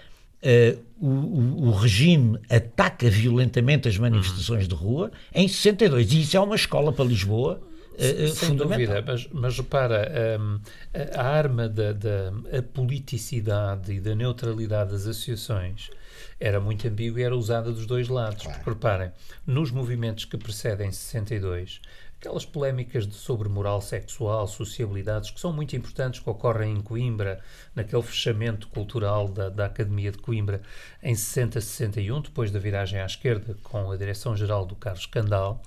uh, 0.43 0.86
o, 1.01 1.69
o, 1.69 1.71
regime 1.73 2.39
ataca 2.49 3.11
violentamente 3.11 3.89
as 3.89 3.99
manifestações 3.99 4.67
de 4.67 4.75
rua 4.75 5.11
em 5.35 5.47
62 5.47 6.13
e 6.13 6.23
isso 6.23 6.37
é 6.37 6.41
uma 6.41 6.57
escola 6.57 6.93
para 6.93 7.05
Lisboa 7.05 7.61
uh, 7.93 8.29
sem 8.29 8.57
dúvida, 8.57 9.05
mas, 9.07 9.29
mas 9.31 9.59
repara, 9.59 10.39
um, 10.41 10.59
a, 10.95 11.21
a 11.21 11.27
arma 11.27 11.69
da, 11.69 11.93
da 11.93 12.63
politicidade 12.73 13.93
e 13.93 14.01
da 14.01 14.15
neutralidade 14.15 14.93
das 14.93 15.07
associações 15.07 15.91
era 16.39 16.61
muito 16.61 16.87
ambígua 16.87 17.21
e 17.21 17.25
era 17.25 17.37
usada 17.37 17.73
dos 17.73 17.87
dois 17.87 18.09
lados. 18.09 18.43
Claro. 18.43 18.59
Porque, 18.59 18.71
reparem, 18.71 19.13
nos 19.47 19.71
movimentos 19.71 20.25
que 20.25 20.37
precedem 20.37 20.91
62, 20.91 21.81
aquelas 22.19 22.45
polémicas 22.45 23.07
de, 23.07 23.15
sobre 23.15 23.49
moral 23.49 23.81
sexual, 23.81 24.47
sociabilidades, 24.47 25.31
que 25.31 25.41
são 25.41 25.53
muito 25.53 25.77
importantes, 25.77 26.21
que 26.21 26.29
ocorrem 26.29 26.73
em 26.73 26.81
Coimbra, 26.81 27.41
naquele 27.75 28.03
fechamento 28.03 28.69
cultural 28.69 29.29
da, 29.29 29.49
da 29.49 29.67
Academia 29.67 30.11
de 30.11 30.19
Coimbra, 30.19 30.63
em 31.03 31.15
60-61, 31.15 32.23
depois 32.23 32.51
da 32.51 32.59
viragem 32.59 33.01
à 33.01 33.07
esquerda, 33.07 33.57
com 33.63 33.91
a 33.91 33.97
direção-geral 33.97 34.65
do 34.67 34.75
Carlos 34.75 35.07
Candal, 35.07 35.63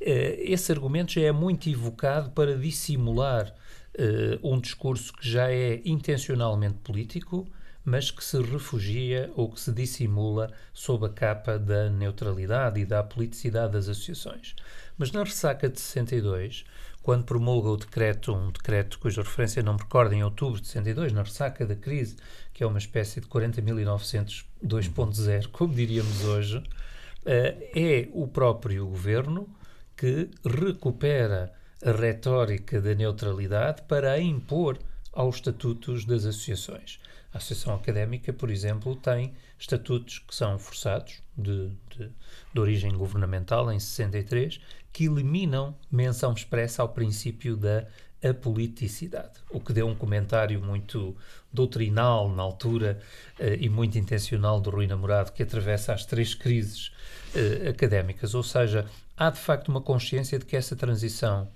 eh, 0.00 0.36
esse 0.40 0.70
argumento 0.70 1.12
já 1.12 1.22
é 1.22 1.32
muito 1.32 1.68
evocado 1.68 2.30
para 2.30 2.56
dissimular 2.56 3.52
eh, 3.94 4.38
um 4.42 4.60
discurso 4.60 5.12
que 5.12 5.28
já 5.28 5.50
é 5.50 5.80
intencionalmente 5.84 6.78
político, 6.84 7.48
mas 7.88 8.10
que 8.10 8.22
se 8.22 8.40
refugia 8.40 9.30
ou 9.34 9.50
que 9.50 9.60
se 9.60 9.72
dissimula 9.72 10.52
sob 10.72 11.06
a 11.06 11.08
capa 11.08 11.58
da 11.58 11.88
neutralidade 11.88 12.80
e 12.80 12.84
da 12.84 13.02
politicidade 13.02 13.72
das 13.72 13.88
associações. 13.88 14.54
Mas 14.96 15.10
na 15.10 15.24
ressaca 15.24 15.68
de 15.68 15.80
62, 15.80 16.64
quando 17.02 17.24
promulga 17.24 17.70
o 17.70 17.76
decreto, 17.76 18.34
um 18.34 18.50
decreto 18.50 18.98
cuja 18.98 19.22
referência 19.22 19.62
não 19.62 19.74
me 19.74 19.80
recordo, 19.80 20.12
em 20.12 20.22
outubro 20.22 20.60
de 20.60 20.66
62, 20.66 21.12
na 21.12 21.22
ressaca 21.22 21.64
da 21.64 21.74
crise, 21.74 22.16
que 22.52 22.62
é 22.62 22.66
uma 22.66 22.78
espécie 22.78 23.20
de 23.20 23.26
40.900 23.26 24.44
2.0, 24.64 25.48
como 25.48 25.72
diríamos 25.72 26.24
hoje, 26.24 26.62
eh, 27.24 27.70
é 27.74 28.08
o 28.12 28.26
próprio 28.26 28.86
governo 28.86 29.48
que 29.96 30.28
recupera 30.44 31.52
a 31.82 31.92
retórica 31.92 32.80
da 32.80 32.94
neutralidade 32.94 33.82
para 33.82 34.20
impor 34.20 34.78
aos 35.18 35.34
estatutos 35.34 36.04
das 36.04 36.24
associações. 36.24 37.00
A 37.34 37.38
Associação 37.38 37.74
Académica, 37.74 38.32
por 38.32 38.50
exemplo, 38.50 38.94
tem 38.94 39.34
estatutos 39.58 40.20
que 40.20 40.32
são 40.32 40.56
forçados, 40.60 41.20
de, 41.36 41.72
de, 41.90 42.08
de 42.54 42.60
origem 42.60 42.96
governamental, 42.96 43.72
em 43.72 43.80
63, 43.80 44.60
que 44.92 45.06
eliminam 45.06 45.74
menção 45.90 46.32
expressa 46.32 46.82
ao 46.82 46.90
princípio 46.90 47.56
da 47.56 47.84
apoliticidade, 48.22 49.40
o 49.50 49.58
que 49.58 49.72
deu 49.72 49.88
um 49.88 49.94
comentário 49.94 50.62
muito 50.62 51.16
doutrinal 51.52 52.30
na 52.30 52.42
altura 52.44 53.00
uh, 53.40 53.44
e 53.58 53.68
muito 53.68 53.98
intencional 53.98 54.60
do 54.60 54.70
Rui 54.70 54.86
Namorado, 54.86 55.32
que 55.32 55.42
atravessa 55.42 55.92
as 55.92 56.06
três 56.06 56.32
crises 56.32 56.92
uh, 57.34 57.70
académicas, 57.70 58.34
ou 58.34 58.44
seja, 58.44 58.86
há 59.16 59.30
de 59.30 59.38
facto 59.40 59.68
uma 59.68 59.80
consciência 59.80 60.38
de 60.38 60.44
que 60.44 60.56
essa 60.56 60.76
transição 60.76 61.48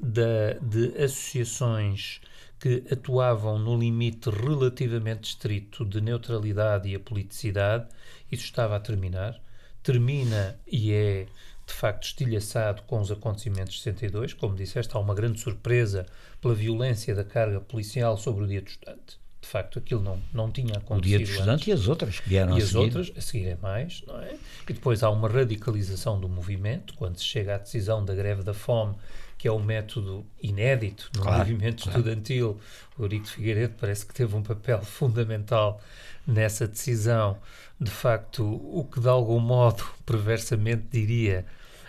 da, 0.00 0.54
de 0.62 0.96
associações 1.02 2.22
que 2.62 2.84
atuavam 2.92 3.58
no 3.58 3.76
limite 3.76 4.30
relativamente 4.30 5.30
estrito 5.30 5.84
de 5.84 6.00
neutralidade 6.00 6.88
e 6.88 6.94
apoliticidade, 6.94 7.88
isso 8.30 8.44
estava 8.44 8.76
a 8.76 8.80
terminar. 8.80 9.40
Termina 9.82 10.56
e 10.64 10.92
é 10.92 11.26
de 11.66 11.72
facto 11.72 12.04
estilhaçado 12.04 12.82
com 12.82 13.00
os 13.00 13.10
acontecimentos 13.10 13.74
de 13.74 13.80
62. 13.80 14.34
Como 14.34 14.54
disseste, 14.54 14.96
há 14.96 15.00
uma 15.00 15.12
grande 15.12 15.40
surpresa 15.40 16.06
pela 16.40 16.54
violência 16.54 17.12
da 17.16 17.24
carga 17.24 17.60
policial 17.60 18.16
sobre 18.16 18.44
o 18.44 18.46
dia 18.46 18.62
do 18.62 18.68
estudante. 18.68 19.18
De 19.40 19.48
facto, 19.48 19.80
aquilo 19.80 20.00
não, 20.00 20.22
não 20.32 20.48
tinha 20.48 20.76
acontecido. 20.76 20.98
O 20.98 21.00
dia 21.00 21.18
do 21.18 21.24
estudante 21.24 21.50
antes. 21.50 21.66
e 21.66 21.72
as 21.72 21.88
outras 21.88 22.20
que 22.20 22.28
vieram 22.28 22.56
e 22.56 22.62
a 22.62 22.64
seguir. 22.64 22.78
E 22.78 22.78
as 22.78 22.96
outras, 22.96 23.12
a 23.16 23.20
seguir 23.20 23.46
é 23.48 23.58
mais, 23.60 24.04
não 24.06 24.20
é? 24.20 24.36
E 24.68 24.72
depois 24.72 25.02
há 25.02 25.10
uma 25.10 25.28
radicalização 25.28 26.20
do 26.20 26.28
movimento, 26.28 26.94
quando 26.94 27.18
se 27.18 27.24
chega 27.24 27.56
à 27.56 27.58
decisão 27.58 28.04
da 28.04 28.14
greve 28.14 28.44
da 28.44 28.54
fome, 28.54 28.94
que 29.42 29.48
é 29.48 29.52
um 29.52 29.58
método 29.58 30.24
inédito 30.40 31.10
no 31.16 31.22
Claro, 31.22 31.38
movimento 31.40 31.82
claro. 31.82 31.98
estudantil. 31.98 32.60
O 32.96 33.02
Eurico 33.02 33.26
Figueiredo 33.26 33.74
parece 33.76 34.06
que 34.06 34.14
teve 34.14 34.36
um 34.36 34.42
papel 34.42 34.80
fundamental 34.82 35.80
nessa 36.24 36.68
decisão. 36.68 37.36
De 37.80 37.90
facto, 37.90 38.44
o 38.44 38.84
que 38.84 39.00
de 39.00 39.08
algum 39.08 39.40
modo, 39.40 39.82
perversamente 40.06 40.84
diria, 40.92 41.44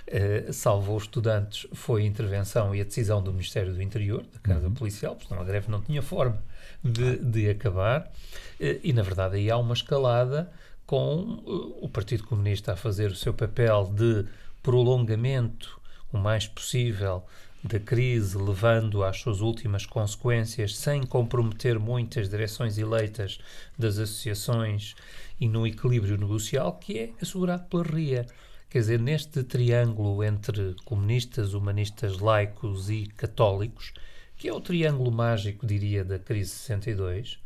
eh, 0.08 0.48
salvou 0.52 0.98
os 0.98 1.04
estudantes 1.04 1.68
foi 1.74 2.02
a 2.02 2.06
intervenção 2.08 2.74
e 2.74 2.82
a 2.82 2.84
decisão 2.84 3.22
do 3.22 3.32
Ministério 3.32 3.72
do 3.72 3.84
Interior, 3.84 4.26
da 4.34 4.40
Casa 4.40 4.68
Policial, 4.72 5.16
porque 5.16 5.32
a 5.32 5.44
greve 5.44 5.70
não 5.70 5.80
tinha 5.80 6.02
forma 6.02 6.42
de, 6.84 7.18
de 7.18 7.52
acabar. 7.52 8.12
Eh, 8.60 8.80
e, 8.84 8.94
na 8.94 9.04
verdade, 9.04 9.36
aí 9.36 9.52
há 9.52 9.58
uma 9.58 9.76
escalada 9.76 10.52
com 10.88 11.44
eh, 11.46 11.86
o 11.86 11.88
Partido 11.88 12.24
Comunista 12.24 12.74
a 12.74 12.76
fazer 12.76 13.12
o 13.12 13.16
seu 13.16 13.32
papel 13.32 13.94
de 13.96 14.26
prolongamento 14.64 15.83
o 16.14 16.18
mais 16.18 16.48
possível 16.48 17.24
da 17.64 17.80
crise, 17.80 18.38
levando 18.38 19.04
às 19.04 19.20
suas 19.20 19.40
últimas 19.40 19.86
consequências, 19.86 20.76
sem 20.76 21.04
comprometer 21.04 21.80
muitas 21.80 22.30
direções 22.30 22.78
eleitas 22.78 23.40
das 23.78 23.98
associações 23.98 24.96
e 25.40 25.48
no 25.48 25.66
equilíbrio 25.66 26.18
negocial, 26.18 26.74
que 26.74 27.00
é 27.00 27.12
assegurado 27.22 27.64
pela 27.66 27.84
RIA. 27.84 28.26
Quer 28.70 28.80
dizer, 28.80 29.00
neste 29.00 29.44
triângulo 29.44 30.24
entre 30.24 30.76
comunistas, 30.84 31.54
humanistas, 31.54 32.20
laicos 32.20 32.90
e 32.90 33.06
católicos, 33.06 33.94
que 34.36 34.50
é 34.50 34.54
o 34.54 34.60
triângulo 34.60 35.12
mágico, 35.12 35.66
diria, 35.66 36.04
da 36.04 36.20
crise 36.20 36.52
de 36.52 36.58
62, 36.58 37.40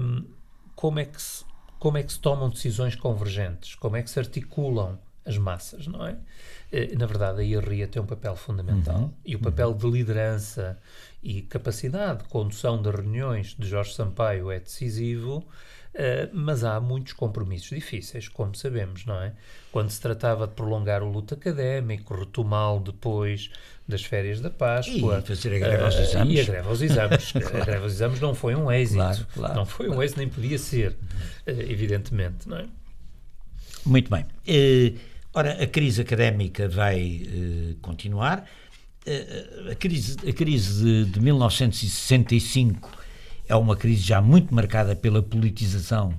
hum, 0.00 0.24
como, 0.74 0.98
é 0.98 1.04
que 1.04 1.20
se, 1.20 1.44
como 1.78 1.96
é 1.96 2.02
que 2.02 2.12
se 2.12 2.18
tomam 2.18 2.48
decisões 2.48 2.96
convergentes? 2.96 3.76
Como 3.76 3.96
é 3.96 4.02
que 4.02 4.10
se 4.10 4.18
articulam 4.18 4.98
as 5.24 5.36
massas, 5.36 5.86
não 5.86 6.06
é? 6.06 6.16
Eh, 6.70 6.94
Na 6.96 7.06
verdade, 7.06 7.40
a 7.40 7.60
RIA 7.60 7.88
tem 7.88 8.00
um 8.00 8.06
papel 8.06 8.36
fundamental 8.36 9.12
e 9.24 9.34
o 9.34 9.38
papel 9.38 9.72
de 9.74 9.88
liderança 9.90 10.78
e 11.22 11.42
capacidade 11.42 12.22
de 12.24 12.28
condução 12.28 12.80
de 12.80 12.90
reuniões 12.90 13.54
de 13.58 13.66
Jorge 13.66 13.94
Sampaio 13.94 14.50
é 14.50 14.60
decisivo, 14.60 15.46
eh, 15.94 16.28
mas 16.32 16.62
há 16.64 16.78
muitos 16.80 17.12
compromissos 17.14 17.70
difíceis, 17.70 18.28
como 18.28 18.54
sabemos, 18.54 19.04
não 19.06 19.20
é? 19.20 19.32
Quando 19.72 19.90
se 19.90 20.00
tratava 20.00 20.46
de 20.46 20.52
prolongar 20.54 21.02
o 21.02 21.10
luto 21.10 21.34
académico, 21.34 22.14
retomá-lo 22.14 22.80
depois 22.80 23.50
das 23.86 24.04
férias 24.04 24.40
da 24.40 24.50
Páscoa. 24.50 25.18
E 25.24 25.26
fazer 25.26 25.54
a 25.54 25.58
greve 25.58 25.82
aos 25.82 25.94
eh, 25.96 26.02
exames. 26.02 26.34
E 26.34 26.40
a 26.40 26.44
greve 26.44 26.68
aos 26.68 26.82
exames. 26.82 27.32
a 27.36 27.64
greve 27.64 27.82
aos 27.82 27.92
exames 27.92 28.20
não 28.20 28.34
foi 28.34 28.54
um 28.54 28.70
êxito. 28.70 28.98
Claro, 28.98 29.26
claro, 29.34 29.54
não 29.54 29.64
foi 29.64 29.88
um 29.88 30.02
êxito, 30.02 30.20
nem 30.20 30.28
podia 30.28 30.58
ser, 30.58 30.94
eh, 31.46 31.66
evidentemente, 31.68 32.46
não 32.48 32.58
é? 32.58 32.66
Muito 33.86 34.10
bem. 34.10 34.26
Eh, 34.46 34.92
ora, 35.38 35.62
a 35.62 35.66
crise 35.66 36.02
académica 36.02 36.68
vai 36.68 37.22
eh, 37.22 37.76
continuar. 37.80 38.44
Eh, 39.06 39.70
a 39.70 39.74
crise, 39.76 40.16
a 40.28 40.32
crise 40.32 40.82
de, 40.82 41.12
de 41.12 41.20
1965 41.20 42.90
é 43.48 43.54
uma 43.54 43.76
crise 43.76 44.02
já 44.02 44.20
muito 44.20 44.52
marcada 44.52 44.96
pela 44.96 45.22
politização 45.22 46.12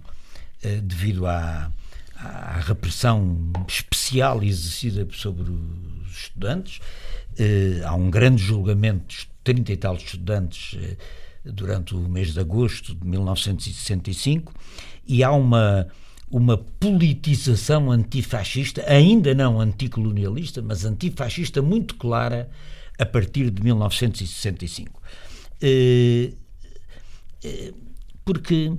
eh, 0.63 0.79
devido 0.82 1.27
à, 1.27 1.69
à 2.15 2.60
repressão 2.62 3.51
especial 3.67 4.41
exercida 4.41 5.05
sobre 5.12 5.51
os 5.51 6.12
estudantes. 6.12 6.79
Há 7.86 7.95
um 7.95 8.10
grande 8.10 8.43
julgamento 8.43 9.15
de 9.15 9.29
30 9.45 9.71
e 9.71 9.77
tal 9.77 9.95
estudantes 9.95 10.77
durante 11.45 11.95
o 11.95 11.99
mês 11.99 12.34
de 12.34 12.39
agosto 12.41 12.93
de 12.93 13.08
1965 13.08 14.53
e 15.08 15.23
há 15.23 15.32
uma 15.32 15.88
uma 16.31 16.57
politização 16.57 17.91
antifascista, 17.91 18.83
ainda 18.87 19.33
não 19.33 19.59
anticolonialista, 19.59 20.61
mas 20.61 20.85
antifascista 20.85 21.61
muito 21.61 21.95
clara 21.95 22.49
a 22.99 23.05
partir 23.05 23.49
de 23.49 23.63
1965. 23.63 25.01
Eh, 25.61 26.33
eh, 27.43 27.73
porque 28.23 28.73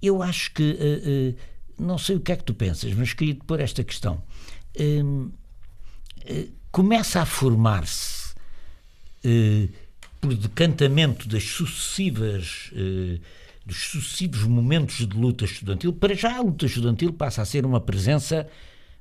eu 0.00 0.22
acho 0.22 0.52
que, 0.54 0.76
eh, 0.80 1.34
não 1.78 1.98
sei 1.98 2.16
o 2.16 2.20
que 2.20 2.32
é 2.32 2.36
que 2.36 2.44
tu 2.44 2.54
pensas, 2.54 2.92
mas 2.94 3.12
queria 3.12 3.34
te 3.34 3.44
pôr 3.44 3.60
esta 3.60 3.84
questão. 3.84 4.22
Começa 6.70 7.20
a 7.20 7.26
formar-se, 7.26 8.34
por 10.20 10.34
decantamento 10.34 11.28
das 11.28 11.42
sucessivas 11.42 12.70
dos 13.64 13.90
sucessivos 13.90 14.42
momentos 14.44 15.06
de 15.06 15.16
luta 15.16 15.44
estudantil, 15.44 15.92
para 15.92 16.14
já 16.14 16.36
a 16.36 16.42
luta 16.42 16.66
estudantil 16.66 17.12
passa 17.12 17.42
a 17.42 17.44
ser 17.44 17.64
uma 17.64 17.80
presença 17.80 18.48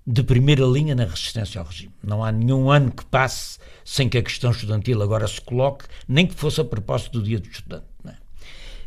de 0.05 0.23
primeira 0.23 0.65
linha 0.65 0.95
na 0.95 1.05
resistência 1.05 1.59
ao 1.59 1.67
regime. 1.67 1.93
Não 2.03 2.23
há 2.23 2.31
nenhum 2.31 2.71
ano 2.71 2.91
que 2.91 3.05
passe 3.05 3.59
sem 3.85 4.09
que 4.09 4.17
a 4.17 4.23
questão 4.23 4.51
estudantil 4.51 5.01
agora 5.01 5.27
se 5.27 5.39
coloque, 5.41 5.85
nem 6.07 6.25
que 6.25 6.33
fosse 6.33 6.61
a 6.61 6.65
propósito 6.65 7.19
do 7.19 7.23
dia 7.23 7.39
do 7.39 7.47
estudante. 7.47 7.85
é? 8.05 8.15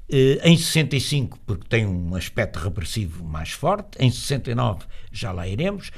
Eh, 0.09 0.41
Em 0.45 0.57
65, 0.57 1.39
porque 1.47 1.67
tem 1.69 1.87
um 1.87 2.15
aspecto 2.15 2.59
repressivo 2.59 3.25
mais 3.25 3.51
forte, 3.51 3.97
em 3.99 4.11
69 4.11 4.85
já 5.13 5.31
lá 5.31 5.47
iremos, 5.47 5.91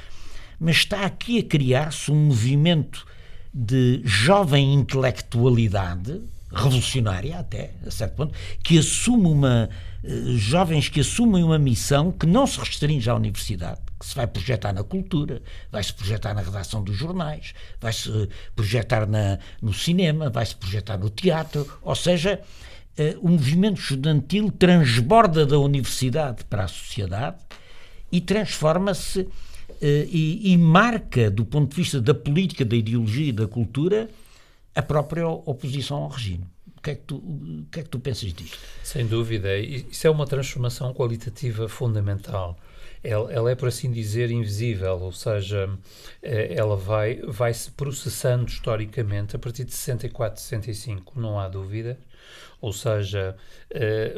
mas 0.61 0.77
está 0.77 1.05
aqui 1.05 1.39
a 1.39 1.43
criar-se 1.43 2.11
um 2.11 2.27
movimento 2.27 3.07
de 3.53 4.03
jovem 4.05 4.75
intelectualidade, 4.75 6.23
revolucionária 6.57 7.39
até, 7.39 7.75
a 7.87 7.91
certo 7.91 8.15
ponto, 8.15 8.35
que 8.63 8.79
assume 8.79 9.27
uma. 9.27 9.69
eh, 10.03 10.37
jovens 10.37 10.89
que 10.89 11.01
assumem 11.01 11.45
uma 11.45 11.59
missão 11.59 12.11
que 12.11 12.27
não 12.27 12.47
se 12.47 12.59
restringe 12.59 13.09
à 13.11 13.15
universidade, 13.15 13.81
que 13.99 14.07
se 14.07 14.15
vai 14.15 14.27
projetar 14.27 14.73
na 14.73 14.83
cultura, 14.83 15.43
vai-se 15.71 15.93
projetar 15.93 16.35
na 16.35 16.41
redação 16.41 16.83
dos 16.83 16.97
jornais, 16.97 17.55
vai-se 17.81 18.11
eh, 18.11 18.29
projetar 18.55 19.07
na, 19.07 19.39
no 19.61 19.73
cinema, 19.73 20.31
vai-se 20.31 20.57
projetar 20.57 20.97
no 20.97 21.11
teatro, 21.11 21.67
ou 21.83 21.95
seja, 21.95 22.41
eh, 22.97 23.17
o 23.21 23.29
movimento 23.29 23.81
estudantil 23.81 24.51
transborda 24.51 25.45
da 25.45 25.59
universidade 25.59 26.45
para 26.45 26.65
a 26.65 26.69
sociedade 26.69 27.39
e 28.11 28.21
transforma-se 28.21 29.29
e, 29.83 30.53
e 30.53 30.57
marca, 30.57 31.31
do 31.31 31.45
ponto 31.45 31.71
de 31.71 31.77
vista 31.77 32.01
da 32.01 32.15
política, 32.15 32.65
da 32.65 32.75
ideologia 32.75 33.29
e 33.29 33.33
da 33.33 33.47
cultura, 33.47 34.09
a 34.77 34.83
própria 34.83 35.27
oposição 35.27 36.03
ao 36.03 36.09
regime. 36.11 36.47
O 36.77 36.83
que 36.83 36.91
é 36.91 36.95
que 36.95 37.03
tu, 37.03 37.17
o 37.17 37.67
que 37.73 37.81
é 37.81 37.83
que 37.83 37.89
tu 37.89 37.99
pensas 37.99 38.33
disto? 38.33 38.59
Sem 38.85 39.07
dúvida. 39.07 39.57
Isso 39.59 40.07
é 40.07 40.11
uma 40.11 40.27
transformação 40.27 40.93
qualitativa 40.93 41.67
fundamental. 41.67 42.57
Ela, 43.03 43.33
ela 43.33 43.51
é, 43.51 43.55
por 43.55 43.69
assim 43.69 43.91
dizer, 43.91 44.31
invisível, 44.31 45.01
ou 45.01 45.13
seja, 45.13 45.71
eh, 46.23 46.55
ela 46.55 46.77
vai, 46.77 47.17
vai 47.23 47.55
se 47.55 47.71
processando 47.71 48.47
historicamente 48.47 49.35
a 49.35 49.39
partir 49.39 49.65
de 49.65 49.73
64, 49.73 50.41
65, 50.41 51.19
não 51.19 51.41
há 51.41 51.49
dúvida. 51.49 51.99
Ou 52.61 52.73
seja, 52.73 53.37
eh, 53.71 54.15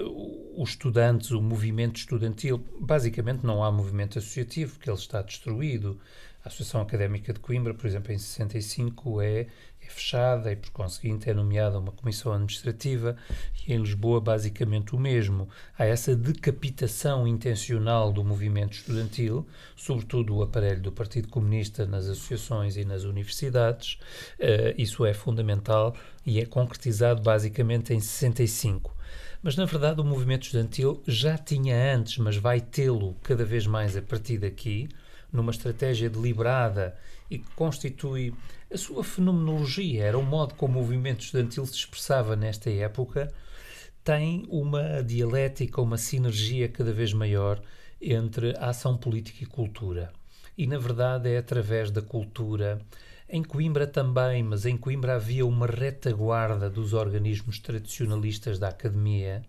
os 0.56 0.70
estudantes, 0.70 1.30
o 1.30 1.40
movimento 1.40 1.96
estudantil, 1.96 2.64
basicamente 2.80 3.44
não 3.44 3.62
há 3.62 3.70
movimento 3.70 4.18
associativo, 4.18 4.72
porque 4.74 4.90
ele 4.90 4.98
está 4.98 5.22
destruído. 5.22 6.00
A 6.44 6.48
Associação 6.48 6.80
Académica 6.80 7.32
de 7.32 7.40
Coimbra, 7.40 7.74
por 7.74 7.86
exemplo, 7.86 8.12
em 8.12 8.18
65 8.18 9.20
é, 9.20 9.46
é 9.88 9.90
fechada 9.90 10.52
e, 10.52 10.56
por 10.56 10.70
conseguinte, 10.70 11.30
é 11.30 11.34
nomeada 11.34 11.78
uma 11.78 11.90
comissão 11.90 12.32
administrativa 12.32 13.16
e 13.66 13.72
em 13.72 13.78
Lisboa, 13.78 14.20
basicamente 14.20 14.94
o 14.94 14.98
mesmo. 14.98 15.48
Há 15.78 15.86
essa 15.86 16.14
decapitação 16.14 17.26
intencional 17.26 18.12
do 18.12 18.22
movimento 18.22 18.74
estudantil, 18.74 19.46
sobretudo 19.74 20.36
o 20.36 20.42
aparelho 20.42 20.82
do 20.82 20.92
Partido 20.92 21.28
Comunista 21.28 21.86
nas 21.86 22.04
associações 22.04 22.76
e 22.76 22.84
nas 22.84 23.04
universidades. 23.04 23.98
Eh, 24.38 24.74
isso 24.76 25.06
é 25.06 25.14
fundamental 25.14 25.96
e 26.24 26.38
é 26.38 26.44
concretizado 26.44 27.22
basicamente 27.22 27.94
em 27.94 28.00
65. 28.00 28.94
Mas, 29.42 29.56
na 29.56 29.64
verdade, 29.64 30.00
o 30.00 30.04
movimento 30.04 30.42
estudantil 30.42 31.02
já 31.06 31.38
tinha 31.38 31.94
antes, 31.94 32.18
mas 32.18 32.36
vai 32.36 32.60
tê-lo 32.60 33.16
cada 33.22 33.44
vez 33.44 33.66
mais 33.66 33.96
a 33.96 34.02
partir 34.02 34.36
daqui, 34.36 34.88
numa 35.32 35.50
estratégia 35.50 36.10
deliberada 36.10 36.94
e 37.30 37.38
que 37.38 37.50
constitui 37.54 38.34
a 38.70 38.76
sua 38.76 39.02
fenomenologia, 39.02 40.04
era 40.04 40.18
o 40.18 40.22
modo 40.22 40.54
como 40.54 40.78
o 40.78 40.82
movimento 40.82 41.20
estudantil 41.20 41.66
se 41.66 41.74
expressava 41.74 42.36
nesta 42.36 42.70
época, 42.70 43.32
tem 44.04 44.46
uma 44.48 45.02
dialética, 45.02 45.80
uma 45.80 45.96
sinergia 45.96 46.68
cada 46.68 46.92
vez 46.92 47.12
maior 47.12 47.60
entre 48.00 48.56
a 48.58 48.70
ação 48.70 48.96
política 48.96 49.42
e 49.42 49.46
cultura. 49.46 50.12
E, 50.56 50.66
na 50.66 50.78
verdade, 50.78 51.30
é 51.30 51.38
através 51.38 51.90
da 51.90 52.02
cultura. 52.02 52.80
Em 53.28 53.42
Coimbra 53.42 53.86
também, 53.86 54.42
mas 54.42 54.66
em 54.66 54.76
Coimbra 54.76 55.16
havia 55.16 55.46
uma 55.46 55.66
retaguarda 55.66 56.70
dos 56.70 56.94
organismos 56.94 57.58
tradicionalistas 57.58 58.58
da 58.58 58.68
academia, 58.68 59.42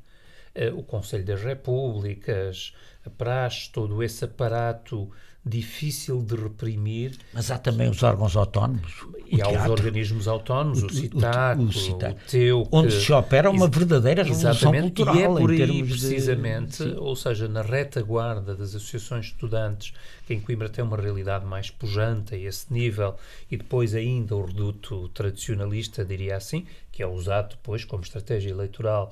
eh, 0.54 0.72
o 0.72 0.84
Conselho 0.84 1.26
das 1.26 1.42
Repúblicas, 1.42 2.74
a 3.06 3.10
praxe, 3.10 3.72
todo 3.72 4.04
esse 4.04 4.26
aparato 4.26 5.10
difícil 5.46 6.22
de 6.22 6.36
reprimir. 6.36 7.18
Mas 7.34 7.50
há 7.50 7.58
também 7.58 7.90
os 7.90 8.04
órgãos 8.04 8.36
autónomos. 8.36 9.06
E 9.32 9.42
há 9.42 9.50
os 9.50 9.70
organismos 9.70 10.28
autónomos, 10.28 10.84
o, 10.84 10.88
o 10.88 10.94
CITAC, 10.94 11.62
o, 11.62 11.66
o, 11.66 11.70
o 11.70 12.16
TEU. 12.28 12.68
Onde 12.72 12.92
se 13.00 13.12
opera 13.14 13.50
uma 13.50 13.68
verdadeira 13.68 14.24
revolução 14.24 14.72
cultural. 14.72 15.16
E 15.16 15.22
é 15.22 15.28
por 15.28 15.52
aí, 15.52 15.84
precisamente, 15.84 16.84
de... 16.84 16.98
ou 16.98 17.16
seja, 17.16 17.48
na 17.48 17.62
retaguarda 17.62 18.56
das 18.56 18.76
associações 18.76 19.26
de 19.26 19.32
estudantes, 19.32 19.94
que 20.26 20.34
em 20.34 20.40
Coimbra 20.40 20.70
tem 20.70 20.84
uma 20.84 20.98
realidade 20.98 21.46
mais 21.46 21.70
pujante 21.70 22.36
a 22.36 22.38
esse 22.38 22.72
nível, 22.74 23.16
e 23.50 23.58
depois 23.58 23.96
ainda 23.96 24.36
o 24.36 24.46
reduto 24.46 25.10
tradicionalista, 25.10 26.04
diria 26.04 26.36
assim, 26.36 26.66
que 27.00 27.04
é 27.04 27.08
usado 27.08 27.52
depois 27.52 27.86
como 27.86 28.04
estratégia 28.04 28.50
eleitoral 28.50 29.10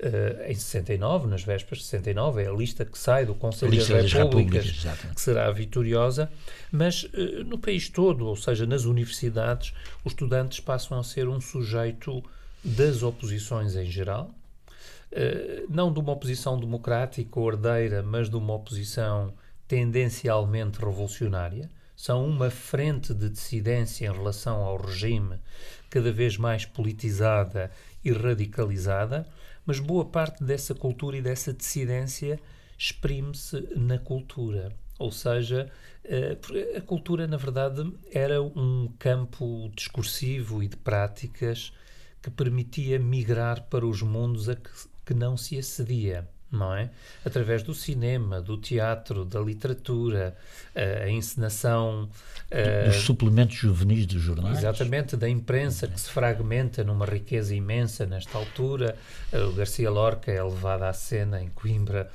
uh, 0.00 0.50
em 0.50 0.56
69, 0.56 1.28
nas 1.28 1.44
vésperas 1.44 1.78
de 1.78 1.84
69, 1.84 2.42
é 2.42 2.48
a 2.48 2.52
lista 2.52 2.84
que 2.84 2.98
sai 2.98 3.24
do 3.24 3.32
Conselho 3.32 3.76
das, 3.76 3.86
Repúblicas, 3.86 4.66
Repúblicas 4.66 5.14
que 5.14 5.20
será 5.20 5.48
vitoriosa, 5.52 6.28
mas 6.72 7.04
uh, 7.04 7.44
no 7.46 7.56
país 7.56 7.88
todo, 7.88 8.26
ou 8.26 8.34
seja, 8.34 8.66
nas 8.66 8.86
universidades, 8.86 9.72
os 10.04 10.10
estudantes 10.10 10.58
passam 10.58 10.98
a 10.98 11.04
ser 11.04 11.28
um 11.28 11.40
sujeito 11.40 12.24
das 12.64 13.04
oposições 13.04 13.76
em 13.76 13.86
geral, 13.86 14.34
uh, 15.12 15.66
não 15.72 15.92
de 15.92 16.00
uma 16.00 16.10
oposição 16.10 16.58
democrática 16.58 17.38
ou 17.38 17.52
herdeira, 17.52 18.02
mas 18.02 18.28
de 18.28 18.34
uma 18.34 18.54
oposição 18.54 19.32
tendencialmente 19.68 20.80
revolucionária, 20.80 21.70
são 21.98 22.24
uma 22.24 22.48
frente 22.48 23.12
de 23.12 23.28
dissidência 23.28 24.06
em 24.06 24.12
relação 24.12 24.62
ao 24.62 24.76
regime 24.76 25.40
cada 25.90 26.12
vez 26.12 26.36
mais 26.36 26.64
politizada 26.64 27.72
e 28.04 28.12
radicalizada, 28.12 29.26
mas 29.66 29.80
boa 29.80 30.04
parte 30.04 30.44
dessa 30.44 30.76
cultura 30.76 31.16
e 31.16 31.20
dessa 31.20 31.52
dissidência 31.52 32.38
exprime-se 32.78 33.68
na 33.74 33.98
cultura. 33.98 34.72
Ou 34.96 35.10
seja, 35.10 35.72
eh, 36.04 36.38
a 36.76 36.80
cultura, 36.80 37.26
na 37.26 37.36
verdade, 37.36 37.92
era 38.12 38.40
um 38.40 38.94
campo 38.96 39.68
discursivo 39.74 40.62
e 40.62 40.68
de 40.68 40.76
práticas 40.76 41.72
que 42.22 42.30
permitia 42.30 43.00
migrar 43.00 43.64
para 43.64 43.84
os 43.84 44.02
mundos 44.02 44.48
a 44.48 44.54
que 45.04 45.14
não 45.14 45.36
se 45.36 45.58
acedia 45.58 46.28
não 46.50 46.74
é? 46.74 46.90
Através 47.24 47.62
do 47.62 47.74
cinema, 47.74 48.40
do 48.40 48.56
teatro, 48.56 49.24
da 49.24 49.40
literatura, 49.40 50.36
a 50.74 51.08
encenação. 51.08 52.08
Dos 52.86 53.02
suplementos 53.02 53.56
juvenis 53.56 54.06
dos 54.06 54.22
jornais. 54.22 54.58
Exatamente, 54.58 55.16
da 55.16 55.28
imprensa 55.28 55.86
que 55.86 56.00
se 56.00 56.10
fragmenta 56.10 56.82
numa 56.82 57.04
riqueza 57.04 57.54
imensa 57.54 58.06
nesta 58.06 58.38
altura. 58.38 58.96
O 59.32 59.52
Garcia 59.52 59.90
Lorca 59.90 60.32
é 60.32 60.42
levado 60.42 60.82
à 60.84 60.92
cena 60.92 61.42
em 61.42 61.48
Coimbra 61.50 62.10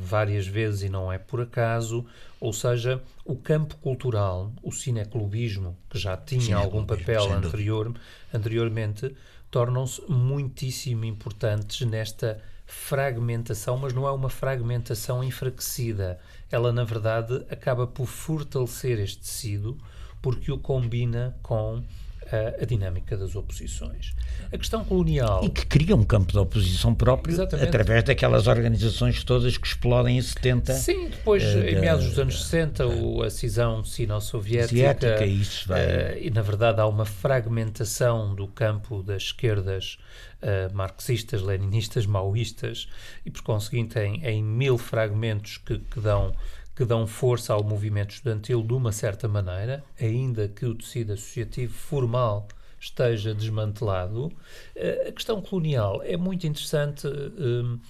várias 0.00 0.46
vezes 0.46 0.82
e 0.82 0.88
não 0.88 1.12
é 1.12 1.18
por 1.18 1.40
acaso. 1.40 2.06
Ou 2.38 2.52
seja, 2.52 3.02
o 3.24 3.36
campo 3.36 3.76
cultural, 3.76 4.52
o 4.62 4.72
cineclubismo, 4.72 5.76
que 5.90 5.98
já 5.98 6.16
tinha 6.16 6.56
algum 6.56 6.84
papel 6.84 7.32
anterior, 7.32 7.92
anteriormente, 8.32 9.14
tornam-se 9.50 10.02
muitíssimo 10.08 11.04
importantes 11.04 11.86
nesta 11.86 12.40
fragmentação, 12.72 13.76
mas 13.76 13.92
não 13.92 14.08
é 14.08 14.10
uma 14.10 14.30
fragmentação 14.30 15.22
enfraquecida. 15.22 16.18
Ela, 16.50 16.72
na 16.72 16.84
verdade, 16.84 17.44
acaba 17.50 17.86
por 17.86 18.06
fortalecer 18.06 18.98
este 18.98 19.20
tecido 19.20 19.76
porque 20.22 20.50
o 20.50 20.58
combina 20.58 21.36
com 21.42 21.84
a, 22.32 22.62
a, 22.62 22.64
dinâmica 22.64 23.16
das 23.16 23.36
oposições. 23.36 24.14
A 24.50 24.56
questão 24.56 24.84
colonial. 24.84 25.44
E 25.44 25.50
que 25.50 25.66
cria 25.66 25.94
um 25.94 26.02
campo 26.02 26.32
de 26.32 26.38
oposição 26.38 26.94
próprio 26.94 27.34
Exatamente. 27.34 27.68
através 27.68 28.04
daquelas 28.04 28.46
organizações 28.46 29.22
todas 29.22 29.56
que 29.58 29.66
explodem 29.66 30.16
em 30.16 30.22
70. 30.22 30.72
Sim, 30.74 31.08
depois, 31.08 31.42
uh, 31.44 31.58
em 31.58 31.80
meados 31.80 32.06
dos 32.06 32.18
anos 32.18 32.42
60, 32.42 32.86
uh, 32.86 33.22
a 33.22 33.30
cisão 33.30 33.84
sino-soviética. 33.84 34.74
Uh, 35.22 36.18
e, 36.20 36.30
na 36.30 36.42
verdade, 36.42 36.80
há 36.80 36.86
uma 36.86 37.04
fragmentação 37.04 38.34
do 38.34 38.48
campo 38.48 39.02
das 39.02 39.24
esquerdas 39.24 39.98
uh, 40.42 40.74
marxistas, 40.74 41.42
leninistas, 41.42 42.06
maoístas, 42.06 42.88
e 43.24 43.30
por 43.30 43.42
conseguinte 43.42 43.98
em, 43.98 44.24
em 44.24 44.42
mil 44.42 44.76
fragmentos 44.76 45.58
que, 45.58 45.78
que, 45.78 46.00
dão, 46.00 46.34
que 46.74 46.84
dão 46.84 47.06
força 47.06 47.52
ao 47.52 47.62
movimento 47.62 48.10
estudantil 48.10 48.62
de 48.62 48.72
uma 48.72 48.92
certa 48.92 49.28
maneira, 49.28 49.84
ainda 50.00 50.48
que 50.48 50.64
o 50.64 50.74
tecido 50.74 51.12
associativo 51.12 51.72
formal 51.72 52.48
esteja 52.80 53.34
desmantelado. 53.34 54.26
Uh, 54.26 55.08
a 55.08 55.12
questão 55.12 55.40
colonial 55.40 56.02
é 56.02 56.16
muito 56.16 56.46
interessante. 56.46 57.06
Uh, 57.06 57.80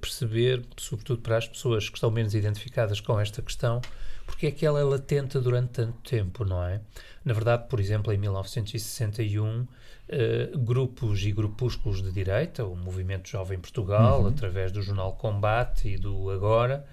perceber, 0.00 0.64
sobretudo 0.76 1.22
para 1.22 1.38
as 1.38 1.48
pessoas 1.48 1.88
que 1.88 1.96
estão 1.96 2.08
menos 2.08 2.36
identificadas 2.36 3.00
com 3.00 3.18
esta 3.18 3.42
questão, 3.42 3.80
porque 4.24 4.46
é 4.46 4.50
que 4.50 4.66
ela 4.66 4.80
é 4.80 4.84
latente 4.84 5.38
durante 5.38 5.70
tanto 5.70 5.98
tempo, 6.08 6.44
não 6.44 6.62
é? 6.62 6.80
Na 7.24 7.32
verdade, 7.32 7.64
por 7.68 7.80
exemplo, 7.80 8.12
em 8.12 8.18
1961, 8.18 9.62
uh, 9.62 10.58
grupos 10.58 11.22
e 11.22 11.32
grupúsculos 11.32 12.02
de 12.02 12.10
direita, 12.10 12.64
o 12.64 12.76
Movimento 12.76 13.28
Jovem 13.28 13.58
Portugal, 13.58 14.22
uhum. 14.22 14.28
através 14.28 14.72
do 14.72 14.82
jornal 14.82 15.12
Combate 15.14 15.88
e 15.88 15.96
do 15.96 16.30
Agora, 16.30 16.84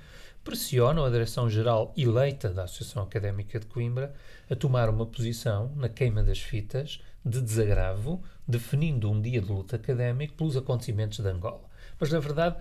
pressionam 0.44 1.06
a 1.06 1.10
direção-geral 1.10 1.94
eleita 1.96 2.50
da 2.50 2.64
Associação 2.64 3.04
Académica 3.04 3.60
de 3.60 3.66
Coimbra 3.66 4.14
a 4.50 4.56
tomar 4.56 4.90
uma 4.90 5.06
posição 5.06 5.72
na 5.76 5.88
queima 5.88 6.22
das 6.22 6.40
fitas 6.40 7.02
de 7.26 7.42
desagravo, 7.42 8.22
definindo 8.48 9.10
um 9.10 9.22
dia 9.22 9.42
de 9.42 9.48
luta 9.48 9.78
académico 9.78 10.34
pelos 10.34 10.58
acontecimentos 10.58 11.20
de 11.20 11.28
Angola. 11.28 11.70
Mas, 12.00 12.12
na 12.12 12.20
verdade, 12.20 12.58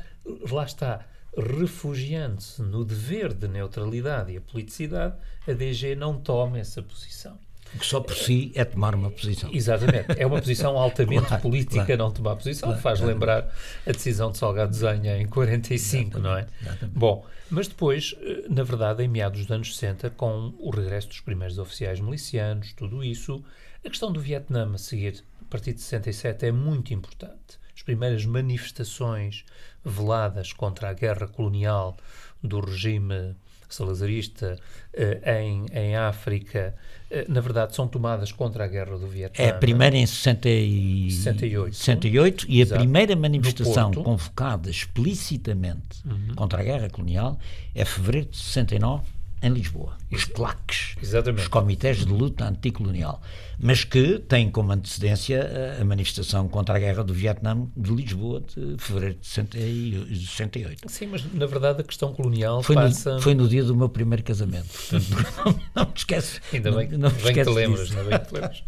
lá 0.50 0.64
está, 0.64 1.06
refugiando-se 1.36 2.62
no 2.62 2.84
dever 2.84 3.34
de 3.34 3.48
neutralidade 3.48 4.32
e 4.32 4.36
a 4.36 4.40
politicidade, 4.40 5.16
a 5.48 5.52
DG 5.52 5.96
não 5.96 6.20
toma 6.20 6.58
essa 6.58 6.82
posição 6.82 7.38
que 7.78 7.87
só 7.87 8.00
por 8.00 8.14
si 8.14 8.52
é 8.54 8.64
tomar 8.64 8.94
uma 8.94 9.11
posição. 9.11 9.50
Exatamente. 9.52 10.06
É 10.16 10.26
uma 10.26 10.40
posição 10.40 10.76
altamente 10.76 11.26
claro, 11.26 11.42
política 11.42 11.85
claro, 11.85 12.02
não 12.02 12.11
tomar 12.11 12.37
posição. 12.37 12.68
Claro, 12.68 12.82
Faz 12.82 13.00
lembrar 13.00 13.50
a 13.87 13.92
decisão 13.92 14.30
de 14.30 14.38
Salgado 14.38 14.74
Zenha 14.74 15.18
em 15.18 15.26
45, 15.26 16.18
não 16.18 16.37
é? 16.37 16.46
Exatamente. 16.61 16.98
Bom, 16.98 17.26
mas 17.50 17.68
depois, 17.68 18.14
eh, 18.20 18.44
na 18.48 18.62
verdade, 18.62 19.02
em 19.02 19.08
meados 19.08 19.42
dos 19.42 19.50
anos 19.50 19.76
60, 19.76 20.11
com 20.11 20.54
o 20.58 20.70
regresso 20.70 21.08
dos 21.08 21.20
primeiros 21.20 21.58
oficiais 21.58 22.00
milicianos, 22.00 22.72
tudo 22.72 23.02
isso, 23.02 23.42
a 23.85 23.88
questão 23.88 24.12
do 24.12 24.20
Vietnã 24.20 24.70
a 24.72 24.78
seguir, 24.78 25.24
a 25.40 25.44
partir 25.50 25.72
de 25.72 25.80
67, 25.80 26.46
é 26.46 26.52
muito 26.52 26.94
importante. 26.94 27.58
As 27.74 27.82
primeiras 27.82 28.24
manifestações 28.24 29.44
veladas 29.85 30.52
contra 30.52 30.90
a 30.90 30.92
guerra 30.92 31.26
colonial 31.26 31.96
do 32.42 32.61
regime 32.61 33.35
salazarista 33.74 34.58
uh, 34.94 35.30
em, 35.30 35.66
em 35.72 35.96
África, 35.96 36.74
uh, 37.11 37.32
na 37.32 37.40
verdade, 37.40 37.74
são 37.74 37.88
tomadas 37.88 38.32
contra 38.32 38.64
a 38.64 38.68
guerra 38.68 38.98
do 38.98 39.06
Vietnã. 39.06 39.44
É 39.44 39.50
a 39.50 39.54
primeira 39.54 39.96
em 39.96 40.06
60 40.06 40.48
e... 40.48 41.11
68. 41.11 41.76
68 41.76 42.46
e 42.48 42.61
Exato. 42.61 42.74
a 42.74 42.78
primeira 42.78 43.16
manifestação 43.16 43.92
convocada 43.92 44.70
explicitamente 44.70 46.02
uhum. 46.04 46.35
contra 46.35 46.61
a 46.61 46.64
guerra 46.64 46.90
colonial 46.90 47.38
é 47.75 47.85
fevereiro 47.85 48.29
de 48.29 48.37
69 48.37 49.04
em 49.42 49.50
Lisboa. 49.50 49.96
Os 50.10 50.24
claques, 50.24 50.94
Exatamente. 51.02 51.42
os 51.42 51.48
comitês 51.48 51.98
de 51.98 52.12
luta 52.12 52.44
anticolonial, 52.44 53.20
mas 53.58 53.82
que 53.82 54.18
têm 54.20 54.50
como 54.50 54.72
antecedência 54.72 55.76
a 55.80 55.84
manifestação 55.84 56.48
contra 56.48 56.76
a 56.76 56.78
guerra 56.78 57.02
do 57.02 57.12
Vietnã 57.12 57.66
de 57.76 57.92
Lisboa 57.92 58.40
de 58.40 58.76
fevereiro 58.78 59.18
de 59.20 59.26
68. 59.26 60.90
Sim, 60.90 61.06
mas 61.06 61.24
na 61.32 61.46
verdade 61.46 61.80
a 61.80 61.84
questão 61.84 62.12
colonial 62.12 62.62
foi 62.62 62.76
passa... 62.76 63.14
No, 63.14 63.20
foi 63.20 63.34
no 63.34 63.48
dia 63.48 63.64
do 63.64 63.74
meu 63.74 63.88
primeiro 63.88 64.22
casamento, 64.22 64.68
portanto 64.68 65.10
não, 65.44 65.60
não 65.74 65.84
me 65.86 65.92
esquece. 65.96 66.40
Ainda 66.52 66.70
bem, 66.70 66.88
não, 66.90 66.98
não 66.98 67.10
bem 67.10 67.34
que 67.34 67.42
te 67.42 67.50
lembras, 67.50 67.90
ainda 67.90 68.04
bem 68.04 68.18
que 68.20 68.26
te 68.26 68.34
lembras. 68.34 68.62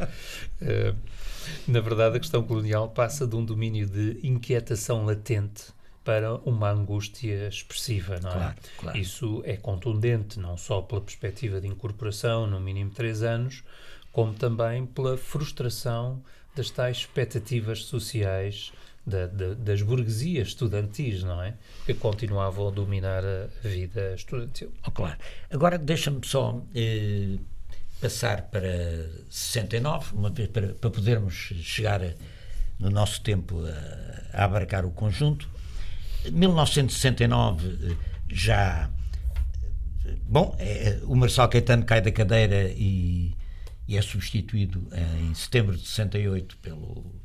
Uh, 0.60 0.96
na 1.68 1.80
verdade 1.80 2.16
a 2.16 2.20
questão 2.20 2.42
colonial 2.42 2.88
passa 2.88 3.26
de 3.26 3.36
um 3.36 3.44
domínio 3.44 3.86
de 3.86 4.18
inquietação 4.22 5.04
latente 5.04 5.72
para 6.05 6.34
uma 6.44 6.70
angústia 6.70 7.48
expressiva, 7.48 8.20
não 8.20 8.30
é? 8.30 8.34
Claro, 8.34 8.57
claro. 8.78 8.98
Isso 8.98 9.42
é 9.44 9.57
contundente, 9.57 10.38
não 10.38 10.57
só 10.57 10.82
pela 10.82 11.00
perspectiva 11.00 11.61
de 11.61 11.66
incorporação, 11.66 12.46
no 12.46 12.61
mínimo 12.61 12.90
três 12.90 13.22
anos, 13.22 13.64
como 14.12 14.34
também 14.34 14.86
pela 14.86 15.16
frustração 15.16 16.22
das 16.55 16.70
tais 16.70 16.98
expectativas 16.98 17.84
sociais 17.84 18.72
da, 19.07 19.26
da, 19.26 19.55
das 19.55 19.82
burguesias 19.82 20.48
estudantis, 20.48 21.22
não 21.22 21.42
é? 21.42 21.55
Que 21.84 21.94
continuavam 21.94 22.68
a 22.68 22.70
dominar 22.70 23.22
a 23.24 23.68
vida 23.68 24.14
estudantil. 24.14 24.72
Oh, 24.86 24.90
claro. 24.90 25.18
Agora 25.50 25.76
deixa-me 25.78 26.20
só 26.24 26.62
eh, 26.74 27.36
passar 28.00 28.42
para 28.42 29.09
69, 29.28 30.14
uma 30.14 30.30
vez 30.30 30.48
para, 30.48 30.68
para 30.74 30.90
podermos 30.90 31.34
chegar 31.62 32.02
a, 32.02 32.12
no 32.78 32.90
nosso 32.90 33.20
tempo 33.22 33.62
a, 33.66 34.38
a 34.40 34.44
abarcar 34.44 34.84
o 34.86 34.90
conjunto. 34.90 35.53
1969 36.30 37.66
eh, 37.66 37.96
já. 38.28 38.90
Bom, 40.22 40.56
é, 40.58 41.00
o 41.04 41.14
Marcelo 41.14 41.48
Caetano 41.48 41.84
cai 41.84 42.00
da 42.00 42.10
cadeira 42.10 42.70
e, 42.76 43.34
e, 43.88 43.96
é 43.96 44.02
substituído 44.02 44.86
em 45.28 45.34
setembro 45.34 45.76
de 45.76 45.86
68 45.86 46.56
pelo 46.58 47.22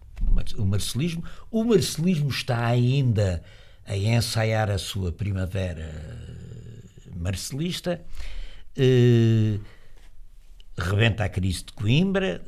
o 0.57 0.65
marcelismo. 0.65 1.23
O 1.49 1.63
marcelismo 1.63 2.29
está 2.29 2.65
ainda 2.65 3.43
a 3.85 3.95
ensaiar 3.95 4.69
a 4.69 4.77
sua 4.77 5.11
primavera 5.11 5.89
marcelista. 7.15 8.01
Eh, 8.77 9.59
rebenta 10.77 11.23
a 11.23 11.29
crise 11.29 11.65
de 11.65 11.73
Coimbra. 11.73 12.41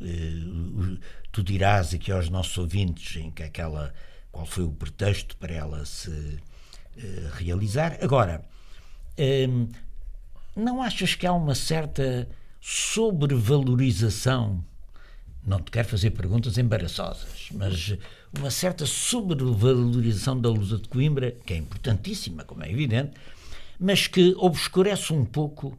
Eh, 0.00 0.98
tu 1.30 1.42
dirás 1.42 1.94
aqui 1.94 2.12
aos 2.12 2.28
nossos 2.28 2.56
ouvintes 2.58 3.16
em 3.16 3.30
que 3.30 3.42
aquela 3.42 3.92
qual 4.32 4.46
foi 4.46 4.64
o 4.64 4.72
pretexto 4.72 5.36
para 5.36 5.52
ela 5.52 5.84
se 5.84 6.40
eh, 6.96 7.30
realizar. 7.34 7.98
Agora, 8.02 8.44
ehm, 9.16 9.68
não 10.56 10.82
achas 10.82 11.14
que 11.14 11.26
há 11.26 11.32
uma 11.32 11.54
certa 11.54 12.28
sobrevalorização? 12.60 14.64
Não 15.44 15.60
te 15.60 15.70
quero 15.70 15.88
fazer 15.88 16.10
perguntas 16.10 16.56
embaraçosas, 16.56 17.48
mas 17.52 17.96
uma 18.36 18.50
certa 18.50 18.86
sobrevalorização 18.86 20.40
da 20.40 20.48
luta 20.48 20.78
de 20.78 20.88
Coimbra, 20.88 21.32
que 21.44 21.52
é 21.52 21.56
importantíssima, 21.56 22.44
como 22.44 22.64
é 22.64 22.70
evidente, 22.70 23.12
mas 23.78 24.06
que 24.06 24.34
obscurece 24.38 25.12
um 25.12 25.24
pouco 25.24 25.76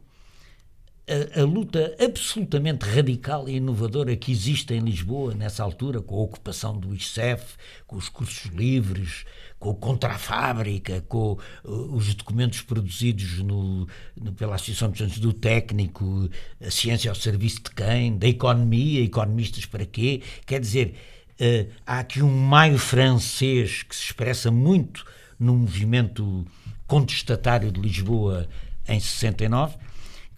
a, 1.06 1.40
a, 1.40 1.44
luta 1.44 1.94
absolutamente 2.02 2.86
radical 2.86 3.48
e 3.48 3.56
inovadora 3.56 4.16
que 4.16 4.32
existe 4.32 4.72
em 4.72 4.80
Lisboa 4.80 5.34
nessa 5.34 5.62
altura, 5.62 6.00
com 6.00 6.16
a 6.16 6.22
ocupação 6.22 6.78
do 6.78 6.94
ICEF, 6.94 7.56
com 7.86 7.96
os 7.96 8.08
cursos 8.08 8.50
livres, 8.50 9.24
com 9.58 9.70
o 9.70 9.74
contra 9.74 10.12
a 10.12 10.18
fábrica, 10.18 11.02
com 11.02 11.38
uh, 11.64 11.94
os 11.94 12.14
documentos 12.14 12.62
produzidos 12.62 13.38
no, 13.40 13.86
no, 14.16 14.32
pela 14.32 14.54
Associação 14.54 14.88
de 14.88 14.94
Estudantes 14.94 15.18
do 15.20 15.32
Técnico, 15.34 16.30
a 16.60 16.70
ciência 16.70 17.10
ao 17.10 17.14
serviço 17.14 17.62
de 17.64 17.70
quem, 17.72 18.16
da 18.16 18.26
economia, 18.26 19.04
economistas 19.04 19.66
para 19.66 19.84
quê? 19.84 20.22
Quer 20.46 20.60
dizer, 20.60 20.94
uh, 21.38 21.70
há 21.86 21.98
aqui 21.98 22.22
um 22.22 22.34
maio 22.34 22.78
francês 22.78 23.82
que 23.82 23.94
se 23.94 24.04
expressa 24.04 24.50
muito 24.50 25.04
no 25.38 25.54
movimento 25.54 26.46
contestatário 26.86 27.70
de 27.70 27.78
Lisboa 27.78 28.48
em 28.88 28.98
69 28.98 29.76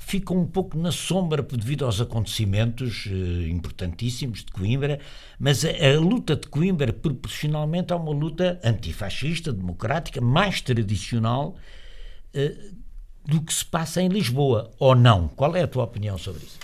ficam 0.07 0.37
um 0.37 0.47
pouco 0.47 0.79
na 0.79 0.93
sombra 0.93 1.43
devido 1.43 1.85
aos 1.85 2.01
acontecimentos 2.01 3.09
eh, 3.11 3.49
importantíssimos 3.49 4.45
de 4.45 4.53
Coimbra, 4.53 5.01
mas 5.37 5.65
a, 5.65 5.71
a, 5.71 5.99
luta 5.99 6.37
de 6.37 6.47
Coimbra 6.47 6.93
proporcionalmente 6.93 7.93
é 7.93 7.97
uma 7.97 8.13
luta 8.13 8.61
antifascista, 8.63 9.53
democrática, 9.53 10.21
mais 10.21 10.61
tradicional 10.61 11.57
eh, 12.33 12.55
do 13.25 13.43
que 13.43 13.53
se 13.53 13.65
passa 13.65 14.01
em 14.01 14.07
Lisboa, 14.07 14.71
ou 14.79 14.95
não? 14.95 15.27
Qual 15.27 15.57
é 15.57 15.65
a 15.65 15.67
tua 15.67 15.83
opinião 15.83 16.17
sobre 16.17 16.45
isso? 16.45 16.61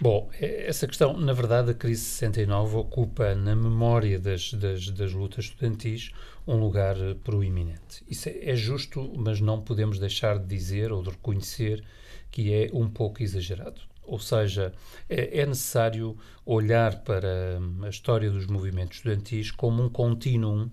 Bom, 0.00 0.30
essa 0.38 0.86
questão, 0.86 1.16
na 1.16 1.32
verdade, 1.32 1.72
a 1.72 1.74
crise 1.74 2.02
69 2.02 2.76
ocupa 2.76 3.34
na 3.34 3.56
memória 3.56 4.20
das, 4.20 4.52
das, 4.52 4.88
das 4.90 5.12
lutas 5.12 5.46
estudantis 5.46 6.12
um 6.46 6.54
lugar 6.54 6.96
eh, 6.96 7.16
proeminente. 7.24 8.04
Isso 8.08 8.28
é, 8.28 8.50
é 8.50 8.54
justo, 8.54 9.12
mas 9.16 9.40
não 9.40 9.60
podemos 9.60 9.98
deixar 9.98 10.38
de 10.38 10.46
dizer 10.46 10.92
ou 10.92 11.02
de 11.02 11.10
reconhecer 11.10 11.82
que 12.30 12.52
é 12.52 12.70
um 12.72 12.88
pouco 12.88 13.22
exagerado. 13.22 13.80
Ou 14.08 14.18
seja, 14.18 14.72
é, 15.08 15.40
é 15.40 15.46
necessário 15.46 16.16
olhar 16.46 17.00
para 17.00 17.58
hum, 17.60 17.84
a 17.84 17.88
história 17.88 18.30
dos 18.30 18.46
movimentos 18.46 18.96
estudantis 18.96 19.50
como 19.50 19.82
um 19.82 19.88
contínuo 19.88 20.70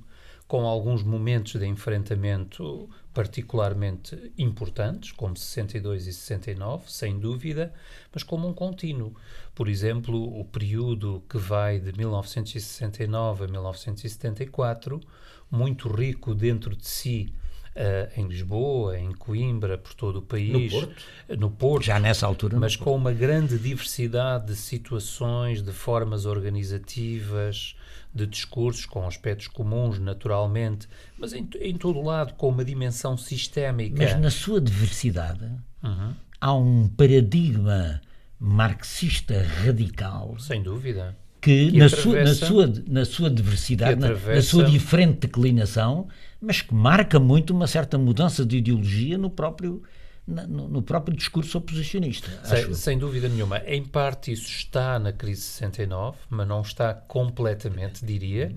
com 0.48 0.66
alguns 0.66 1.04
momentos 1.04 1.60
de 1.60 1.66
enfrentamento 1.66 2.88
particularmente 3.14 4.32
importantes, 4.38 5.12
como 5.12 5.36
62 5.36 6.06
e 6.06 6.14
69, 6.14 6.92
sem 6.92 7.18
dúvida, 7.18 7.74
mas 8.14 8.24
como 8.24 8.48
um 8.48 8.54
contínuo. 8.54 9.16
Por 9.56 9.68
exemplo, 9.68 10.40
o 10.40 10.46
período 10.46 11.24
que 11.30 11.38
vai 11.38 11.80
de 11.80 11.98
1969 11.98 13.46
a 13.46 13.48
1974, 13.48 15.02
muito 15.50 15.88
rico 15.88 16.36
dentro 16.36 16.76
de 16.76 16.88
si 16.88 17.34
uh, 17.76 18.20
em 18.20 18.28
Lisboa, 18.28 18.98
em 18.98 19.12
Coimbra, 19.12 19.78
por 19.78 19.94
todo 19.94 20.20
o 20.20 20.22
país. 20.22 20.52
No 20.52 20.70
Porto? 20.70 21.04
No 21.38 21.52
Porto. 21.52 21.86
Já 21.86 22.00
nessa 22.00 22.26
altura. 22.26 22.58
Mas 22.60 22.76
com 22.76 22.96
uma 22.96 23.12
grande 23.12 23.58
diversidade 23.58 24.48
de 24.48 24.56
situações, 24.56 25.62
de 25.62 25.72
formas 25.72 26.26
organizativas, 26.26 27.76
de 28.14 28.26
discursos 28.26 28.86
com 28.86 29.06
aspectos 29.06 29.48
comuns, 29.48 30.00
naturalmente, 30.00 30.88
mas 31.18 31.34
em, 31.34 31.48
em 31.60 31.76
todo 31.76 32.02
lado 32.02 32.34
com 32.36 32.48
uma 32.48 32.64
dimensão 32.64 33.18
sistémica. 33.18 34.02
Mas 34.02 34.18
na 34.20 34.32
sua 34.32 34.62
diversidade 34.62 35.46
uhum. 35.84 36.14
há 36.40 36.54
um 36.54 36.88
paradigma 36.88 38.02
marxista 38.40 39.42
radical. 39.64 40.38
Sem 40.40 40.64
dúvida. 40.64 41.18
Que, 41.42 41.72
que 41.72 41.78
na, 41.78 41.90
sua, 41.90 42.24
na, 42.24 42.34
sua, 42.34 42.74
na 42.88 43.06
sua 43.06 43.30
diversidade, 43.30 44.00
na, 44.00 44.10
na 44.10 44.42
sua 44.42 44.64
diferente 44.64 45.28
declinação, 45.28 46.08
mas 46.46 46.62
que 46.62 46.74
marca 46.74 47.20
muito 47.20 47.54
uma 47.54 47.68
certa 47.68 47.98
mudança 47.98 48.46
de 48.46 48.58
ideologia 48.58 49.18
no 49.18 49.30
próprio, 49.30 49.82
no, 50.28 50.70
no 50.70 50.82
próprio 50.82 51.16
discurso 51.16 51.58
oposicionista. 51.58 52.30
Sem, 52.44 52.74
sem, 52.74 52.98
dúvida 52.98 53.28
nenhuma. 53.28 53.60
Em 53.66 53.84
parte 53.84 54.32
isso 54.32 54.48
está 54.48 55.00
na 55.00 55.12
crise 55.12 55.42
69, 55.42 56.18
mas 56.30 56.48
não 56.48 56.62
está 56.62 56.94
completamente, 56.94 58.06
diria. 58.06 58.56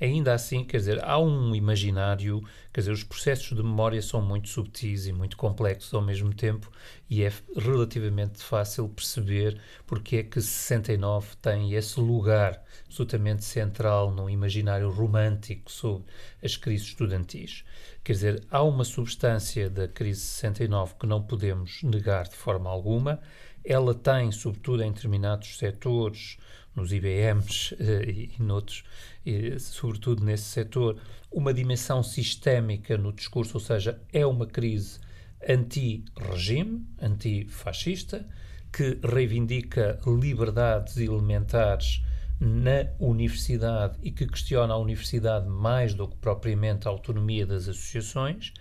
Ainda 0.00 0.34
assim, 0.34 0.64
quer 0.64 0.78
dizer, 0.78 1.04
há 1.04 1.18
um 1.18 1.54
imaginário, 1.54 2.42
quer 2.72 2.80
dizer, 2.80 2.92
os 2.92 3.04
processos 3.04 3.56
de 3.56 3.62
memória 3.62 4.02
são 4.02 4.20
muito 4.20 4.48
subtis 4.48 5.06
e 5.06 5.12
muito 5.12 5.36
complexos 5.36 5.94
ao 5.94 6.02
mesmo 6.02 6.34
tempo 6.34 6.70
e 7.08 7.22
é 7.22 7.32
relativamente 7.56 8.42
fácil 8.42 8.88
perceber 8.88 9.60
porque 9.86 10.16
é 10.16 10.22
que 10.22 10.42
69 10.42 11.36
tem 11.40 11.74
esse 11.74 12.00
lugar 12.00 12.62
absolutamente 12.86 13.44
central 13.44 14.10
no 14.10 14.28
imaginário 14.28 14.90
romântico 14.90 15.70
sobre 15.70 16.06
as 16.42 16.56
crises 16.56 16.88
estudantis. 16.88 17.64
Quer 18.02 18.12
dizer, 18.12 18.44
há 18.50 18.62
uma 18.62 18.84
substância 18.84 19.70
da 19.70 19.88
crise 19.88 20.20
69 20.20 20.94
que 20.98 21.06
não 21.06 21.22
podemos 21.22 21.82
negar 21.82 22.28
de 22.28 22.36
forma 22.36 22.68
alguma. 22.68 23.20
Ela 23.64 23.94
tem, 23.94 24.30
sobretudo 24.30 24.82
em 24.82 24.92
determinados 24.92 25.56
setores, 25.56 26.36
nos 26.74 26.92
IBMs 26.92 27.74
eh, 27.78 28.04
e, 28.08 28.30
e 28.38 28.42
noutros, 28.42 28.84
e, 29.24 29.58
sobretudo 29.58 30.24
nesse 30.24 30.44
setor, 30.44 30.98
uma 31.30 31.52
dimensão 31.52 32.02
sistémica 32.02 32.96
no 32.96 33.12
discurso, 33.12 33.54
ou 33.54 33.60
seja, 33.60 34.00
é 34.12 34.24
uma 34.26 34.46
crise 34.46 34.98
anti-regime, 35.48 36.86
antifascista, 37.00 38.26
que 38.72 38.98
reivindica 39.02 40.00
liberdades 40.06 40.96
elementares 40.96 42.02
na 42.40 42.88
universidade 42.98 43.96
e 44.02 44.10
que 44.10 44.26
questiona 44.26 44.74
a 44.74 44.78
universidade 44.78 45.48
mais 45.48 45.94
do 45.94 46.08
que 46.08 46.16
propriamente 46.16 46.88
a 46.88 46.90
autonomia 46.90 47.46
das 47.46 47.68
associações. 47.68 48.52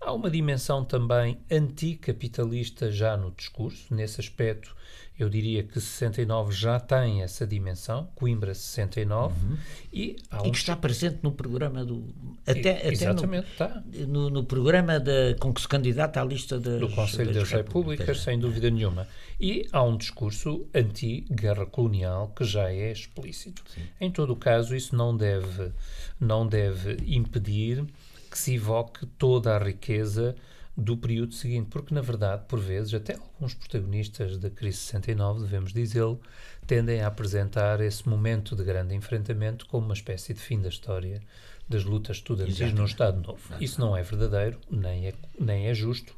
Há 0.00 0.12
uma 0.12 0.30
dimensão 0.30 0.84
também 0.84 1.40
anticapitalista 1.50 2.90
já 2.92 3.16
no 3.16 3.32
discurso, 3.32 3.92
nesse 3.92 4.20
aspecto 4.20 4.76
eu 5.18 5.28
diria 5.28 5.64
que 5.64 5.80
69 5.80 6.54
já 6.54 6.78
tem 6.78 7.22
essa 7.22 7.46
dimensão, 7.46 8.08
Coimbra 8.14 8.54
69, 8.54 9.34
uhum. 9.34 9.58
e, 9.92 10.16
um... 10.32 10.46
e 10.46 10.50
que 10.50 10.56
está 10.56 10.76
presente 10.76 11.18
no 11.22 11.32
programa 11.32 11.84
do. 11.84 12.04
Até, 12.46 12.86
e, 12.86 12.92
exatamente, 12.92 13.46
no, 13.46 13.52
está. 13.52 13.82
No, 14.06 14.30
no, 14.30 14.44
programa 14.44 15.00
de, 15.00 15.34
com 15.40 15.52
que 15.52 15.60
se 15.60 15.66
candidata 15.66 16.20
à 16.20 16.24
lista 16.24 16.60
das, 16.60 16.78
do 16.78 16.88
Conselho 16.88 17.32
das, 17.32 17.42
das 17.42 17.50
Repúblicas, 17.50 18.06
Repúblicas, 18.06 18.20
sem 18.20 18.38
dúvida 18.38 18.70
nenhuma. 18.70 19.08
E 19.40 19.66
há 19.72 19.82
um 19.82 19.96
discurso 19.96 20.66
anti-guerra 20.72 21.66
colonial 21.66 22.32
que 22.36 22.44
já 22.44 22.70
é 22.70 22.92
explícito. 22.92 23.62
Sim. 23.74 23.82
Em 24.00 24.10
todo 24.10 24.32
o 24.32 24.36
caso, 24.36 24.76
isso 24.76 24.94
não 24.94 25.16
deve, 25.16 25.72
não 26.20 26.46
deve 26.46 26.96
impedir 27.06 27.84
que 28.30 28.38
se 28.38 28.54
evoque 28.54 29.04
toda 29.18 29.56
a 29.56 29.58
riqueza 29.58 30.36
do 30.80 30.96
período 30.96 31.34
seguinte, 31.34 31.66
porque 31.70 31.92
na 31.92 32.00
verdade, 32.00 32.44
por 32.46 32.60
vezes, 32.60 32.94
até 32.94 33.14
alguns 33.14 33.52
protagonistas 33.52 34.38
da 34.38 34.48
crise 34.48 34.78
69, 34.78 35.40
devemos 35.40 35.72
dizê-lo, 35.72 36.20
tendem 36.68 37.00
a 37.00 37.08
apresentar 37.08 37.80
esse 37.80 38.08
momento 38.08 38.54
de 38.54 38.62
grande 38.62 38.94
enfrentamento 38.94 39.66
como 39.66 39.86
uma 39.86 39.94
espécie 39.94 40.32
de 40.32 40.38
fim 40.38 40.62
da 40.62 40.68
história 40.68 41.20
das 41.68 41.82
lutas 41.82 42.18
estudantis 42.18 42.72
no 42.72 42.84
Estado 42.84 43.16
Novo. 43.20 43.40
Exatamente. 43.40 43.64
Isso 43.64 43.80
não 43.80 43.96
é 43.96 44.02
verdadeiro, 44.04 44.60
nem 44.70 45.08
é, 45.08 45.14
nem 45.38 45.66
é 45.66 45.74
justo, 45.74 46.14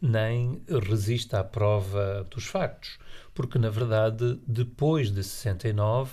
nem 0.00 0.62
resiste 0.88 1.34
à 1.34 1.42
prova 1.42 2.24
dos 2.30 2.46
factos, 2.46 2.98
porque 3.34 3.58
na 3.58 3.68
verdade, 3.68 4.40
depois 4.46 5.10
de 5.10 5.24
69, 5.24 6.12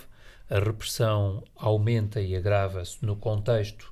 a 0.52 0.58
repressão 0.58 1.42
aumenta 1.56 2.20
e 2.20 2.36
agrava-se 2.36 2.98
no 3.00 3.16
contexto 3.16 3.90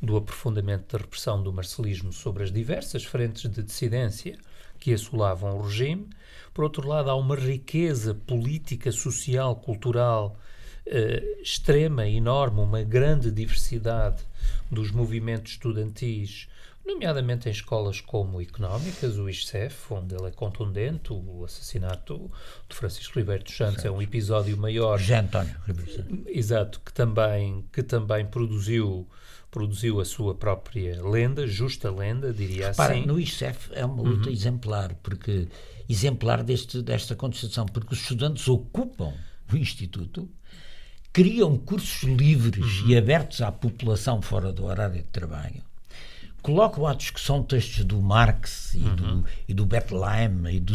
do 0.00 0.16
aprofundamento 0.16 0.96
da 0.96 1.04
repressão 1.04 1.42
do 1.42 1.52
marcelismo 1.52 2.14
sobre 2.14 2.44
as 2.44 2.50
diversas 2.50 3.04
frentes 3.04 3.50
de 3.50 3.62
dissidência 3.62 4.38
que 4.80 4.94
assolavam 4.94 5.58
o 5.58 5.62
regime. 5.62 6.08
Por 6.54 6.64
outro 6.64 6.88
lado, 6.88 7.10
há 7.10 7.14
uma 7.14 7.36
riqueza 7.36 8.14
política, 8.14 8.90
social, 8.90 9.56
cultural 9.56 10.40
uh, 10.86 11.42
extrema, 11.42 12.08
enorme, 12.08 12.60
uma 12.60 12.82
grande 12.82 13.30
diversidade 13.30 14.24
dos 14.70 14.90
movimentos 14.90 15.52
estudantis, 15.52 16.48
nomeadamente 16.88 17.48
em 17.48 17.52
escolas 17.52 18.00
como 18.00 18.40
económicas, 18.40 19.18
o 19.18 19.28
ISCEF, 19.28 19.92
onde 19.92 20.14
ele 20.14 20.28
é 20.28 20.30
contundente, 20.30 21.12
o 21.12 21.44
assassinato 21.44 22.30
de 22.68 22.74
Francisco 22.74 23.18
Ribeiro 23.18 23.44
dos 23.44 23.54
Santos 23.54 23.84
é 23.84 23.90
um 23.90 24.00
episódio 24.00 24.56
maior. 24.56 24.98
José 24.98 25.18
António 25.18 25.54
Ribeiro 25.66 25.92
Santos. 25.92 26.26
Exato, 26.26 26.80
que 26.84 26.92
também, 26.92 27.64
que 27.72 27.82
também 27.82 28.24
produziu 28.26 29.06
produziu 29.50 29.98
a 29.98 30.04
sua 30.04 30.34
própria 30.34 31.02
lenda, 31.02 31.46
justa 31.46 31.90
lenda, 31.90 32.34
diria 32.34 32.68
Repara, 32.68 32.94
assim. 32.94 33.06
no 33.06 33.18
ISEF 33.18 33.70
é 33.72 33.84
uma 33.84 34.02
luta 34.02 34.28
uhum. 34.28 34.34
exemplar, 34.34 34.94
porque 35.02 35.48
exemplar 35.88 36.44
deste, 36.44 36.82
desta 36.82 37.16
contestação, 37.16 37.64
porque 37.64 37.94
os 37.94 38.00
estudantes 38.00 38.46
ocupam 38.46 39.14
o 39.50 39.56
Instituto, 39.56 40.28
criam 41.14 41.56
cursos 41.56 42.02
livres 42.02 42.82
uhum. 42.82 42.88
e 42.88 42.96
abertos 42.98 43.40
à 43.40 43.50
população 43.50 44.20
fora 44.20 44.52
do 44.52 44.66
horário 44.66 44.96
de 44.96 45.08
trabalho, 45.08 45.62
colocam 46.42 46.86
à 46.86 46.94
discussão 46.94 47.42
textos 47.42 47.84
do 47.84 48.00
Marx 48.00 48.74
e, 48.74 48.78
uhum. 48.78 48.94
do, 48.94 49.24
e 49.48 49.54
do 49.54 49.66
Bettelheim 49.66 50.44
e 50.50 50.60
do. 50.60 50.74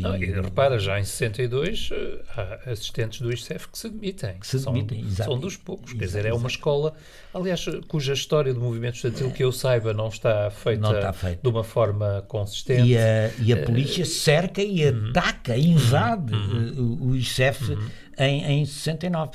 Não, 0.00 0.16
e, 0.16 0.26
repara, 0.26 0.78
já 0.78 0.98
em 0.98 1.04
62 1.04 1.90
eh, 1.92 2.20
há 2.36 2.70
assistentes 2.70 3.20
do 3.20 3.32
ICEF 3.32 3.68
que 3.68 3.78
se 3.78 3.88
demitem. 3.88 4.34
Que 4.38 4.46
se 4.46 4.58
demitem, 4.58 5.10
são, 5.10 5.26
são 5.26 5.38
dos 5.38 5.56
poucos. 5.56 5.90
Exato, 5.90 5.98
Quer 5.98 6.06
dizer, 6.06 6.26
é 6.26 6.32
uma 6.32 6.48
escola, 6.48 6.94
aliás, 7.34 7.64
cuja 7.88 8.12
história 8.12 8.54
do 8.54 8.60
movimento 8.60 8.94
estudantil, 8.94 9.30
que 9.32 9.42
eu 9.42 9.52
saiba, 9.52 9.92
não 9.92 10.08
está 10.08 10.50
feita 10.50 10.80
não 10.80 10.94
está 10.94 11.12
feito. 11.12 11.42
de 11.42 11.48
uma 11.48 11.64
forma 11.64 12.24
consistente. 12.28 12.88
E 12.88 12.96
a, 12.96 13.30
e 13.38 13.52
a 13.52 13.56
eh, 13.56 13.64
polícia 13.64 14.04
cerca 14.04 14.62
e 14.62 14.88
uhum. 14.88 15.10
ataca, 15.10 15.56
invade 15.56 16.32
uhum. 16.32 16.98
o, 17.00 17.06
o 17.08 17.16
ICEF 17.16 17.72
uhum. 17.72 17.88
em, 18.18 18.60
em 18.60 18.64
69. 18.64 19.32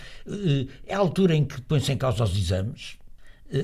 É 0.87 0.95
a 0.95 0.97
altura 0.97 1.35
em 1.35 1.43
que 1.43 1.61
põe-se 1.61 1.91
em 1.91 1.97
causa 1.97 2.23
os 2.23 2.37
exames 2.37 2.97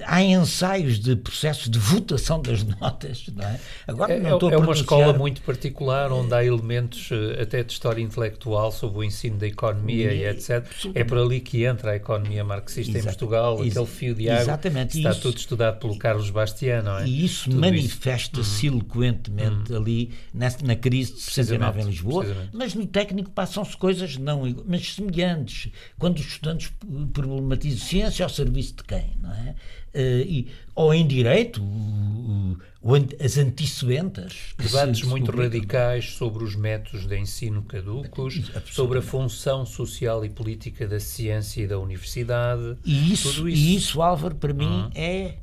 há 0.06 0.24
ensaios 0.24 1.00
de 1.00 1.16
processo 1.16 1.70
de 1.70 1.78
votação 1.78 2.42
das 2.42 2.64
notas, 2.80 3.26
não 3.36 3.44
é? 3.46 3.60
Agora 3.88 4.18
não 4.20 4.32
é, 4.32 4.34
estou 4.34 4.52
é 4.52 4.58
uma 4.58 4.74
escola 4.74 5.14
muito 5.14 5.42
particular 5.42 6.12
onde 6.12 6.34
há 6.34 6.44
elementos 6.44 7.10
eh, 7.12 7.42
até 7.42 7.64
de 7.64 7.74
história 7.74 8.02
intelectual 8.02 8.72
sobre 8.72 9.00
o 9.00 9.04
ensino 9.04 9.38
da 9.38 9.48
economia 9.48 10.14
e, 10.14 10.20
e 10.20 10.26
etc. 10.26 10.66
É 10.94 11.04
por 11.04 11.18
ali 11.18 11.42
que 11.42 11.66
entra 11.66 11.92
a 11.92 11.96
economia 11.96 12.44
marxista 12.44 12.98
Exato. 12.98 13.00
em 13.00 13.04
Portugal, 13.04 13.62
aquele 13.62 13.86
fio 13.86 14.16
de 14.16 14.30
água 14.30 14.42
Exatamente. 14.44 14.98
está 14.98 15.12
isso, 15.12 15.22
tudo 15.22 15.38
estudado 15.38 15.80
pelo 15.80 15.98
Carlos 15.98 16.30
Bastian, 16.30 16.84
não 16.84 17.00
é? 17.00 17.06
E 17.06 17.26
isso 17.26 17.54
manifesta-se 17.54 18.70
uhum. 18.70 18.76
eloquentemente 18.76 19.72
uhum. 19.72 19.78
ali 19.78 20.12
na, 20.34 20.48
na 20.64 20.76
crise 20.76 21.14
de 21.14 21.20
69 21.20 21.82
em 21.82 21.86
Lisboa, 21.86 22.26
mas 22.54 22.74
no 22.74 22.86
técnico 22.86 23.32
passam-se 23.32 23.76
coisas 23.76 24.18
não 24.18 24.44
mas 24.66 24.94
semelhantes. 24.94 25.72
Quando 25.98 26.18
os 26.18 26.26
estudantes 26.26 26.72
problematizam 27.14 27.86
ciência 27.86 28.24
ao 28.24 28.30
serviço 28.30 28.76
de 28.78 28.84
quem, 28.84 29.12
não 29.22 29.32
é? 29.32 29.56
Uh, 29.94 30.22
e, 30.26 30.48
ou 30.76 30.94
em 30.94 31.06
direito, 31.06 31.62
o, 31.62 32.58
o, 32.82 32.96
as 33.24 33.38
antecedentas. 33.38 34.54
Debates 34.58 35.04
muito 35.04 35.32
radicais 35.32 36.12
sobre 36.14 36.44
os 36.44 36.56
métodos 36.56 37.06
de 37.06 37.18
ensino 37.18 37.62
caducos, 37.64 38.52
sobre 38.72 39.00
a 39.00 39.02
função 39.02 39.66
social 39.66 40.26
e 40.26 40.30
política 40.30 40.88
da 40.88 41.00
ciência 41.00 41.62
e 41.62 41.68
da 41.68 41.78
universidade. 41.78 42.78
E 42.84 43.14
isso, 43.14 43.48
isso. 43.48 43.48
E 43.48 43.76
isso 43.76 44.02
Álvaro, 44.02 44.36
para 44.36 44.54
mim, 44.54 44.66
uhum. 44.66 44.90
é 44.96 45.36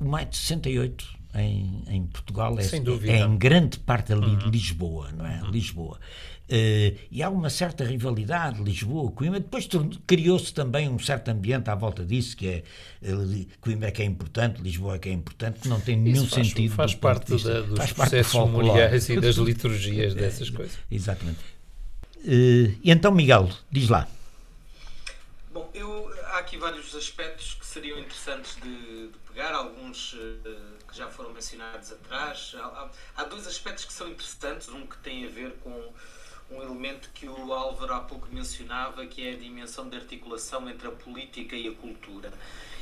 o 0.00 0.04
maio 0.04 0.28
de 0.28 0.36
68 0.36 1.24
em, 1.34 1.82
em 1.88 2.06
Portugal. 2.06 2.58
É, 2.58 2.62
Sem 2.62 2.82
dúvida. 2.82 3.12
É 3.12 3.20
em 3.20 3.36
grande 3.36 3.78
parte 3.78 4.12
ali 4.12 4.26
uhum. 4.26 4.50
Lisboa, 4.50 5.10
não 5.12 5.26
é? 5.26 5.42
Uhum. 5.42 5.50
Lisboa. 5.50 5.98
Uh, 6.46 6.94
e 7.10 7.22
há 7.22 7.30
uma 7.30 7.48
certa 7.48 7.84
rivalidade, 7.84 8.62
Lisboa, 8.62 9.10
Coimbra. 9.12 9.40
Depois 9.40 9.66
criou-se 10.06 10.52
também 10.52 10.90
um 10.90 10.98
certo 10.98 11.28
ambiente 11.30 11.70
à 11.70 11.74
volta 11.74 12.04
disso, 12.04 12.36
que 12.36 12.46
é 12.46 12.62
uh, 13.10 13.46
Coimbra 13.62 13.88
é 13.88 13.90
que 13.90 14.02
é 14.02 14.04
importante, 14.04 14.60
Lisboa 14.60 14.96
é 14.96 14.98
que 14.98 15.08
é 15.08 15.12
importante, 15.12 15.60
que 15.60 15.68
não 15.68 15.80
tem 15.80 15.96
nenhum 15.96 16.26
faz, 16.26 16.46
sentido. 16.46 16.74
Faz 16.74 16.94
parte 16.94 17.30
da, 17.42 17.60
dos 17.62 17.78
faz 17.78 17.92
processos 17.94 18.34
memoriais 18.34 19.08
e 19.08 19.18
das 19.18 19.36
liturgias 19.40 20.12
dessas 20.12 20.50
coisas. 20.50 20.78
Exatamente. 20.90 21.40
Uh, 22.18 22.76
e 22.82 22.90
então, 22.90 23.10
Miguel, 23.10 23.48
diz 23.70 23.88
lá. 23.88 24.06
Bom, 25.50 25.70
eu, 25.72 26.12
há 26.26 26.40
aqui 26.40 26.58
vários 26.58 26.94
aspectos 26.94 27.54
que 27.54 27.64
seriam 27.64 27.98
interessantes 27.98 28.56
de, 28.56 29.08
de 29.08 29.18
pegar, 29.32 29.54
alguns 29.54 30.14
que 30.90 30.98
já 30.98 31.08
foram 31.08 31.32
mencionados 31.32 31.90
atrás. 31.90 32.54
Há, 32.58 32.90
há 33.16 33.24
dois 33.24 33.46
aspectos 33.46 33.86
que 33.86 33.92
são 33.94 34.08
interessantes, 34.08 34.68
um 34.68 34.86
que 34.86 34.98
tem 34.98 35.24
a 35.24 35.28
ver 35.30 35.52
com 35.62 35.72
um 36.50 36.62
elemento 36.62 37.10
que 37.14 37.28
o 37.28 37.52
Álvaro 37.52 37.94
há 37.94 38.00
pouco 38.00 38.28
mencionava, 38.30 39.06
que 39.06 39.26
é 39.26 39.32
a 39.32 39.36
dimensão 39.36 39.88
de 39.88 39.96
articulação 39.96 40.68
entre 40.68 40.88
a 40.88 40.90
política 40.90 41.56
e 41.56 41.68
a 41.68 41.72
cultura. 41.72 42.32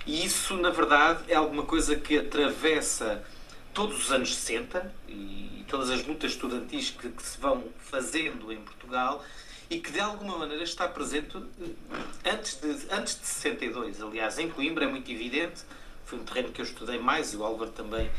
E 0.07 0.25
isso, 0.25 0.57
na 0.57 0.71
verdade, 0.71 1.25
é 1.29 1.35
alguma 1.35 1.65
coisa 1.65 1.95
que 1.97 2.19
atravessa 2.19 3.25
todos 3.73 4.05
os 4.05 4.13
anos 4.13 4.35
60 4.35 4.95
e 5.09 5.65
todas 5.69 5.91
as 5.91 6.05
lutas 6.07 6.33
estudantis 6.33 6.91
que, 6.91 7.09
que 7.09 7.23
se 7.23 7.39
vão 7.41 7.65
fazendo 7.79 8.53
em 8.53 8.61
Portugal 8.61 9.25
e 9.71 9.79
que 9.79 9.91
de 9.91 10.01
alguma 10.01 10.37
maneira 10.37 10.63
está 10.63 10.87
presente 10.87 11.35
eh, 11.37 12.31
antes 12.31 12.61
de, 12.61 12.93
antes 12.93 13.19
de 13.19 13.27
62. 13.27 14.03
Aliás, 14.03 14.39
em 14.39 14.51
Coimbra 14.51 14.85
é 14.85 14.89
muito 14.89 15.11
evidente, 15.11 15.63
foi 16.05 16.19
um 16.19 16.25
terreno 16.25 16.51
que 16.51 16.61
eu 16.61 16.65
estudei 16.65 16.99
mais 16.99 17.33
e 17.33 17.37
o 17.37 17.45
Álvaro 17.45 17.71
também, 17.71 18.11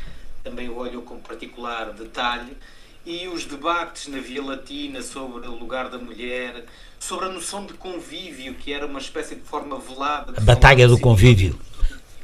também 0.44 0.70
o 0.70 0.78
olhou 0.78 1.04
com 1.04 1.20
particular 1.20 1.94
detalhe 1.94 2.58
e 3.06 3.28
os 3.28 3.46
debates 3.46 4.08
na 4.08 4.20
Via 4.20 4.44
Latina 4.44 5.02
sobre 5.02 5.48
o 5.48 5.56
lugar 5.56 5.90
da 5.90 5.98
mulher, 5.98 6.66
sobre 7.00 7.26
a 7.26 7.30
noção 7.30 7.66
de 7.66 7.74
convívio, 7.74 8.54
que 8.56 8.72
era 8.72 8.86
uma 8.86 9.00
espécie 9.00 9.36
de 9.36 9.42
forma 9.42 9.78
velada. 9.80 10.34
A 10.38 10.42
Batalha 10.42 10.88
do 10.88 11.00
Convívio. 11.00 11.60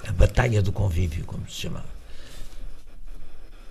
A 0.08 0.12
Batalha 0.12 0.62
do 0.62 0.72
Convívio, 0.72 1.26
como 1.26 1.48
se 1.50 1.62
chamava. 1.62 2.00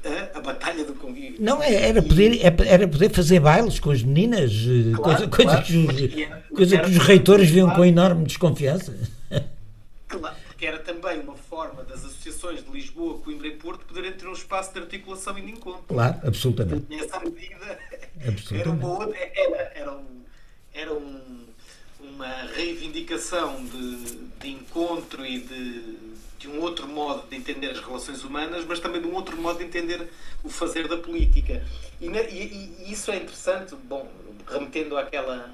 A, 0.05 0.39
a 0.39 0.41
Batalha 0.41 0.85
do 0.85 0.95
Convívio. 0.95 1.37
Não, 1.41 1.63
é, 1.63 1.89
era 1.89 2.03
poder, 2.03 2.41
é, 2.45 2.55
era 2.67 2.87
poder 2.87 3.11
fazer 3.11 3.41
bailes 3.41 3.81
com 3.81 3.91
as 3.91 4.03
meninas, 4.03 4.53
eh, 4.53 4.95
claro, 4.95 5.03
coisa, 5.03 5.29
coisa, 5.29 5.51
claro. 5.51 5.65
que, 5.65 5.77
os, 5.77 6.57
coisa 6.57 6.79
que 6.79 6.91
os 6.91 6.99
reitores 6.99 7.49
viam 7.51 7.71
com 7.71 7.85
enorme 7.85 8.25
desconfiança. 8.25 8.95
Claro 10.07 10.37
que 10.59 10.67
era 10.67 10.79
também 10.81 11.21
uma 11.21 11.37
forma 11.37 11.85
das 11.85 12.05
associações 12.05 12.65
de 12.65 12.71
Lisboa, 12.73 13.19
Coimbra 13.21 13.47
e 13.47 13.53
Porto 13.53 13.88
ter 14.03 14.27
um 14.27 14.33
espaço 14.33 14.73
de 14.73 14.81
articulação 14.81 15.39
e 15.39 15.43
de 15.43 15.53
encontro. 15.53 15.83
Claro, 15.89 16.19
absolutamente. 16.25 16.87
Nessa 16.89 17.21
medida, 17.21 17.79
era, 18.53 18.71
uma 18.71 18.89
outra, 18.89 19.17
era, 19.17 19.73
era, 19.75 19.93
um, 19.93 20.23
era 20.73 20.95
um, 20.95 21.47
uma 22.01 22.43
reivindicação 22.55 23.65
de, 23.65 24.17
de 24.41 24.49
encontro 24.49 25.25
e 25.25 25.41
de, 25.41 25.97
de 26.39 26.49
um 26.49 26.61
outro 26.61 26.87
modo 26.89 27.29
de 27.29 27.37
entender 27.37 27.71
as 27.71 27.81
relações 27.81 28.23
humanas, 28.25 28.65
mas 28.65 28.81
também 28.81 29.01
de 29.01 29.07
um 29.07 29.15
outro 29.15 29.37
modo 29.37 29.59
de 29.59 29.65
entender 29.65 30.09
o 30.43 30.49
fazer 30.49 30.89
da 30.89 30.97
política. 30.97 31.65
E, 32.01 32.07
e, 32.07 32.77
e 32.87 32.93
isso 32.93 33.11
é 33.11 33.17
interessante, 33.17 33.75
bom, 33.75 34.11
remetendo 34.47 34.97
àquela 34.97 35.53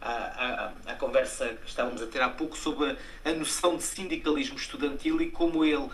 à, 0.00 0.72
à, 0.86 0.92
à, 0.92 0.94
conversa 0.94 1.48
que 1.48 1.68
estávamos 1.68 2.00
a 2.00 2.06
ter 2.06 2.22
há 2.22 2.28
pouco 2.28 2.56
sobre 2.56 2.96
a 3.24 3.32
noção 3.32 3.76
de 3.76 3.82
sindicalismo 3.82 4.56
estudantil 4.56 5.20
e 5.20 5.30
como 5.30 5.64
ele, 5.64 5.88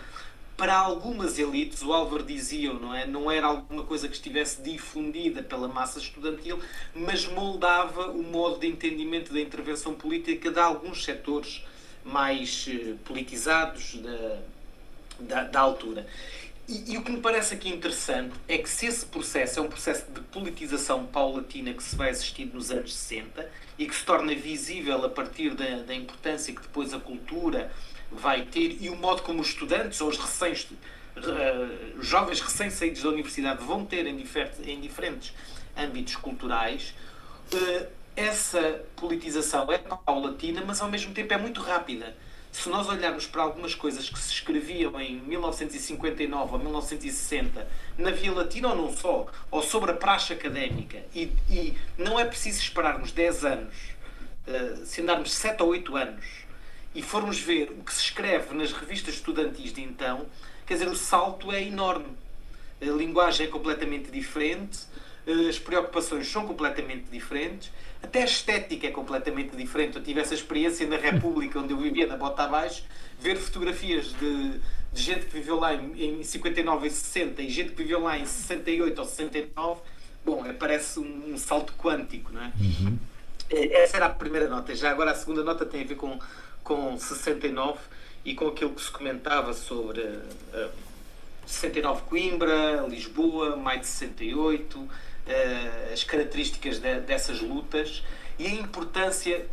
para 0.55 0.75
algumas 0.75 1.39
elites, 1.39 1.81
o 1.81 1.91
Álvaro 1.91 2.23
dizia, 2.23 2.71
não 2.73 2.93
é? 2.93 3.07
Não 3.07 3.29
era 3.29 3.47
alguma 3.47 3.83
coisa 3.83 4.07
que 4.07 4.15
estivesse 4.15 4.61
difundida 4.61 5.41
pela 5.41 5.67
massa 5.67 5.99
estudantil, 5.99 6.59
mas 6.93 7.25
moldava 7.25 8.11
o 8.11 8.21
modo 8.21 8.59
de 8.59 8.67
entendimento 8.67 9.33
da 9.33 9.41
intervenção 9.41 9.93
política 9.93 10.51
de 10.51 10.59
alguns 10.59 11.03
setores 11.03 11.65
mais 12.03 12.67
eh, 12.69 12.95
politizados 13.03 13.95
da, 13.95 14.39
da, 15.19 15.43
da 15.45 15.59
altura. 15.59 16.05
E, 16.67 16.93
e, 16.93 16.97
o 16.97 17.03
que 17.03 17.11
me 17.11 17.19
parece 17.19 17.55
aqui 17.55 17.67
interessante 17.69 18.33
é 18.47 18.57
que 18.57 18.69
se 18.69 18.85
esse 18.85 19.05
processo 19.05 19.59
é 19.59 19.61
um 19.61 19.67
processo 19.67 20.09
de 20.11 20.21
politização 20.21 21.05
paulatina 21.05 21.73
que 21.73 21.83
se 21.83 21.95
vai 21.95 22.09
assistir 22.09 22.45
nos 22.45 22.71
anos 22.71 22.93
60 22.93 23.49
e 23.77 23.85
que 23.85 23.93
se 23.93 24.05
torna 24.05 24.33
visível 24.33 25.03
a 25.03 25.09
partir 25.09 25.55
da, 25.55 25.83
da 25.83 25.93
importância 25.93 26.53
que 26.53 26.61
depois 26.61 26.93
a 26.93 26.99
cultura 26.99 27.69
vai 28.15 28.43
ter 28.43 28.77
e 28.81 28.89
o 28.89 28.95
modo 28.95 29.21
como 29.21 29.41
os 29.41 29.49
estudantes 29.49 29.99
ou 30.01 30.09
os 30.09 30.17
recém, 30.17 30.53
uh, 31.17 32.01
jovens 32.01 32.41
recém-saídos 32.41 33.03
da 33.03 33.09
universidade 33.09 33.63
vão 33.63 33.85
ter 33.85 34.05
em, 34.07 34.25
em 34.65 34.79
diferentes 34.79 35.33
âmbitos 35.77 36.15
culturais, 36.15 36.93
uh, 37.53 37.87
essa 38.15 38.83
politização 38.95 39.71
é 39.71 39.77
paulatina, 39.77 40.63
mas 40.65 40.81
ao 40.81 40.89
mesmo 40.89 41.13
tempo 41.13 41.33
é 41.33 41.37
muito 41.37 41.61
rápida. 41.61 42.15
Se 42.51 42.69
nós 42.69 42.87
olharmos 42.87 43.25
para 43.25 43.41
algumas 43.41 43.73
coisas 43.73 44.07
que 44.07 44.19
se 44.19 44.31
escreviam 44.31 45.01
em 45.01 45.15
1959 45.21 46.53
ou 46.53 46.59
1960 46.59 47.67
na 47.97 48.11
Via 48.11 48.31
Latina 48.31 48.69
ou 48.69 48.75
não 48.75 48.95
só, 48.95 49.25
ou 49.49 49.63
sobre 49.63 49.89
a 49.89 49.95
praxe 49.95 50.33
académica, 50.33 51.03
e, 51.15 51.31
e 51.49 51.75
não 51.97 52.19
é 52.19 52.25
preciso 52.25 52.59
esperarmos 52.59 53.11
10 53.11 53.45
anos, 53.45 53.73
uh, 54.47 54.85
se 54.85 55.01
andarmos 55.01 55.33
7 55.33 55.63
ou 55.63 55.69
8 55.69 55.95
anos, 55.95 56.25
e 56.95 57.01
formos 57.01 57.39
ver 57.39 57.71
o 57.71 57.83
que 57.83 57.93
se 57.93 58.01
escreve 58.01 58.53
nas 58.53 58.71
revistas 58.71 59.15
estudantis 59.15 59.73
de 59.73 59.81
então, 59.81 60.25
quer 60.65 60.75
dizer, 60.75 60.87
o 60.87 60.95
salto 60.95 61.51
é 61.51 61.61
enorme. 61.63 62.15
A 62.81 62.85
linguagem 62.85 63.47
é 63.47 63.49
completamente 63.49 64.11
diferente, 64.11 64.79
as 65.49 65.57
preocupações 65.57 66.29
são 66.29 66.45
completamente 66.45 67.05
diferentes, 67.09 67.71
até 68.01 68.21
a 68.21 68.25
estética 68.25 68.87
é 68.87 68.91
completamente 68.91 69.55
diferente. 69.55 69.95
Eu 69.95 70.03
tive 70.03 70.19
essa 70.19 70.33
experiência 70.33 70.85
na 70.85 70.97
República, 70.97 71.59
onde 71.59 71.71
eu 71.71 71.77
vivia 71.77 72.05
na 72.05 72.17
Bota 72.17 72.43
Abaixo, 72.43 72.83
ver 73.19 73.37
fotografias 73.37 74.13
de, 74.13 74.59
de 74.91 75.01
gente 75.01 75.25
que 75.25 75.33
viveu 75.33 75.57
lá 75.57 75.73
em, 75.73 76.19
em 76.19 76.23
59 76.23 76.87
e 76.87 76.91
60 76.91 77.41
e 77.41 77.49
gente 77.49 77.71
que 77.71 77.81
viveu 77.81 78.01
lá 78.01 78.17
em 78.17 78.25
68 78.25 78.99
ou 78.99 79.05
69, 79.05 79.81
bom, 80.25 80.45
é, 80.45 80.51
parece 80.51 80.99
um, 80.99 81.33
um 81.33 81.37
salto 81.37 81.73
quântico, 81.77 82.33
não 82.33 82.41
é? 82.41 82.51
Uhum. 82.59 82.99
Essa 83.49 83.97
era 83.97 84.07
a 84.07 84.09
primeira 84.09 84.49
nota. 84.49 84.75
Já 84.75 84.91
agora 84.91 85.11
a 85.11 85.15
segunda 85.15 85.43
nota 85.43 85.65
tem 85.65 85.83
a 85.83 85.85
ver 85.85 85.95
com, 85.95 86.19
com 86.63 86.97
69 86.97 87.79
e 88.25 88.33
com 88.33 88.47
aquilo 88.47 88.71
que 88.71 88.81
se 88.81 88.91
comentava 88.91 89.53
sobre 89.53 90.01
uh, 90.01 90.69
69 91.45 92.03
Coimbra, 92.03 92.85
Lisboa, 92.87 93.55
maio 93.55 93.81
de 93.81 93.87
68, 93.87 94.79
uh, 94.79 94.89
as 95.91 96.03
características 96.03 96.79
de, 96.79 97.01
dessas 97.01 97.41
lutas 97.41 98.03
e 98.39 98.47
a 98.47 98.51
importância. 98.51 99.45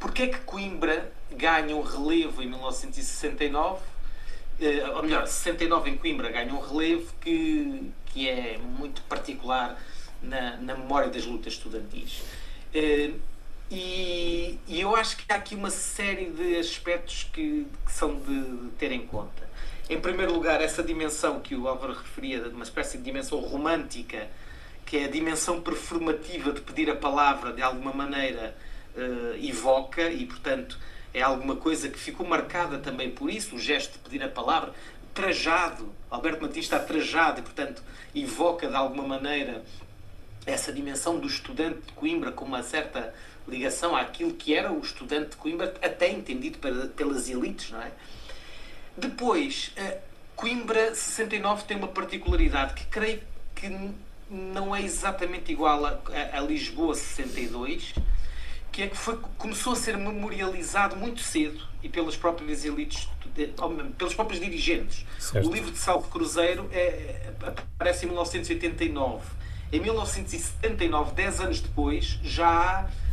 Porque 0.00 0.22
é 0.22 0.26
que 0.28 0.38
Coimbra 0.40 1.12
ganha 1.30 1.76
um 1.76 1.82
relevo 1.82 2.42
em 2.42 2.48
1969? 2.48 3.80
Uh, 4.60 4.96
ou 4.96 5.02
melhor, 5.02 5.26
69 5.26 5.90
em 5.90 5.96
Coimbra 5.96 6.30
ganha 6.30 6.52
um 6.52 6.60
relevo 6.60 7.12
que, 7.20 7.92
que 8.06 8.28
é 8.28 8.58
muito 8.58 9.02
particular 9.02 9.80
na, 10.20 10.56
na 10.56 10.76
memória 10.76 11.08
das 11.08 11.24
lutas 11.24 11.52
estudantis. 11.52 12.22
Uh, 12.74 13.18
e, 13.70 14.58
e, 14.66 14.80
eu 14.80 14.96
acho 14.96 15.16
que 15.16 15.30
há 15.30 15.36
aqui 15.36 15.54
uma 15.54 15.70
série 15.70 16.30
de 16.30 16.56
aspectos 16.56 17.28
que, 17.32 17.66
que 17.84 17.92
são 17.92 18.18
de, 18.18 18.40
de 18.40 18.70
ter 18.78 18.92
em 18.92 19.06
conta. 19.06 19.48
Em 19.90 20.00
primeiro 20.00 20.32
lugar, 20.32 20.60
essa 20.60 20.82
dimensão 20.82 21.40
que 21.40 21.54
o 21.54 21.68
Álvaro 21.68 21.92
referia, 21.92 22.40
de 22.40 22.48
uma 22.48 22.64
espécie 22.64 22.98
de 22.98 23.04
dimensão 23.04 23.38
romântica, 23.40 24.28
que 24.84 24.96
é 24.96 25.04
a 25.04 25.08
dimensão 25.08 25.60
performativa 25.60 26.52
de 26.52 26.60
pedir 26.62 26.90
a 26.90 26.96
palavra, 26.96 27.52
de 27.52 27.62
alguma 27.62 27.92
maneira 27.92 28.56
uh, 28.96 29.46
evoca 29.46 30.10
e, 30.10 30.24
portanto, 30.24 30.78
é 31.12 31.20
alguma 31.20 31.56
coisa 31.56 31.88
que 31.88 31.98
ficou 31.98 32.26
marcada 32.26 32.78
também 32.78 33.10
por 33.10 33.30
isso, 33.30 33.56
o 33.56 33.58
gesto 33.58 33.94
de 33.94 33.98
pedir 33.98 34.22
a 34.22 34.28
palavra, 34.28 34.72
trajado. 35.12 35.92
Alberto 36.10 36.42
Martins 36.42 36.64
está 36.64 36.78
trajado 36.78 37.40
e, 37.40 37.42
portanto, 37.42 37.82
evoca 38.14 38.66
de 38.66 38.74
alguma 38.74 39.06
maneira 39.06 39.62
essa 40.46 40.72
dimensão 40.72 41.18
do 41.18 41.26
estudante 41.26 41.80
de 41.86 41.92
Coimbra 41.92 42.32
com 42.32 42.44
uma 42.44 42.62
certa 42.62 43.14
ligação 43.48 43.96
àquilo 43.96 44.34
que 44.34 44.54
era 44.54 44.72
o 44.72 44.80
estudante 44.80 45.30
de 45.30 45.36
Coimbra, 45.36 45.74
até 45.82 46.10
entendido 46.10 46.58
pelas 46.94 47.28
elites, 47.28 47.70
não 47.70 47.82
é? 47.82 47.90
Depois, 48.96 49.72
Coimbra 50.36 50.94
69 50.94 51.64
tem 51.64 51.76
uma 51.76 51.88
particularidade 51.88 52.74
que 52.74 52.86
creio 52.86 53.20
que 53.54 53.68
não 54.30 54.74
é 54.74 54.82
exatamente 54.82 55.50
igual 55.50 55.84
a, 55.84 56.00
a, 56.12 56.38
a 56.38 56.40
Lisboa 56.40 56.94
62, 56.94 57.94
que 58.70 58.82
é 58.82 58.86
que 58.86 58.96
foi, 58.96 59.18
começou 59.36 59.72
a 59.72 59.76
ser 59.76 59.96
memorializado 59.96 60.94
muito 60.94 61.20
cedo 61.20 61.60
e 61.82 61.88
pelas 61.88 62.16
próprias 62.16 62.64
elites, 62.64 63.08
pelos 63.96 64.14
próprios 64.14 64.40
dirigentes. 64.40 65.04
Certo. 65.18 65.48
O 65.48 65.52
livro 65.52 65.70
de 65.70 65.78
Salvo 65.78 66.08
Cruzeiro 66.08 66.68
é, 66.72 67.32
aparece 67.76 68.04
em 68.04 68.08
1989. 68.08 69.24
Em 69.72 69.80
1979, 69.80 71.12
10 71.14 71.40
anos 71.40 71.60
depois, 71.60 72.18
já 72.22 72.48
há 72.48 72.84
eh, 72.84 73.07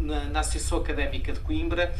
na, 0.00 0.24
na 0.26 0.40
Associação 0.40 0.78
Académica 0.78 1.32
de 1.32 1.40
Coimbra 1.40 1.94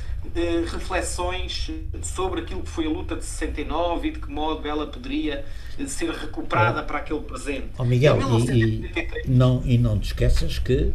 reflexões 0.70 1.70
sobre 2.02 2.40
aquilo 2.40 2.62
que 2.62 2.68
foi 2.68 2.86
a 2.86 2.90
luta 2.90 3.16
de 3.16 3.24
69 3.24 4.08
e 4.08 4.12
de 4.12 4.18
que 4.20 4.30
modo 4.30 4.66
ela 4.68 4.86
poderia 4.86 5.44
eh, 5.78 5.86
ser 5.86 6.10
recuperada 6.10 6.80
é. 6.80 6.82
para 6.82 6.98
aquele 6.98 7.20
presente. 7.20 7.68
Oh, 7.78 7.84
Miguel, 7.84 8.18
e, 8.50 8.90
e, 9.24 9.28
não, 9.28 9.62
e 9.64 9.78
não 9.78 9.98
te 9.98 10.06
esqueças 10.06 10.58
que 10.58 10.92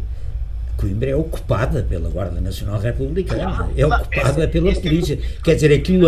Coimbra 0.81 1.11
é 1.11 1.15
ocupada 1.15 1.83
pela 1.83 2.09
Guarda 2.09 2.41
Nacional 2.41 2.79
Republicana, 2.79 3.55
claro, 3.55 3.73
é 3.77 3.85
ocupada 3.85 4.47
pela 4.47 4.73
polícia. 4.73 5.17
Quer 5.43 5.53
dizer, 5.53 5.71
aquilo, 5.71 6.07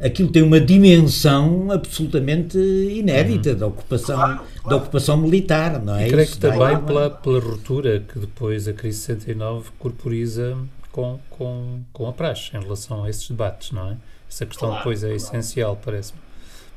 aquilo 0.00 0.30
tem 0.30 0.42
uma 0.42 0.60
dimensão 0.60 1.72
absolutamente 1.72 2.56
inédita 2.56 3.50
uhum. 3.50 3.56
da, 3.56 3.66
ocupação, 3.66 4.16
claro, 4.16 4.36
claro. 4.36 4.68
da 4.68 4.76
ocupação 4.76 5.16
militar, 5.16 5.82
não 5.82 5.96
é? 5.96 6.06
E 6.06 6.10
creio 6.10 6.28
que 6.28 6.38
também 6.38 6.80
pela, 6.84 7.10
pela 7.10 7.40
ruptura 7.40 7.98
que 8.00 8.20
depois 8.20 8.68
a 8.68 8.72
crise 8.72 8.98
69 9.00 9.70
corporiza 9.76 10.56
com, 10.92 11.18
com, 11.28 11.80
com 11.92 12.08
a 12.08 12.12
praxe 12.12 12.56
em 12.56 12.60
relação 12.60 13.02
a 13.02 13.10
esses 13.10 13.28
debates, 13.28 13.72
não 13.72 13.90
é? 13.90 13.96
Essa 14.30 14.46
questão 14.46 14.72
depois 14.76 15.02
é 15.02 15.14
essencial, 15.16 15.78
parece-me. 15.84 16.20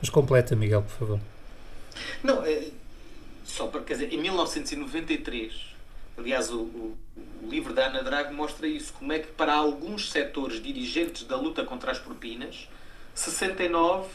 Mas 0.02 0.10
completa, 0.10 0.56
Miguel, 0.56 0.82
por 0.82 0.92
favor. 0.92 1.20
Não, 2.24 2.44
é, 2.44 2.70
só 3.44 3.68
para, 3.68 3.82
quer 3.82 3.94
dizer, 3.94 4.14
em 4.14 4.22
1993, 4.22 5.69
aliás, 6.20 6.52
o, 6.52 6.62
o 6.62 6.98
o 7.42 7.48
livro 7.48 7.74
da 7.74 7.88
Ana 7.88 8.04
Drago 8.04 8.34
mostra 8.34 8.68
isso, 8.68 8.94
como 8.94 9.14
é 9.14 9.20
que 9.20 9.32
para 9.32 9.54
alguns 9.54 10.12
setores 10.12 10.62
dirigentes 10.62 11.24
da 11.24 11.38
luta 11.38 11.64
contra 11.64 11.92
as 11.92 12.00
propinas, 12.00 12.68
69 13.16 14.08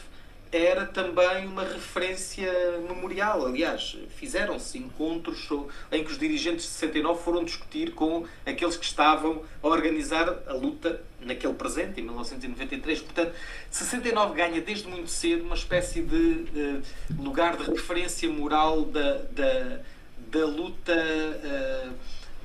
era 0.51 0.85
também 0.85 1.45
uma 1.45 1.63
referência 1.63 2.49
memorial. 2.87 3.45
Aliás, 3.45 3.97
fizeram-se 4.15 4.77
encontros 4.77 5.49
em 5.91 6.03
que 6.03 6.11
os 6.11 6.17
dirigentes 6.17 6.65
de 6.65 6.71
69 6.71 7.21
foram 7.23 7.43
discutir 7.43 7.91
com 7.91 8.25
aqueles 8.45 8.77
que 8.77 8.85
estavam 8.85 9.43
a 9.61 9.67
organizar 9.67 10.43
a 10.47 10.53
luta 10.53 11.01
naquele 11.19 11.55
presente, 11.55 11.99
em 11.99 12.03
1993. 12.03 13.01
Portanto, 13.01 13.33
69 13.69 14.35
ganha 14.35 14.61
desde 14.61 14.87
muito 14.87 15.09
cedo 15.09 15.43
uma 15.43 15.55
espécie 15.55 16.01
de 16.01 16.15
uh, 16.15 16.81
lugar 17.21 17.57
de 17.57 17.63
referência 17.63 18.29
moral 18.29 18.83
da, 18.83 19.17
da, 19.31 19.81
da 20.29 20.45
luta. 20.45 20.93
Uh, 20.93 21.93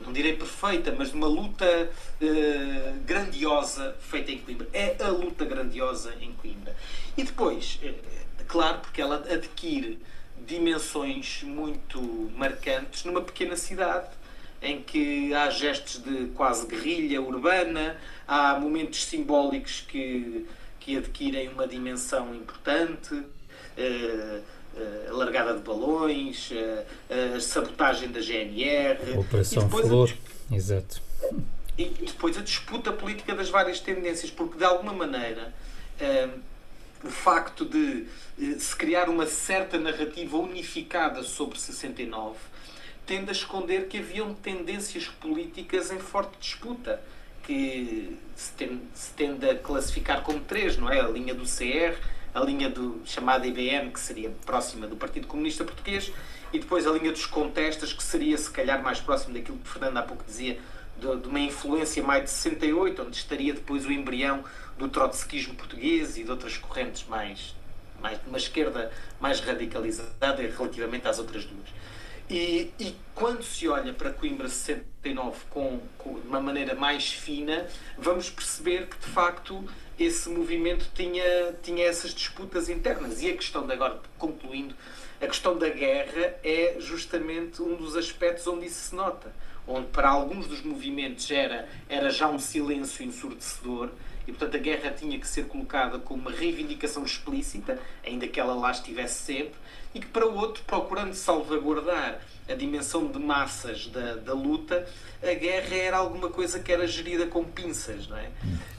não 0.05 0.13
direi 0.15 0.35
perfeita, 0.35 0.95
mas 0.97 1.11
de 1.11 1.15
uma 1.15 1.27
luta 1.27 1.91
uh, 2.21 3.01
grandiosa 3.05 3.95
feita 4.01 4.33
em 4.33 4.39
Coimbra. 4.39 4.69
É 4.73 4.97
a 5.01 5.09
luta 5.09 5.45
grandiosa 5.45 6.15
em 6.21 6.33
Coimbra. 6.33 6.75
E 7.17 7.23
depois, 7.23 7.79
uh, 7.83 8.45
claro, 8.47 8.79
porque 8.81 9.01
ela 9.01 9.17
adquire 9.17 9.99
dimensões 10.47 11.43
muito 11.43 12.01
marcantes 12.35 13.05
numa 13.05 13.21
pequena 13.21 13.57
cidade 13.57 14.09
em 14.63 14.83
que 14.83 15.33
há 15.35 15.49
gestos 15.51 16.03
de 16.03 16.27
quase 16.35 16.67
guerrilha 16.67 17.21
urbana, 17.21 17.97
há 18.27 18.59
momentos 18.59 19.05
simbólicos 19.05 19.85
que, 19.89 20.47
que 20.79 20.97
adquirem 20.97 21.49
uma 21.49 21.67
dimensão 21.67 22.35
importante. 22.35 23.15
Uh, 23.15 24.43
a 25.09 25.13
largada 25.13 25.55
de 25.55 25.61
balões, 25.61 26.51
a, 27.37 27.41
sabotagem 27.41 28.11
da 28.11 28.21
GNR. 28.21 29.19
Operação 29.19 29.69
Flor, 29.69 30.13
a, 30.51 30.55
exato. 30.55 31.03
E 31.77 31.85
depois 31.85 32.37
a 32.37 32.43
disputa 32.43 32.93
política 32.93 33.35
das 33.35 33.49
várias 33.49 33.81
tendências, 33.81 34.31
porque 34.31 34.59
de 34.59 34.65
alguma 34.65 34.93
maneira 34.93 35.55
um, 36.01 37.09
o 37.09 37.11
facto 37.11 37.65
de 37.65 38.07
se 38.59 38.77
criar 38.77 39.09
uma 39.09 39.27
certa 39.27 39.79
narrativa 39.79 40.37
unificada 40.37 41.23
sobre 41.23 41.59
69 41.59 42.37
tende 43.07 43.31
a 43.31 43.33
esconder 43.33 43.89
que 43.89 43.99
haviam 43.99 44.35
tendências 44.35 45.07
políticas 45.09 45.91
em 45.91 45.99
forte 45.99 46.39
disputa 46.39 47.03
que 47.43 48.17
se 48.37 48.53
tende, 48.53 48.81
se 48.95 49.11
tende 49.15 49.49
a 49.49 49.59
classificar 49.59 50.23
como 50.23 50.41
três, 50.41 50.77
não 50.77 50.89
é? 50.89 51.01
A 51.01 51.09
linha 51.09 51.35
do 51.35 51.45
CR, 51.45 51.99
a 52.35 52.41
linha 52.41 52.69
do 52.69 53.01
chamada 53.05 53.47
IBM, 53.47 53.91
que 53.91 54.01
seria 54.01 54.31
próxima 54.45 54.87
do 54.87 54.97
Partido 54.97 55.27
Comunista 55.27 55.65
Português, 55.65 56.13
e 56.53 56.59
depois 56.59 56.87
a 56.87 56.91
linha 56.91 57.13
dos 57.13 57.27
contestas, 57.27 57.93
que 57.93 58.03
seria 58.03 58.37
se 58.37 58.51
calhar 58.51 58.83
mais 58.83 59.01
próximo 59.01 59.35
daquilo 59.35 59.59
que 59.59 59.69
Fernando 59.69 59.97
há 59.97 60.03
pouco 60.03 60.25
dizia, 60.25 60.59
de, 60.99 61.17
de 61.17 61.29
uma 61.29 61.41
influência 61.41 62.03
mais 62.03 62.25
de 62.25 62.31
68, 62.31 63.03
onde 63.03 63.17
estaria 63.17 63.55
depois 63.55 63.87
o 63.87 63.93
embrião 63.93 64.45
do 64.79 64.89
trotskismo 64.89 65.55
português 65.55 66.17
e 66.17 66.25
de 66.25 66.31
outras 66.31 66.57
correntes 66.57 67.05
mais, 67.09 67.55
mais 68.01 68.21
de 68.21 68.29
uma 68.29 68.39
esquerda 68.39 68.91
mais 69.21 69.41
radicalizada 69.41 70.43
relativamente 70.43 71.07
às 71.09 71.19
outras 71.19 71.45
duas. 71.45 71.69
E, 72.31 72.73
e, 72.79 72.95
quando 73.13 73.43
se 73.43 73.67
olha 73.67 73.93
para 73.93 74.13
Coimbra 74.13 74.49
69 74.49 75.37
com, 75.51 75.81
com, 75.99 76.21
de 76.21 76.29
uma 76.29 76.41
maneira 76.41 76.77
mais 76.77 77.13
fina, 77.13 77.67
vamos 77.99 78.31
perceber 78.31 78.87
que 78.87 78.97
de 78.99 79.13
facto 79.13 79.69
esse 80.01 80.31
movimento 80.31 80.91
tinha, 80.95 81.55
tinha 81.63 81.85
essas 81.87 82.15
disputas 82.15 82.69
internas. 82.69 83.23
E 83.23 83.31
a 83.31 83.37
questão 83.37 83.67
de 83.67 83.73
agora, 83.73 84.01
concluindo, 84.19 84.75
a 85.21 85.27
questão 85.27 85.59
da 85.59 85.69
guerra 85.69 86.39
é 86.43 86.77
justamente 86.79 87.61
um 87.61 87.77
dos 87.77 87.95
aspectos 87.97 88.47
onde 88.47 88.67
isso 88.67 88.89
se 88.89 88.95
nota. 88.95 89.33
Onde 89.67 89.89
para 89.89 90.09
alguns 90.09 90.47
dos 90.47 90.63
movimentos 90.63 91.31
era, 91.31 91.69
era 91.89 92.09
já 92.09 92.29
um 92.29 92.39
silêncio 92.39 93.05
ensurdecedor 93.05 93.91
e, 94.27 94.33
portanto, 94.33 94.57
a 94.57 94.59
guerra 94.59 94.91
tinha 94.91 95.19
que 95.19 95.29
ser 95.29 95.47
colocada 95.47 95.99
como 95.99 96.23
uma 96.23 96.31
reivindicação 96.31 97.05
explícita, 97.05 97.79
ainda 98.05 98.27
que 98.27 98.41
ela 98.41 98.55
lá 98.55 98.71
estivesse 98.71 99.23
sempre, 99.23 99.55
e 99.95 100.01
que 100.01 100.07
para 100.07 100.27
o 100.27 100.37
outro, 100.37 100.63
procurando 100.67 101.15
salvaguardar 101.15 102.21
a 102.49 102.55
dimensão 102.55 103.07
de 103.07 103.19
massas 103.19 103.87
da, 103.89 104.17
da 104.17 104.33
luta, 104.33 104.85
a 105.23 105.35
guerra 105.35 105.75
era 105.75 105.97
alguma 105.99 106.29
coisa 106.29 106.59
que 106.61 106.73
era 106.73 106.87
gerida 106.87 107.27
com 107.27 107.45
pinças, 107.45 108.09
não 108.09 108.17
é? 108.17 108.29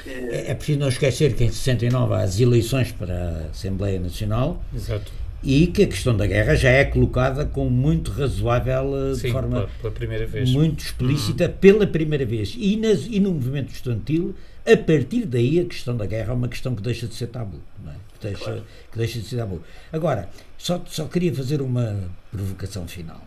É, 0.06 0.52
é 0.52 0.56
preciso 0.56 0.80
não 0.80 0.88
esquecer 0.88 1.36
que 1.36 1.44
em 1.44 1.52
69 1.52 2.14
há 2.14 2.22
as 2.22 2.40
eleições 2.40 2.92
para 2.92 3.14
a 3.14 3.50
Assembleia 3.50 4.00
Nacional. 4.00 4.64
Exato. 4.74 5.12
e 5.44 5.68
que 5.68 5.84
a 5.84 5.88
questão 5.88 6.16
da 6.16 6.26
guerra 6.28 6.56
já 6.56 6.70
é 6.70 6.86
colocada 6.86 7.46
com 7.46 7.70
muito 7.70 8.12
razoável, 8.12 9.16
Sim, 9.16 9.28
de 9.28 9.32
forma 9.32 9.56
pela, 9.56 9.70
pela 9.82 9.92
primeira 9.94 10.28
vez. 10.28 10.50
muito 10.50 10.84
explícita, 10.84 11.46
uhum. 11.46 11.54
pela 11.54 11.88
primeira 11.88 12.26
vez. 12.26 12.56
E, 12.58 12.78
nas, 12.78 13.06
e 13.06 13.20
no 13.20 13.32
movimento 13.32 13.74
estudantil, 13.74 14.36
a 14.66 14.78
partir 14.78 15.26
daí, 15.26 15.60
a 15.60 15.66
questão 15.66 15.98
da 15.98 16.06
guerra 16.06 16.32
é 16.32 16.36
uma 16.36 16.48
questão 16.48 16.76
que 16.76 16.82
deixa 16.82 17.08
de 17.08 17.16
ser 17.16 17.28
tabu. 17.28 17.60
Não 17.84 17.92
é? 17.92 17.96
que, 18.22 18.28
deixa, 18.28 18.44
claro. 18.44 18.64
que 18.92 18.98
deixa 18.98 19.20
de 19.20 19.26
ser 19.26 19.38
tabu. 19.38 19.62
Agora, 19.92 20.30
só, 20.62 20.80
só 20.86 21.08
queria 21.08 21.34
fazer 21.34 21.60
uma 21.60 22.12
provocação 22.30 22.88
final 22.88 23.26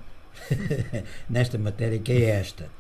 nesta 1.29 1.59
matéria, 1.59 1.99
que 1.99 2.13
é 2.13 2.31
esta. 2.31 2.71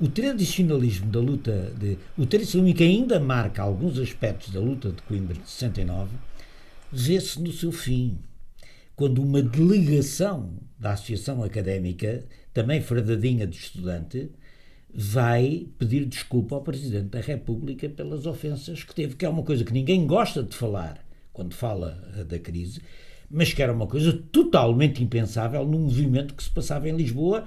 O 0.00 0.08
tradicionalismo 0.08 1.10
da 1.10 1.20
luta, 1.20 1.74
de, 1.78 1.98
o 2.16 2.24
tradicionalismo 2.24 2.78
que 2.78 2.84
ainda 2.84 3.20
marca 3.20 3.62
alguns 3.62 3.98
aspectos 3.98 4.50
da 4.50 4.60
luta 4.60 4.90
de 4.90 5.02
Coimbra 5.02 5.34
de 5.34 5.46
69, 5.48 6.16
vê-se 6.90 7.38
no 7.38 7.52
seu 7.52 7.70
fim 7.70 8.18
quando 8.94 9.22
uma 9.22 9.42
delegação 9.42 10.54
da 10.78 10.92
Associação 10.92 11.42
Académica, 11.42 12.24
também 12.54 12.80
fradadinha 12.80 13.46
de 13.46 13.58
estudante, 13.58 14.30
vai 14.90 15.66
pedir 15.78 16.06
desculpa 16.06 16.54
ao 16.54 16.62
Presidente 16.62 17.08
da 17.08 17.20
República 17.20 17.90
pelas 17.90 18.24
ofensas 18.24 18.82
que 18.82 18.94
teve, 18.94 19.16
que 19.16 19.26
é 19.26 19.28
uma 19.28 19.42
coisa 19.42 19.64
que 19.64 19.72
ninguém 19.72 20.06
gosta 20.06 20.42
de 20.42 20.56
falar 20.56 21.04
quando 21.30 21.54
fala 21.54 22.02
eh, 22.16 22.24
da 22.24 22.38
crise, 22.38 22.80
mas 23.30 23.52
que 23.52 23.62
era 23.62 23.72
uma 23.72 23.86
coisa 23.86 24.12
totalmente 24.30 25.02
impensável 25.02 25.64
num 25.64 25.80
movimento 25.80 26.34
que 26.34 26.42
se 26.42 26.50
passava 26.50 26.88
em 26.88 26.96
Lisboa 26.96 27.44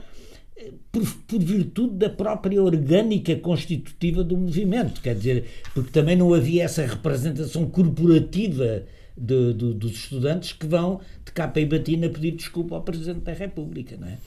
eh, 0.57 0.71
por, 0.91 1.05
por, 1.27 1.39
virtude 1.39 1.95
da 1.95 2.09
própria 2.09 2.61
orgânica 2.61 3.35
constitutiva 3.35 4.23
do 4.23 4.37
movimento, 4.37 5.01
quer 5.01 5.15
dizer, 5.15 5.45
porque 5.73 5.91
também 5.91 6.15
não 6.15 6.33
havia 6.33 6.63
essa 6.63 6.85
representação 6.85 7.65
corporativa 7.69 8.83
de, 9.17 9.53
de, 9.53 9.73
dos 9.73 9.91
estudantes 9.91 10.53
que 10.53 10.65
vão 10.65 11.01
de 11.25 11.31
capa 11.31 11.59
e 11.59 11.65
batina 11.65 12.09
pedir 12.09 12.31
desculpa 12.31 12.75
ao 12.75 12.81
Presidente 12.81 13.21
da 13.21 13.33
República, 13.33 13.97
não 13.97 14.07
é? 14.07 14.17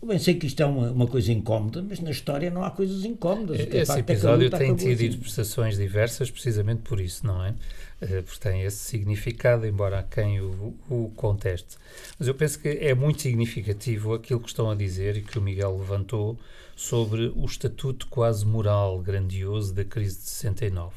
Eu 0.00 0.08
bem 0.08 0.18
sei 0.18 0.34
que 0.34 0.46
isto 0.46 0.62
é 0.62 0.66
uma, 0.66 0.90
uma 0.90 1.06
coisa 1.06 1.32
incómoda, 1.32 1.82
mas 1.82 2.00
na 2.00 2.10
história 2.10 2.50
não 2.50 2.62
há 2.62 2.70
coisas 2.70 3.04
incómodas. 3.04 3.58
Esse 3.58 3.98
episódio 3.98 4.46
é 4.46 4.50
tem 4.50 4.74
tido 4.76 4.92
assim. 4.92 5.06
interpretações 5.06 5.76
diversas 5.76 6.30
precisamente 6.30 6.82
por 6.82 7.00
isso, 7.00 7.26
não 7.26 7.44
é? 7.44 7.54
Uh, 8.00 8.22
porque 8.22 8.40
tem 8.40 8.62
esse 8.62 8.76
significado, 8.76 9.66
embora 9.66 10.02
quem 10.02 10.40
o, 10.40 10.76
o 10.90 11.10
conteste. 11.16 11.76
Mas 12.18 12.28
eu 12.28 12.34
penso 12.34 12.58
que 12.58 12.68
é 12.68 12.94
muito 12.94 13.22
significativo 13.22 14.12
aquilo 14.12 14.40
que 14.40 14.48
estão 14.48 14.70
a 14.70 14.74
dizer 14.74 15.16
e 15.16 15.22
que 15.22 15.38
o 15.38 15.42
Miguel 15.42 15.78
levantou 15.78 16.38
sobre 16.74 17.32
o 17.34 17.44
estatuto 17.46 18.06
quase 18.08 18.44
moral 18.44 19.00
grandioso 19.00 19.72
da 19.72 19.84
crise 19.84 20.18
de 20.18 20.28
69. 20.28 20.94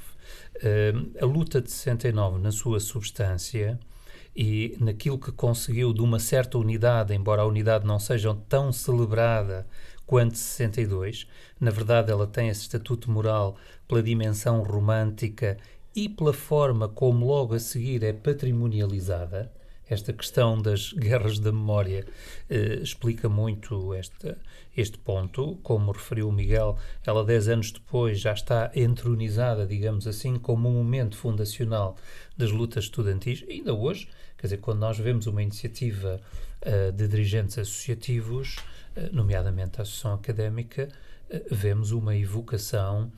Uh, 0.56 1.12
a 1.22 1.26
luta 1.26 1.62
de 1.62 1.72
69, 1.72 2.40
na 2.40 2.52
sua 2.52 2.82
substância 2.82 3.80
e 4.36 4.76
naquilo 4.80 5.18
que 5.18 5.32
conseguiu 5.32 5.94
de 5.94 6.02
uma 6.02 6.20
certa 6.20 6.58
unidade, 6.58 7.14
embora 7.14 7.42
a 7.42 7.46
unidade 7.46 7.86
não 7.86 8.00
seja 8.00 8.36
tão 8.48 8.72
celebrada 8.72 9.66
quanto 10.06 10.38
62, 10.38 11.28
na 11.60 11.72
verdade 11.72 12.12
ela 12.12 12.26
tem 12.26 12.50
esse 12.50 12.62
estatuto 12.62 13.12
moral 13.12 13.56
pela 13.88 14.02
dimensão 14.02 14.64
romântica 14.64 15.58
e 15.96 16.08
pela 16.08 16.34
forma 16.34 16.88
como 16.88 17.26
logo 17.26 17.54
a 17.54 17.60
seguir 17.60 18.04
é 18.04 18.14
patrimonializada. 18.14 19.52
Esta 19.90 20.14
questão 20.14 20.62
das 20.62 20.94
guerras 20.94 21.40
da 21.40 21.52
memória 21.52 22.06
eh, 22.48 22.76
explica 22.76 23.28
muito 23.28 23.92
esta, 23.96 24.38
este 24.78 25.00
ponto. 25.00 25.58
Como 25.64 25.92
referiu 25.92 26.30
o 26.30 26.32
Miguel, 26.32 26.78
ela, 27.04 27.26
dez 27.26 27.48
anos 27.48 27.72
depois, 27.72 28.20
já 28.20 28.34
está 28.34 28.72
entronizada, 28.76 29.66
digamos 29.66 30.06
assim, 30.06 30.38
como 30.38 30.70
um 30.70 30.74
momento 30.74 31.18
fundacional 31.18 31.98
das 32.38 32.52
lutas 32.52 32.84
estudantis. 32.84 33.44
E 33.48 33.54
ainda 33.54 33.74
hoje, 33.74 34.08
quer 34.38 34.46
dizer, 34.46 34.58
quando 34.58 34.80
nós 34.80 35.00
vemos 35.00 35.26
uma 35.26 35.42
iniciativa 35.42 36.22
uh, 36.62 36.92
de 36.92 37.08
dirigentes 37.08 37.58
associativos, 37.58 38.58
uh, 38.96 39.10
nomeadamente 39.12 39.80
a 39.80 39.82
Associação 39.82 40.14
Académica, 40.14 40.88
uh, 41.32 41.42
vemos 41.50 41.92
uma 41.92 42.16
evocação 42.16 43.12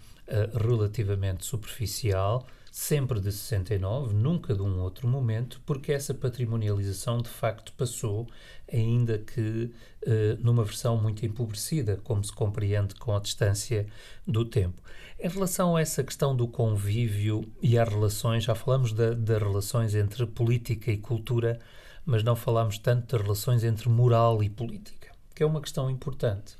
relativamente 0.54 1.46
superficial 1.46 2.48
sempre 2.72 3.20
de 3.20 3.34
69, 3.34 4.14
nunca 4.14 4.56
de 4.56 4.62
um 4.62 4.80
outro 4.80 5.06
momento, 5.06 5.62
porque 5.66 5.92
essa 5.92 6.14
patrimonialização 6.14 7.22
de 7.22 7.28
facto 7.28 7.74
passou, 7.74 8.26
ainda 8.72 9.20
que 9.20 9.70
uh, 10.08 10.40
numa 10.40 10.64
versão 10.64 10.96
muito 10.96 11.26
empobrecida, 11.26 12.00
como 12.02 12.24
se 12.24 12.32
compreende 12.32 12.96
com 12.96 13.14
a 13.14 13.20
distância 13.20 13.86
do 14.26 14.46
tempo. 14.46 14.82
Em 15.20 15.28
relação 15.28 15.76
a 15.76 15.82
essa 15.82 16.02
questão 16.02 16.34
do 16.34 16.48
convívio 16.48 17.46
e 17.62 17.78
às 17.78 17.90
relações, 17.90 18.46
já 18.46 18.56
falamos 18.56 18.94
das 18.94 19.42
relações 19.42 19.94
entre 19.94 20.26
política 20.26 20.90
e 20.92 20.98
cultura, 20.98 21.60
mas 22.06 22.24
não 22.24 22.38
falamos 22.38 22.78
tanto 22.78 23.12
das 23.12 23.22
relações 23.22 23.66
entre 23.66 23.90
moral 23.90 24.42
e 24.42 24.50
política, 24.50 25.12
que 25.36 25.44
é 25.44 25.46
uma 25.46 25.62
questão 25.62 25.92
importante. 25.92 26.56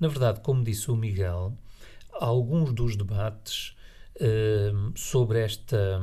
Na 0.00 0.08
verdade, 0.08 0.40
como 0.40 0.64
disse 0.64 0.90
o 0.90 0.96
Miguel, 0.96 1.56
alguns 2.12 2.72
dos 2.72 2.96
debates 2.96 3.76
Ehm, 4.20 4.92
sobre 4.94 5.40
esta 5.40 6.00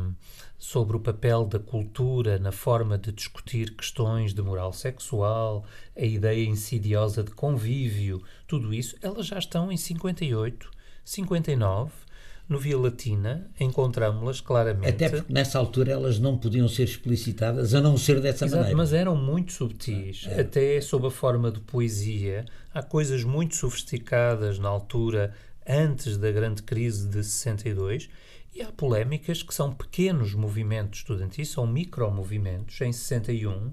sobre 0.57 0.97
o 0.97 0.99
papel 0.99 1.45
da 1.45 1.57
cultura 1.57 2.37
na 2.37 2.51
forma 2.51 2.97
de 2.97 3.13
discutir 3.13 3.73
questões 3.75 4.33
de 4.33 4.41
moral 4.41 4.73
sexual, 4.73 5.63
a 5.95 6.03
ideia 6.03 6.45
insidiosa 6.45 7.23
de 7.23 7.31
convívio, 7.31 8.21
tudo 8.45 8.73
isso, 8.73 8.93
elas 9.01 9.25
já 9.25 9.39
estão 9.39 9.71
em 9.71 9.77
58, 9.77 10.69
59. 11.05 11.91
No 12.49 12.57
Via 12.57 12.79
Latina, 12.79 13.47
encontramos-las 13.59 14.41
claramente. 14.41 14.89
Até 14.89 15.07
porque 15.07 15.31
nessa 15.31 15.59
altura 15.59 15.91
elas 15.91 16.17
não 16.17 16.35
podiam 16.35 16.67
ser 16.67 16.85
explicitadas, 16.85 17.75
a 17.75 17.79
não 17.79 17.95
ser 17.95 18.19
dessa 18.19 18.45
Exato, 18.45 18.61
maneira. 18.61 18.75
Mas 18.75 18.91
eram 18.91 19.15
muito 19.15 19.53
subtis, 19.53 20.25
é. 20.27 20.41
até 20.41 20.81
sob 20.81 21.05
a 21.05 21.11
forma 21.11 21.51
de 21.51 21.59
poesia. 21.59 22.45
Há 22.73 22.81
coisas 22.81 23.23
muito 23.23 23.55
sofisticadas 23.55 24.57
na 24.57 24.67
altura 24.67 25.31
antes 25.69 26.17
da 26.17 26.31
grande 26.31 26.63
crise 26.63 27.07
de 27.07 27.23
62, 27.23 28.09
e 28.53 28.63
há 28.63 28.71
polémicas 28.71 29.43
que 29.43 29.53
são 29.53 29.71
pequenos 29.71 30.33
movimentos 30.33 30.99
estudantis, 30.99 31.49
são 31.49 31.67
micromovimentos, 31.67 32.81
em 32.81 32.91
61, 32.91 33.71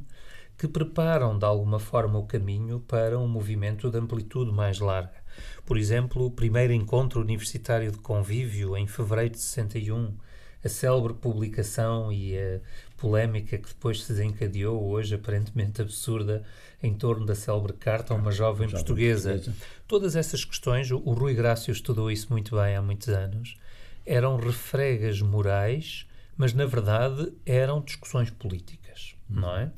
que 0.58 0.68
preparam 0.68 1.38
de 1.38 1.44
alguma 1.46 1.78
forma 1.78 2.18
o 2.18 2.26
caminho 2.26 2.80
para 2.80 3.18
um 3.18 3.26
movimento 3.26 3.90
de 3.90 3.98
amplitude 3.98 4.52
mais 4.52 4.78
larga. 4.78 5.24
Por 5.64 5.78
exemplo, 5.78 6.26
o 6.26 6.30
primeiro 6.30 6.72
encontro 6.72 7.20
universitário 7.20 7.90
de 7.90 7.98
convívio, 7.98 8.76
em 8.76 8.86
fevereiro 8.86 9.34
de 9.34 9.40
61, 9.40 10.14
a 10.62 10.68
célebre 10.68 11.14
publicação 11.14 12.12
e 12.12 12.36
a 12.38 12.60
polémica 12.96 13.56
que 13.56 13.68
depois 13.68 14.02
se 14.02 14.12
desencadeou, 14.12 14.82
hoje 14.88 15.14
aparentemente 15.14 15.80
absurda, 15.80 16.42
em 16.82 16.94
torno 16.94 17.24
da 17.24 17.34
célebre 17.34 17.72
carta 17.72 18.12
a 18.12 18.16
uma 18.16 18.30
jovem, 18.30 18.68
jovem 18.68 18.70
portuguesa. 18.70 19.32
portuguesa. 19.32 19.56
Todas 19.86 20.16
essas 20.16 20.44
questões, 20.44 20.90
o, 20.90 20.98
Rui 20.98 21.34
Grácio 21.34 21.72
estudou 21.72 22.10
isso 22.10 22.28
muito 22.30 22.56
bem 22.56 22.76
há 22.76 22.82
muitos 22.82 23.08
anos, 23.08 23.56
eram 24.04 24.36
refregas 24.36 25.20
morais, 25.20 26.06
mas 26.36 26.52
na 26.52 26.66
verdade 26.66 27.32
eram 27.44 27.80
discussões 27.80 28.30
políticas, 28.30 29.16
hum. 29.30 29.40
não 29.40 29.56
é? 29.56 29.72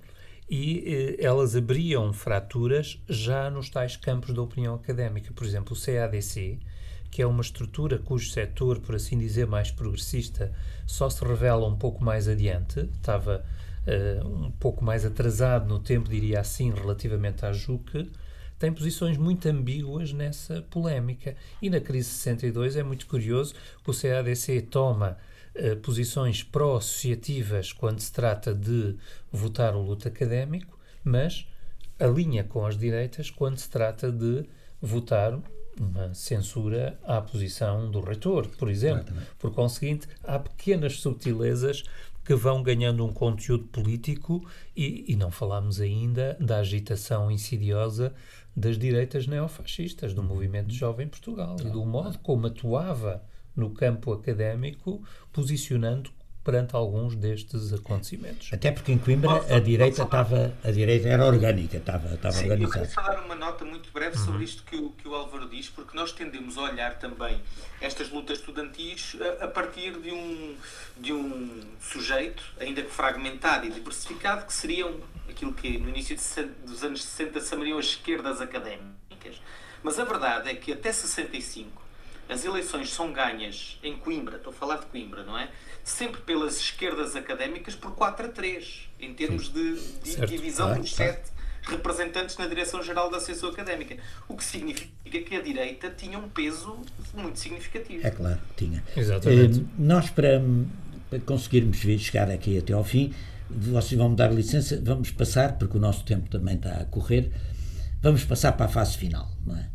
E 0.51 1.17
eh, 1.19 1.25
elas 1.25 1.55
abriam 1.55 2.11
fraturas 2.13 2.99
já 3.07 3.51
nos 3.51 3.69
tais 3.69 3.97
campos 3.97 4.35
da 4.35 4.41
opinião 4.41 4.75
académica. 4.75 5.31
Por 5.35 5.47
exemplo, 5.47 5.77
o 5.77 5.81
CADC, 5.81 6.59
que 7.11 7.21
é 7.21 7.27
uma 7.27 7.43
estrutura 7.43 7.99
cujo 7.99 8.31
setor, 8.31 8.81
por 8.81 8.95
assim 8.95 9.19
dizer, 9.19 9.47
mais 9.47 9.71
progressista, 9.71 10.51
só 10.87 11.11
se 11.11 11.23
revela 11.23 11.67
um 11.67 11.77
pouco 11.77 12.03
mais 12.03 12.27
adiante, 12.27 12.81
estava 12.81 13.45
um 14.25 14.51
pouco 14.51 14.85
mais 14.85 15.05
atrasado 15.05 15.69
no 15.69 15.79
tempo, 15.79 16.09
diria 16.09 16.41
assim, 16.41 16.71
relativamente 16.71 17.45
à 17.45 17.53
JUC, 17.53 18.11
tem 18.59 18.73
posições 18.73 19.17
muito 19.17 19.49
ambíguas 19.49 20.13
nessa 20.13 20.63
polémica. 20.63 21.37
E 21.63 21.71
na 21.71 21.81
crise 21.81 22.09
62 22.09 22.77
é 22.77 22.83
muito 22.83 23.07
curioso 23.07 23.55
que 23.85 23.91
o 23.91 23.95
CADC 23.95 24.63
toma 24.63 25.17
uh, 25.55 25.77
posições 25.77 26.43
pró-associativas 26.43 27.73
quando 27.73 28.01
se 28.01 28.13
trata 28.13 28.53
de 28.53 28.97
votar 29.31 29.77
o 29.77 29.83
luto 29.83 30.09
académico, 30.09 30.79
mas 31.05 31.47
alinha 31.99 32.45
com 32.45 32.67
as 32.67 32.77
direitas 32.77 33.31
quando 33.31 33.59
se 33.59 33.71
trata 33.71 34.11
de 34.11 34.45
votar 34.81 35.39
uma 35.81 36.13
censura 36.13 36.99
à 37.05 37.21
posição 37.21 37.89
do 37.91 38.01
reitor, 38.01 38.49
por 38.49 38.69
exemplo. 38.69 39.15
Por 39.39 39.53
conseguinte, 39.53 40.09
há 40.25 40.39
pequenas 40.39 41.01
subtilezas 41.01 41.85
que 42.29 42.35
vão 42.35 42.63
ganhando 42.63 43.07
um 43.07 43.11
conteúdo 43.11 43.65
político 43.69 44.47
e, 44.77 45.11
e 45.11 45.17
não 45.17 45.31
falamos 45.31 45.81
ainda 45.81 46.37
da 46.39 46.59
agitação 46.59 47.31
insidiosa 47.31 48.15
das 48.55 48.77
direitas 48.77 49.27
neofascistas, 49.27 50.13
do 50.13 50.23
movimento 50.23 50.71
jovem 50.71 51.09
Portugal 51.09 51.57
e 51.59 51.71
do 51.71 51.87
modo 51.87 52.19
como 52.19 52.47
atuava 52.47 53.25
no 53.57 53.71
campo 53.71 54.13
académico, 54.13 55.03
posicionando 55.33 56.11
perante 56.49 56.75
alguns 56.75 57.15
destes 57.15 57.75
acontecimentos. 57.75 58.49
Até 58.51 58.73
porque 58.73 58.91
em 58.91 58.97
Coimbra 58.97 59.45
a 59.55 59.61
direita 59.61 60.03
estava, 60.03 60.55
a 60.65 60.71
direita 60.71 61.07
era 61.07 61.27
orgânica, 61.27 61.77
estava, 61.77 62.15
estava 62.15 62.33
Sim, 62.33 62.45
organizada. 62.45 62.87
Eu 62.87 62.89
quero 62.89 62.95
só 62.95 63.03
dar 63.03 63.23
uma 63.23 63.35
nota 63.35 63.67
muito 63.67 63.93
breve 63.93 64.17
uhum. 64.17 64.25
sobre 64.25 64.45
isto 64.45 64.65
que 64.65 64.75
o, 64.75 64.89
que 64.93 65.07
o 65.07 65.15
Álvaro 65.15 65.47
diz, 65.47 65.69
porque 65.69 65.95
nós 65.95 66.11
tendemos 66.11 66.57
a 66.57 66.63
olhar 66.63 66.99
também 66.99 67.39
estas 67.83 68.09
lutas 68.09 68.39
estudantis 68.39 69.15
a, 69.21 69.45
a 69.45 69.49
partir 69.49 69.93
de 70.01 70.11
um, 70.11 70.57
de 70.97 71.13
um 71.13 71.61
sujeito, 71.83 72.43
ainda 72.59 72.81
que 72.81 72.91
fragmentado 72.91 73.67
e 73.67 73.71
diversificado, 73.71 74.47
que 74.47 74.53
seriam 74.55 74.95
aquilo 75.29 75.53
que 75.53 75.77
no 75.77 75.91
início 75.91 76.17
dos 76.65 76.83
anos 76.83 77.05
60 77.05 77.43
se 77.43 77.51
chamariam 77.51 77.79
as 77.79 77.89
esquerdas 77.89 78.41
académicas. 78.41 79.39
Mas 79.83 79.99
a 79.99 80.05
verdade 80.07 80.49
é 80.49 80.55
que 80.55 80.73
até 80.73 80.91
65 80.91 81.89
as 82.27 82.45
eleições 82.45 82.91
são 82.91 83.13
ganhas 83.13 83.79
em 83.83 83.97
Coimbra, 83.97 84.37
estou 84.37 84.53
a 84.53 84.57
falar 84.57 84.77
de 84.77 84.87
Coimbra, 84.87 85.25
não 85.25 85.37
é? 85.37 85.51
Sempre 85.89 86.21
pelas 86.21 86.61
esquerdas 86.61 87.17
académicas 87.17 87.75
por 87.75 87.93
4 87.93 88.27
a 88.27 88.29
3, 88.29 88.89
em 89.01 89.15
termos 89.15 89.53
de, 89.53 89.81
de 90.05 90.27
divisão 90.27 90.79
dos 90.79 90.95
sete 90.95 91.31
representantes 91.63 92.37
na 92.37 92.47
Direção-Geral 92.47 93.11
da 93.11 93.17
Associação 93.17 93.51
Académica. 93.51 93.97
O 94.29 94.37
que 94.37 94.45
significa 94.45 95.21
que 95.21 95.35
a 95.35 95.41
direita 95.41 95.91
tinha 95.91 96.19
um 96.19 96.29
peso 96.29 96.79
muito 97.15 97.39
significativo. 97.39 98.07
É 98.07 98.11
claro, 98.11 98.39
tinha. 98.57 98.85
Exatamente. 98.97 99.61
Eh, 99.61 99.65
nós, 99.79 100.11
para, 100.11 100.43
para 101.09 101.21
conseguirmos 101.21 101.79
chegar 101.79 102.31
aqui 102.31 102.59
até 102.59 102.73
ao 102.73 102.85
fim, 102.85 103.13
vocês 103.51 103.99
vão 103.99 104.11
me 104.11 104.17
dar 104.17 104.33
licença, 104.33 104.81
vamos 104.83 105.11
passar, 105.11 105.57
porque 105.59 105.77
o 105.77 105.81
nosso 105.81 106.05
tempo 106.05 106.29
também 106.29 106.57
está 106.57 106.81
a 106.81 106.85
correr, 106.85 107.31
vamos 108.03 108.25
passar 108.25 108.53
para 108.53 108.67
a 108.67 108.69
fase 108.69 108.97
final, 108.97 109.31
não 109.47 109.57
é? 109.57 109.69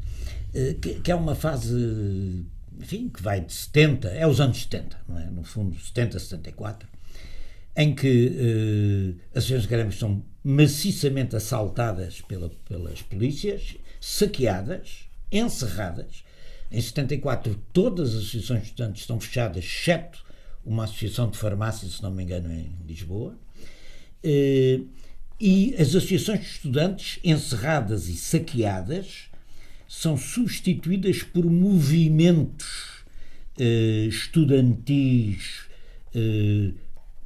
Eh, 0.53 0.75
que, 0.79 0.99
que 0.99 1.11
é 1.11 1.15
uma 1.15 1.35
fase, 1.35 2.45
enfim, 2.83 3.09
que 3.09 3.21
vai 3.21 3.39
de 3.39 3.53
70, 3.53 4.09
é 4.09 4.27
os 4.27 4.41
anos 4.41 4.61
70, 4.61 4.99
não 5.07 5.17
é? 5.17 5.25
No 5.25 5.43
fundo, 5.43 5.79
70, 5.79 6.19
74, 6.19 6.87
em 7.75 7.95
que 7.95 8.27
eh, 8.35 9.21
as 9.31 9.39
associações 9.39 9.65
académicas 9.65 9.99
são 9.99 10.23
maciçamente 10.43 11.35
assaltadas 11.35 12.21
pela, 12.21 12.49
pelas 12.67 13.01
polícias, 13.01 13.75
saqueadas, 14.01 15.07
encerradas. 15.31 16.23
Em 16.69 16.81
74, 16.81 17.55
todas 17.71 18.09
as 18.09 18.23
associações 18.23 18.61
de 18.61 18.67
estudantes 18.67 19.01
estão 19.01 19.19
fechadas, 19.19 19.63
exceto 19.63 20.23
uma 20.65 20.83
associação 20.83 21.29
de 21.29 21.37
farmácia, 21.37 21.87
se 21.87 22.03
não 22.03 22.11
me 22.11 22.23
engano, 22.23 22.51
em 22.51 22.75
Lisboa. 22.85 23.37
Eh, 24.21 24.81
e 25.39 25.73
as 25.75 25.89
associações 25.89 26.41
de 26.41 26.45
estudantes 26.47 27.19
encerradas 27.23 28.07
e 28.09 28.15
saqueadas 28.15 29.29
são 29.95 30.17
substituídas 30.17 31.21
por 31.21 31.45
movimentos 31.45 33.05
eh, 33.59 34.07
estudantis 34.09 35.67
eh, 36.15 36.71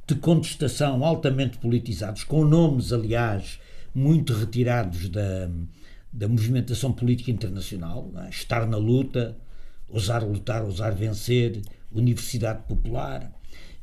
de 0.06 0.14
contestação 0.20 1.02
altamente 1.02 1.56
politizados, 1.56 2.24
com 2.24 2.44
nomes, 2.44 2.92
aliás, 2.92 3.58
muito 3.94 4.34
retirados 4.34 5.08
da, 5.08 5.50
da 6.12 6.28
movimentação 6.28 6.92
política 6.92 7.30
internacional, 7.30 8.12
é? 8.26 8.28
estar 8.28 8.66
na 8.66 8.76
luta, 8.76 9.34
ousar 9.88 10.22
lutar, 10.22 10.62
ousar 10.62 10.94
vencer, 10.94 11.62
Universidade 11.90 12.64
Popular, 12.68 13.32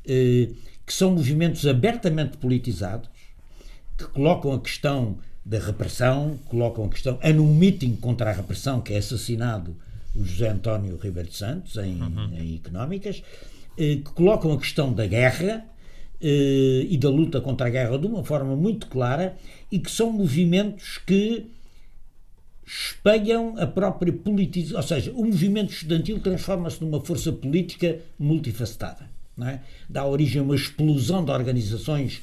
eh, 0.08 0.52
que 0.86 0.94
são 0.94 1.16
movimentos 1.16 1.66
abertamente 1.66 2.38
politizados, 2.38 3.10
que 3.98 4.06
colocam 4.10 4.54
a 4.54 4.62
questão 4.62 5.18
da 5.46 5.60
repressão, 5.60 6.39
colocam 6.46 6.86
a 6.86 6.89
questão. 6.89 7.20
Há 7.22 7.32
num 7.32 7.54
meeting 7.54 7.96
contra 7.96 8.32
a 8.32 8.34
repressão 8.34 8.82
que 8.82 8.93
é 8.93 8.98
assassinado 8.98 9.76
o 10.16 10.24
José 10.24 10.50
António 10.50 10.98
Ribeiro 10.98 11.30
de 11.30 11.36
Santos, 11.36 11.78
em, 11.78 12.02
uhum. 12.02 12.34
em 12.38 12.56
Económicas, 12.56 13.22
eh, 13.78 13.98
que 13.98 14.12
colocam 14.14 14.52
a 14.54 14.58
questão 14.58 14.91
da 14.91 15.06
guerra 15.06 15.66
eh, 16.22 16.88
e 16.89 16.98
da 16.98 17.10
luta 17.10 17.41
contra 17.41 17.68
a 17.68 17.70
guerra 17.70 17.98
de 18.00 18.08
uma 18.08 18.24
forma 18.24 18.56
muito 18.56 18.88
clara 18.88 19.38
e 19.72 19.78
que 19.78 19.91
são 19.91 20.12
movimentos 20.12 20.98
que 21.06 21.46
espelham 22.66 23.56
a 23.60 23.68
própria 23.68 24.12
politização, 24.12 24.78
ou 24.78 24.84
seja, 24.84 25.12
o 25.12 25.24
movimento 25.26 25.72
estudantil 25.72 26.20
transforma-se 26.20 26.84
numa 26.84 27.00
força 27.00 27.32
política 27.32 28.00
multifacetada. 28.18 29.14
É? 29.41 29.60
Dá 29.89 30.06
origem 30.06 30.39
a 30.39 30.43
uma 30.43 30.56
explosão 30.56 31.24
de 31.24 31.30
organizações 31.30 32.22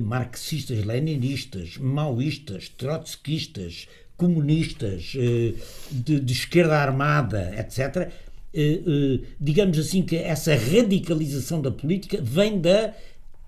marxistas, 0.00 0.84
leninistas, 0.84 1.76
maoístas, 1.78 2.68
trotskistas, 2.68 3.86
comunistas, 4.16 5.12
eh, 5.16 5.54
de, 5.90 6.20
de 6.20 6.32
esquerda 6.32 6.78
armada, 6.78 7.54
etc. 7.58 8.10
Eh, 8.52 9.20
digamos 9.38 9.78
assim 9.78 10.02
que 10.02 10.16
essa 10.16 10.54
radicalização 10.54 11.60
da 11.60 11.70
política 11.70 12.18
vem 12.22 12.60
da 12.60 12.94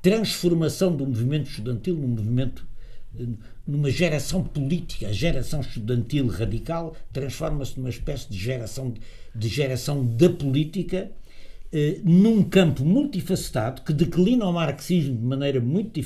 transformação 0.03 0.95
do 0.95 1.07
movimento 1.07 1.51
estudantil 1.51 1.95
num 1.95 2.09
movimento 2.09 2.67
numa 3.67 3.91
geração 3.91 4.45
política, 4.45 5.09
a 5.09 5.13
geração 5.13 5.61
estudantil 5.61 6.27
radical 6.29 6.95
transforma-se 7.13 7.77
numa 7.77 7.91
espécie 7.91 8.31
de 8.31 8.39
geração 8.39 8.95
de 9.35 9.49
geração 9.49 10.05
da 10.05 10.31
política 10.31 11.11
eh, 11.73 12.01
num 12.05 12.43
campo 12.43 12.85
multifacetado 12.85 13.83
que 13.83 13.93
declina 13.93 14.47
o 14.47 14.53
marxismo 14.53 15.17
de 15.17 15.25
maneira 15.25 15.61
muito 15.61 16.01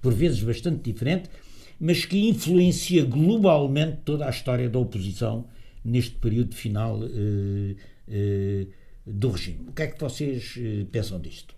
por 0.00 0.12
vezes 0.12 0.42
bastante 0.42 0.82
diferente, 0.90 1.28
mas 1.78 2.04
que 2.04 2.28
influencia 2.28 3.04
globalmente 3.04 3.98
toda 4.04 4.26
a 4.26 4.30
história 4.30 4.68
da 4.68 4.78
oposição 4.78 5.46
neste 5.84 6.12
período 6.12 6.54
final 6.54 7.00
eh, 7.04 7.76
eh, 8.08 8.66
do 9.06 9.30
regime. 9.30 9.68
O 9.68 9.72
que 9.72 9.82
é 9.82 9.86
que 9.88 10.00
vocês 10.00 10.54
eh, 10.56 10.86
pensam 10.90 11.20
disto? 11.20 11.54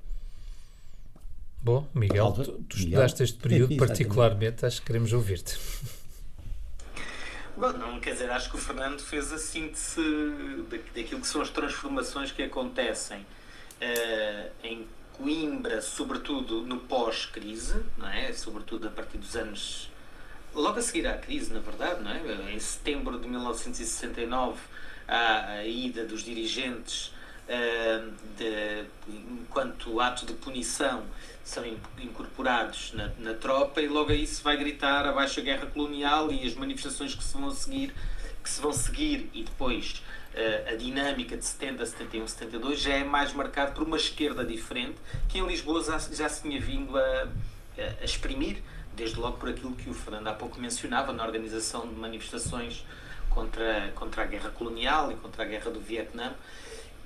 Bom, 1.62 1.86
Miguel, 1.94 2.32
tu, 2.32 2.44
tu 2.44 2.52
Miguel? 2.52 2.84
estudaste 2.84 3.22
este 3.22 3.38
período 3.42 3.76
particularmente, 3.76 4.66
acho 4.66 4.80
que 4.80 4.86
queremos 4.86 5.12
ouvir-te. 5.12 5.56
Não, 7.56 7.98
quer 8.00 8.12
dizer, 8.12 8.30
acho 8.30 8.50
que 8.50 8.56
o 8.56 8.58
Fernando 8.58 9.00
fez 9.00 9.32
a 9.32 9.38
síntese 9.38 10.02
daquilo 10.94 11.22
que 11.22 11.26
são 11.26 11.40
as 11.40 11.48
transformações 11.48 12.30
que 12.30 12.42
acontecem 12.42 13.20
uh, 13.20 14.50
em 14.62 14.86
Coimbra, 15.14 15.80
sobretudo 15.80 16.60
no 16.62 16.78
pós-crise, 16.80 17.82
não 17.96 18.08
é? 18.08 18.30
Sobretudo 18.34 18.88
a 18.88 18.90
partir 18.90 19.16
dos 19.16 19.34
anos. 19.34 19.90
Logo 20.54 20.78
a 20.78 20.82
seguir 20.82 21.06
à 21.06 21.16
crise, 21.16 21.52
na 21.52 21.60
verdade, 21.60 22.02
não 22.02 22.10
é? 22.10 22.52
Em 22.52 22.58
setembro 22.58 23.18
de 23.18 23.26
1969, 23.26 24.58
há 25.08 25.52
a 25.52 25.64
ida 25.64 26.04
dos 26.04 26.22
dirigentes 26.22 27.12
de, 28.36 28.84
enquanto 29.08 30.00
ato 30.00 30.26
de 30.26 30.32
punição 30.34 31.04
são 31.44 31.64
incorporados 31.98 32.92
na, 32.92 33.12
na, 33.18 33.34
tropa 33.34 33.80
e 33.80 33.86
logo 33.86 34.10
aí 34.10 34.26
se 34.26 34.42
vai 34.42 34.56
gritar 34.56 35.06
a 35.06 35.40
guerra 35.40 35.66
colonial 35.66 36.32
e 36.32 36.44
as 36.44 36.54
manifestações 36.54 37.14
que 37.14 37.22
se 37.22 37.36
vão 37.36 37.50
seguir 37.50 37.94
que 38.42 38.50
se 38.50 38.60
vão 38.60 38.72
seguir 38.72 39.30
e 39.32 39.44
depois 39.44 40.02
uh, 40.34 40.72
a 40.72 40.76
dinâmica 40.76 41.36
de 41.36 41.44
70, 41.44 41.86
71, 41.86 42.26
72 42.26 42.80
já 42.80 42.94
é 42.94 43.04
mais 43.04 43.32
marcado 43.32 43.72
por 43.72 43.84
uma 43.84 43.96
esquerda 43.96 44.44
diferente 44.44 44.96
que 45.28 45.38
em 45.38 45.46
Lisboa 45.46 45.82
já, 45.82 45.98
já 45.98 46.28
se 46.28 46.42
tinha 46.42 46.60
vindo 46.60 46.96
a, 46.98 47.28
a, 47.78 48.04
exprimir 48.04 48.62
desde 48.94 49.18
logo 49.20 49.36
por 49.36 49.48
aquilo 49.48 49.74
que 49.76 49.88
o 49.88 49.94
Fernando 49.94 50.28
há 50.28 50.32
pouco 50.32 50.60
mencionava 50.60 51.12
na 51.12 51.24
organização 51.24 51.86
de 51.86 51.94
manifestações 51.94 52.84
contra, 53.30 53.92
contra 53.94 54.22
a 54.22 54.26
guerra 54.26 54.50
colonial 54.50 55.12
e 55.12 55.16
contra 55.16 55.44
a 55.44 55.46
guerra 55.46 55.70
do 55.70 55.80
Vietnã 55.80 56.34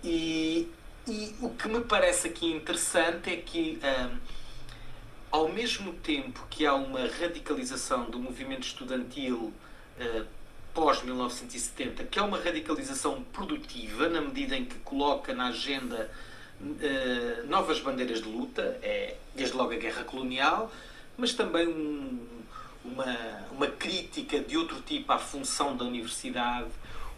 e, 0.03 0.69
e 1.07 1.35
o 1.41 1.51
que 1.51 1.69
me 1.69 1.81
parece 1.81 2.29
aqui 2.29 2.51
interessante 2.51 3.31
é 3.31 3.37
que, 3.37 3.79
um, 3.83 4.17
ao 5.31 5.49
mesmo 5.49 5.93
tempo 5.95 6.47
que 6.49 6.67
há 6.67 6.75
uma 6.75 7.07
radicalização 7.07 8.11
do 8.11 8.19
movimento 8.19 8.65
estudantil 8.65 9.53
uh, 9.99 10.27
pós-1970, 10.75 12.07
que 12.11 12.19
é 12.19 12.23
uma 12.23 12.39
radicalização 12.39 13.23
produtiva, 13.33 14.09
na 14.09 14.21
medida 14.21 14.57
em 14.57 14.65
que 14.65 14.77
coloca 14.81 15.35
na 15.35 15.49
agenda 15.49 16.11
uh, 16.61 17.47
novas 17.47 17.81
bandeiras 17.81 18.23
de 18.23 18.29
luta, 18.29 18.79
é 18.83 19.17
desde 19.35 19.57
logo 19.57 19.73
a 19.73 19.77
guerra 19.77 20.05
colonial, 20.05 20.73
mas 21.17 21.35
também 21.35 21.69
um, 21.69 22.27
uma, 22.85 23.47
uma 23.53 23.67
crítica 23.67 24.41
de 24.41 24.57
outro 24.57 24.81
tipo 24.81 25.13
à 25.13 25.19
função 25.19 25.77
da 25.77 25.85
universidade, 25.85 26.71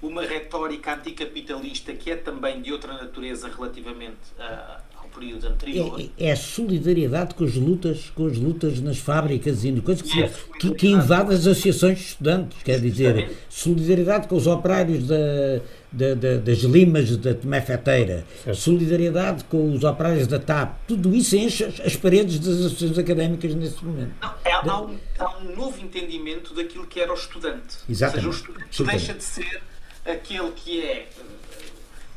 uma 0.03 0.23
retórica 0.23 0.95
anticapitalista 0.95 1.93
que 1.95 2.11
é 2.11 2.17
também 2.17 2.61
de 2.61 2.73
outra 2.73 2.93
natureza 2.93 3.49
relativamente 3.49 4.19
uh, 4.37 4.83
ao 4.97 5.09
período 5.09 5.47
anterior. 5.47 6.01
É, 6.19 6.27
é, 6.27 6.33
a 6.33 6.37
solidariedade 6.37 7.37
com 7.37 7.45
as 7.45 7.55
lutas, 7.55 8.11
com 8.11 8.27
as 8.27 8.37
lutas 8.37 8.81
nas 8.81 8.99
fábricas 8.99 9.65
e 9.65 9.81
coisas 9.81 10.03
que, 10.03 10.21
é 10.21 10.29
que, 10.59 10.75
que 10.75 10.89
invade 10.89 11.33
as 11.33 11.47
associações 11.47 11.99
de 11.99 12.05
estudantes, 12.05 12.63
quer 12.65 12.81
dizer, 12.81 13.31
solidariedade 13.49 14.27
com 14.27 14.35
os 14.35 14.49
operários 14.49 15.07
da, 15.07 15.61
da, 15.93 16.15
da, 16.15 16.37
das 16.39 16.59
limas 16.59 17.17
da 17.17 17.33
Tomé-Feteira, 17.33 18.27
solidariedade 18.55 19.45
com 19.45 19.73
os 19.73 19.85
operários 19.85 20.27
da 20.27 20.41
TAP, 20.41 20.81
tudo 20.89 21.15
isso 21.15 21.37
enche 21.37 21.63
as, 21.63 21.81
as 21.81 21.95
paredes 21.95 22.41
das 22.41 22.59
associações 22.59 22.99
académicas 22.99 23.55
nesse 23.55 23.85
momento. 23.85 24.15
Não, 24.21 24.35
é, 24.45 24.53
há, 24.53 24.81
um, 24.81 24.99
há, 25.17 25.39
um, 25.39 25.55
novo 25.55 25.81
entendimento 25.81 26.55
daquilo 26.55 26.89
que 26.89 26.99
era 26.99 27.13
o 27.13 27.15
estudante. 27.15 27.77
Exatamente. 27.89 28.27
Ou 28.27 28.33
seja, 28.33 28.49
o 28.49 28.53
estudante 28.53 28.85
deixa 28.85 29.15
de 29.15 29.23
ser 29.23 29.63
aquele 30.05 30.53
que 30.53 30.83
é, 30.83 31.09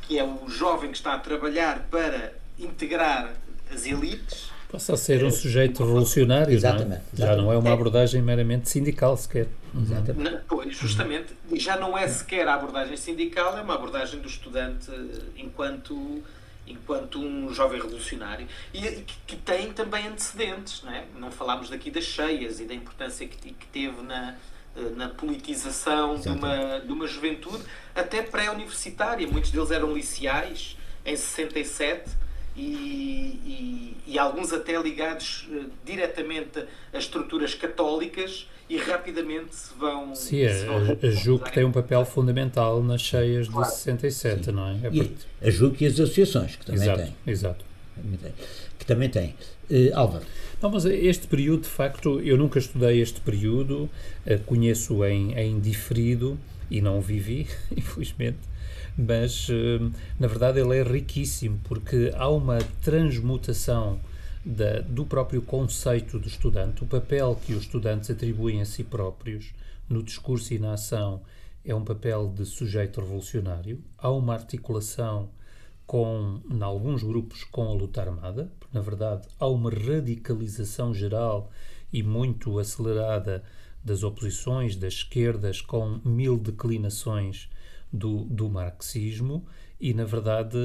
que 0.02 0.18
é 0.18 0.24
o 0.24 0.48
jovem 0.48 0.90
que 0.90 0.96
está 0.96 1.14
a 1.14 1.18
trabalhar 1.18 1.86
para 1.90 2.32
integrar 2.58 3.32
as 3.72 3.86
elites. 3.86 4.50
Passa 4.70 4.94
a 4.94 4.96
ser 4.96 5.24
um 5.24 5.30
sujeito 5.30 5.84
revolucionário, 5.84 6.52
exatamente, 6.52 6.88
não 6.88 6.96
é? 6.96 7.00
exatamente. 7.14 7.36
Já 7.36 7.36
não 7.36 7.52
é 7.52 7.56
uma 7.56 7.72
abordagem 7.72 8.20
meramente 8.20 8.68
sindical 8.68 9.16
sequer. 9.16 9.46
Exatamente. 9.74 10.40
pois, 10.48 10.76
justamente, 10.76 11.34
já 11.54 11.76
não 11.76 11.96
é 11.96 12.08
sequer 12.08 12.48
a 12.48 12.54
abordagem 12.54 12.96
sindical, 12.96 13.56
é 13.56 13.62
uma 13.62 13.74
abordagem 13.74 14.20
do 14.20 14.28
estudante 14.28 14.90
enquanto 15.36 16.22
enquanto 16.66 17.20
um 17.20 17.54
jovem 17.54 17.80
revolucionário 17.80 18.44
e 18.74 18.80
que, 18.80 19.14
que 19.24 19.36
tem 19.36 19.72
também 19.72 20.08
antecedentes, 20.08 20.82
não 20.82 20.92
é? 20.92 21.04
Não 21.16 21.30
falámos 21.30 21.70
daqui 21.70 21.92
das 21.92 22.02
cheias 22.02 22.58
e 22.58 22.64
da 22.64 22.74
importância 22.74 23.26
que, 23.28 23.52
que 23.52 23.66
teve 23.66 24.02
na, 24.02 24.34
na 24.96 25.08
politização 25.08 26.16
de 26.16 26.28
uma, 26.28 26.80
de 26.80 26.92
uma 26.92 27.06
juventude 27.06 27.62
até 27.94 28.22
pré-universitária. 28.22 29.26
Muitos 29.26 29.50
deles 29.50 29.70
eram 29.70 29.94
liceais 29.94 30.76
em 31.04 31.16
67 31.16 32.10
e, 32.56 32.62
e, 32.62 33.96
e 34.06 34.18
alguns 34.18 34.52
até 34.52 34.80
ligados 34.80 35.46
uh, 35.50 35.70
diretamente 35.84 36.64
a 36.92 36.98
estruturas 36.98 37.54
católicas 37.54 38.48
e 38.68 38.78
rapidamente 38.78 39.54
se 39.54 39.74
vão. 39.78 40.14
Sim, 40.14 40.48
se 40.48 40.64
vão 40.64 40.76
a, 40.78 41.06
a 41.06 41.10
JUC 41.10 41.52
tem 41.52 41.64
um 41.64 41.72
papel 41.72 42.04
fundamental 42.04 42.82
nas 42.82 43.02
cheias 43.02 43.48
claro. 43.48 43.68
de 43.68 43.76
67, 43.76 44.44
Sim. 44.46 44.52
não 44.52 44.68
é? 44.68 44.72
é 44.84 44.90
e 44.92 45.16
a 45.42 45.50
JUC 45.50 45.84
e 45.84 45.86
as 45.86 45.94
associações, 45.94 46.56
que 46.56 46.66
também 46.66 46.82
exato, 46.82 47.02
têm. 47.02 47.16
Exato. 47.26 47.64
Que 48.78 48.86
também 48.86 49.08
têm. 49.08 49.34
Uh, 49.70 49.94
Álvaro. 49.94 50.24
Não, 50.62 50.70
mas 50.70 50.84
este 50.84 51.26
período, 51.26 51.62
de 51.62 51.68
facto, 51.68 52.20
eu 52.20 52.36
nunca 52.36 52.58
estudei 52.58 53.00
este 53.00 53.20
período, 53.20 53.90
uh, 54.26 54.38
conheço 54.46 55.04
em, 55.04 55.32
em 55.34 55.60
diferido 55.60 56.38
e 56.70 56.80
não 56.80 57.00
vivi, 57.00 57.46
infelizmente 57.76 58.38
mas 58.98 59.48
uh, 59.50 59.92
na 60.18 60.26
verdade 60.26 60.58
ele 60.58 60.78
é 60.78 60.82
riquíssimo 60.82 61.60
porque 61.64 62.10
há 62.16 62.30
uma 62.30 62.58
transmutação 62.82 64.00
da, 64.46 64.80
do 64.80 65.04
próprio 65.04 65.42
conceito 65.42 66.18
do 66.18 66.28
estudante, 66.28 66.84
o 66.84 66.86
papel 66.86 67.38
que 67.44 67.52
os 67.52 67.62
estudantes 67.62 68.08
atribuem 68.10 68.62
a 68.62 68.64
si 68.64 68.84
próprios 68.84 69.52
no 69.88 70.02
discurso 70.02 70.54
e 70.54 70.58
na 70.58 70.74
ação 70.74 71.20
é 71.64 71.74
um 71.74 71.84
papel 71.84 72.32
de 72.32 72.46
sujeito 72.46 73.00
revolucionário. 73.00 73.82
Há 73.98 74.08
uma 74.10 74.34
articulação 74.34 75.28
com, 75.86 76.40
em 76.50 76.62
alguns 76.62 77.02
grupos, 77.02 77.44
com 77.44 77.68
a 77.68 77.72
luta 77.72 78.00
armada, 78.00 78.52
porque 78.58 78.76
na 78.76 78.82
verdade 78.82 79.28
há 79.38 79.46
uma 79.46 79.70
radicalização 79.70 80.92
geral 80.92 81.50
e 81.92 82.02
muito 82.02 82.58
acelerada 82.58 83.44
das 83.84 84.02
oposições, 84.02 84.74
das 84.74 84.94
esquerdas, 84.94 85.60
com 85.60 86.00
mil 86.04 86.36
declinações 86.36 87.48
do, 87.92 88.24
do 88.24 88.50
marxismo 88.50 89.46
e, 89.80 89.92
na 89.92 90.04
verdade, 90.04 90.56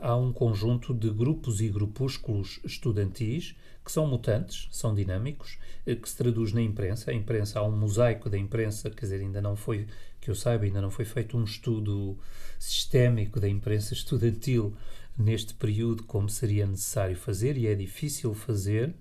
há 0.00 0.16
um 0.16 0.32
conjunto 0.32 0.94
de 0.94 1.10
grupos 1.10 1.60
e 1.60 1.68
grupúsculos 1.68 2.60
estudantis 2.64 3.56
que 3.84 3.90
são 3.90 4.06
mutantes, 4.06 4.68
são 4.70 4.94
dinâmicos, 4.94 5.58
eh, 5.86 5.96
que 5.96 6.08
se 6.08 6.16
traduz 6.16 6.52
na 6.52 6.62
imprensa. 6.62 7.10
A 7.10 7.14
imprensa, 7.14 7.58
há 7.58 7.64
um 7.64 7.76
mosaico 7.76 8.30
da 8.30 8.38
imprensa, 8.38 8.90
quer 8.90 9.00
dizer, 9.00 9.20
ainda 9.20 9.40
não 9.40 9.56
foi, 9.56 9.86
que 10.20 10.30
eu 10.30 10.34
saiba, 10.34 10.64
ainda 10.64 10.80
não 10.80 10.90
foi 10.90 11.04
feito 11.04 11.36
um 11.36 11.44
estudo 11.44 12.18
sistémico 12.58 13.40
da 13.40 13.48
imprensa 13.48 13.94
estudantil 13.94 14.76
neste 15.16 15.54
período, 15.54 16.04
como 16.04 16.28
seria 16.28 16.66
necessário 16.66 17.16
fazer, 17.16 17.56
e 17.56 17.66
é 17.66 17.74
difícil 17.74 18.34
fazer. 18.34 18.94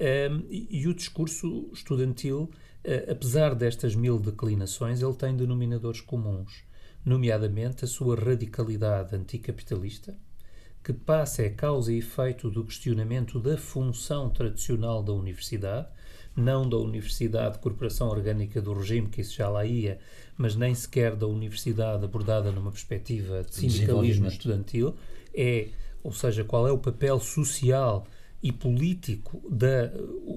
Um, 0.00 0.46
e, 0.48 0.68
e, 0.70 0.88
o 0.88 0.94
discurso 0.94 1.68
estudantil, 1.72 2.50
uh, 2.84 3.10
apesar 3.10 3.54
destas 3.54 3.94
mil 3.94 4.18
declinações, 4.18 5.02
ele 5.02 5.14
tem 5.14 5.36
denominadores 5.36 6.00
comuns 6.00 6.64
nomeadamente 7.04 7.84
a 7.84 7.88
sua 7.88 8.14
radicalidade 8.14 9.14
anticapitalista, 9.16 10.16
que 10.82 10.92
passa 10.92 11.42
a 11.42 11.50
causa 11.50 11.92
e 11.92 11.98
efeito 11.98 12.50
do 12.50 12.64
questionamento 12.64 13.38
da 13.38 13.56
função 13.56 14.30
tradicional 14.30 15.02
da 15.02 15.12
universidade, 15.12 15.88
não 16.34 16.68
da 16.68 16.76
universidade 16.76 17.58
corporação 17.58 18.08
orgânica 18.08 18.62
do 18.62 18.72
regime, 18.72 19.08
que 19.08 19.20
isso 19.20 19.34
já 19.34 19.48
lá 19.48 19.64
ia, 19.64 19.98
mas 20.40 20.56
nem 20.56 20.74
sequer 20.74 21.14
da 21.14 21.26
universidade 21.26 22.02
abordada 22.02 22.50
numa 22.50 22.70
perspectiva 22.70 23.44
de 23.44 23.54
sindicalismo 23.54 24.26
estudantil, 24.26 24.96
é, 25.34 25.68
ou 26.02 26.12
seja, 26.12 26.42
qual 26.44 26.66
é 26.66 26.72
o 26.72 26.78
papel 26.78 27.20
social 27.20 28.06
e 28.42 28.50
político 28.50 29.42
da 29.50 29.92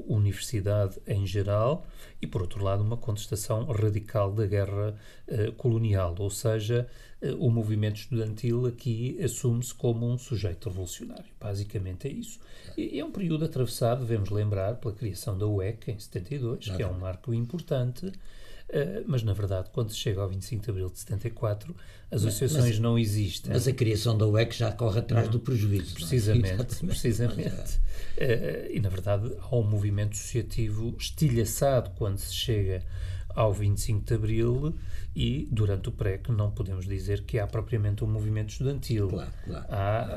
universidade 0.06 1.00
em 1.08 1.26
geral 1.26 1.88
e, 2.22 2.28
por 2.28 2.42
outro 2.42 2.62
lado, 2.62 2.84
uma 2.84 2.98
contestação 2.98 3.64
radical 3.68 4.34
da 4.34 4.46
guerra 4.46 4.94
uh, 5.26 5.54
colonial, 5.54 6.14
ou 6.20 6.30
seja, 6.30 6.86
uh, 6.86 7.13
o 7.40 7.50
movimento 7.50 7.98
estudantil 7.98 8.66
aqui 8.66 9.18
assume-se 9.24 9.74
como 9.74 10.10
um 10.10 10.18
sujeito 10.18 10.70
revolucionário. 10.70 11.32
Basicamente 11.40 12.08
é 12.08 12.12
isso. 12.12 12.40
E 12.78 13.00
é 13.00 13.06
um 13.06 13.12
período 13.12 13.46
atravessado, 13.46 14.00
devemos 14.00 14.30
lembrar, 14.30 14.76
pela 14.76 14.94
criação 14.94 15.38
da 15.38 15.48
UEC 15.48 15.92
em 15.92 16.00
72, 16.00 16.70
que 16.70 16.82
é 16.82 16.88
um 16.88 16.98
marco 16.98 17.34
importante 17.34 18.12
Uh, 18.74 19.04
mas, 19.06 19.22
na 19.22 19.34
verdade, 19.34 19.70
quando 19.72 19.92
se 19.92 19.98
chega 19.98 20.20
ao 20.20 20.28
25 20.28 20.64
de 20.64 20.70
abril 20.72 20.90
de 20.90 20.98
74, 20.98 21.76
as 22.10 22.26
associações 22.26 22.72
mas, 22.72 22.80
não 22.80 22.98
existem. 22.98 23.54
Mas 23.54 23.68
a 23.68 23.74
criação 23.74 24.18
da 24.18 24.26
UEC 24.26 24.56
já 24.56 24.72
corre 24.72 25.00
atrás 25.00 25.28
do 25.30 25.40
prejuízo. 25.40 25.94
Precisamente, 25.94 26.62
é? 26.62 26.88
precisamente. 26.88 27.84
Uh, 28.14 28.70
e, 28.72 28.80
na 28.80 28.90
verdade, 28.90 29.32
há 29.40 29.56
um 29.56 29.64
movimento 29.64 30.12
associativo 30.12 30.96
estilhaçado 31.00 31.90
quando 31.98 32.20
se 32.20 32.34
chega 32.34 32.84
ao 33.36 33.54
25 33.54 34.06
de 34.06 34.14
Abril 34.14 34.76
e 35.16 35.48
durante 35.52 35.90
o 35.90 35.92
PREC 35.92 36.32
não 36.32 36.50
podemos 36.50 36.86
dizer 36.88 37.24
que 37.24 37.38
há 37.38 37.46
propriamente 37.46 38.04
um 38.04 38.08
movimento 38.08 38.50
estudantil. 38.50 39.10
Claro, 39.10 39.32
claro. 39.46 39.66
Há 39.70 40.08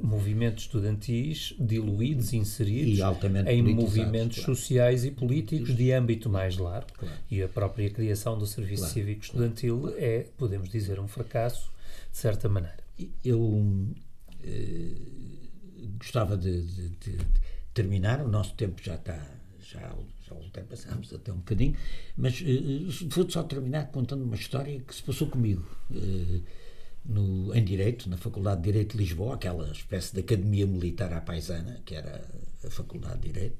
uh, 0.00 0.06
movimentos 0.06 0.64
estudantis 0.64 1.54
diluídos, 1.58 2.32
inseridos 2.32 2.98
em 3.46 3.62
movimentos 3.62 4.38
claro. 4.38 4.54
sociais 4.54 5.04
e 5.04 5.10
políticos 5.10 5.76
de 5.76 5.92
âmbito 5.92 6.30
mais 6.30 6.56
largo. 6.56 6.88
E 7.30 7.42
a 7.42 7.48
própria 7.48 7.90
criação 7.90 8.38
do 8.38 8.46
Serviço 8.46 8.86
Cívico 8.86 9.22
Estudantil 9.22 9.94
é, 9.96 10.26
podemos 10.36 10.68
dizer, 10.70 10.98
um 10.98 11.08
fracasso, 11.08 11.70
de 12.10 12.16
certa 12.16 12.48
maneira. 12.48 12.78
Eu 13.24 13.40
uh, 13.40 13.88
gostava 15.98 16.36
de, 16.36 16.62
de, 16.62 16.88
de 16.88 17.18
terminar, 17.74 18.20
o 18.22 18.28
nosso 18.28 18.54
tempo 18.54 18.82
já 18.82 18.94
está 18.94 19.20
já 19.60 19.92
já 20.28 20.34
ultrapassámos 20.34 21.12
até 21.12 21.32
um 21.32 21.36
bocadinho, 21.36 21.76
mas 22.16 22.40
uh, 22.40 23.08
vou 23.08 23.28
só 23.30 23.42
terminar 23.42 23.90
contando 23.90 24.22
uma 24.22 24.36
história 24.36 24.80
que 24.80 24.94
se 24.94 25.02
passou 25.02 25.28
comigo 25.28 25.64
uh, 25.90 26.42
no, 27.04 27.54
em 27.54 27.64
Direito, 27.64 28.08
na 28.08 28.16
Faculdade 28.16 28.60
de 28.60 28.64
Direito 28.70 28.96
de 28.96 29.04
Lisboa, 29.04 29.34
aquela 29.34 29.70
espécie 29.70 30.12
de 30.14 30.20
academia 30.20 30.66
militar 30.66 31.12
à 31.12 31.20
paisana, 31.20 31.80
que 31.84 31.94
era 31.94 32.24
a 32.64 32.70
Faculdade 32.70 33.20
de 33.20 33.32
Direito. 33.32 33.56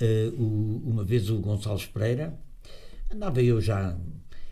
Uh, 0.00 0.40
o, 0.40 0.82
uma 0.90 1.04
vez 1.04 1.28
o 1.28 1.38
Gonçalves 1.38 1.86
Pereira, 1.86 2.38
andava 3.12 3.42
eu 3.42 3.60
já, 3.60 3.96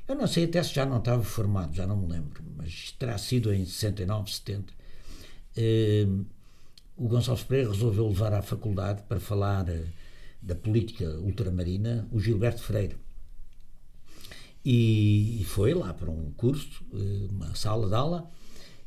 eu 0.09 0.15
não 0.15 0.27
sei 0.27 0.45
até 0.45 0.63
se 0.63 0.75
já 0.75 0.85
não 0.85 0.99
estava 0.99 1.23
formado, 1.23 1.75
já 1.75 1.87
não 1.87 1.97
me 1.97 2.09
lembro, 2.09 2.43
mas 2.57 2.93
terá 2.99 3.17
sido 3.17 3.53
em 3.53 3.65
69, 3.65 4.31
70. 4.31 4.73
Uh, 5.57 6.27
o 6.97 7.09
Gonçalves 7.09 7.45
Pereira 7.45 7.71
resolveu 7.71 8.09
levar 8.09 8.33
à 8.35 8.43
faculdade 8.43 9.03
para 9.09 9.19
falar 9.19 9.67
da 10.43 10.55
política 10.55 11.09
ultramarina, 11.21 12.09
o 12.11 12.21
Gilberto 12.21 12.63
Freire. 12.63 12.97
E, 14.65 15.43
foi 15.47 15.73
lá 15.75 15.93
para 15.95 16.11
um 16.11 16.33
curso, 16.33 16.85
eh, 16.93 17.29
uma 17.31 17.55
sala 17.55 17.89
de 17.89 17.95
aula, 17.95 18.31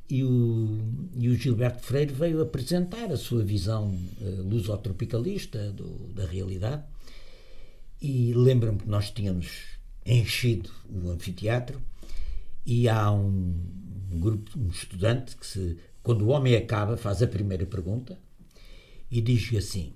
e 0.10 0.24
o, 0.24 0.80
e 1.16 1.30
o 1.30 1.36
Gilberto 1.36 1.82
Freire 1.84 2.14
veio 2.14 2.42
apresentar 2.42 3.12
a 3.12 3.18
sua 3.18 3.44
visão 3.44 3.90
uh, 4.22 4.44
lusotropicalista 4.44 5.72
do, 5.72 6.14
da 6.14 6.26
realidade. 6.26 6.84
E 8.02 8.34
lembro-me 8.34 8.80
que 8.80 8.88
nós 8.88 9.10
tínhamos 9.10 9.78
enchido 10.06 10.70
o 10.90 11.10
anfiteatro 11.10 11.82
e 12.66 12.90
há 12.90 13.12
um, 13.12 13.56
um 14.12 14.20
grupo, 14.20 14.52
um 14.60 14.68
estudante 14.68 15.36
que 15.38 15.48
se, 15.48 15.78
quando 16.04 16.24
o 16.24 16.30
homem 16.30 16.56
acaba, 16.56 16.98
faz 16.98 17.24
a 17.24 17.28
primeira 17.28 17.66
pergunta 17.66 18.20
e 19.10 19.22
diz-lhe 19.22 19.58
assim: 19.58 19.94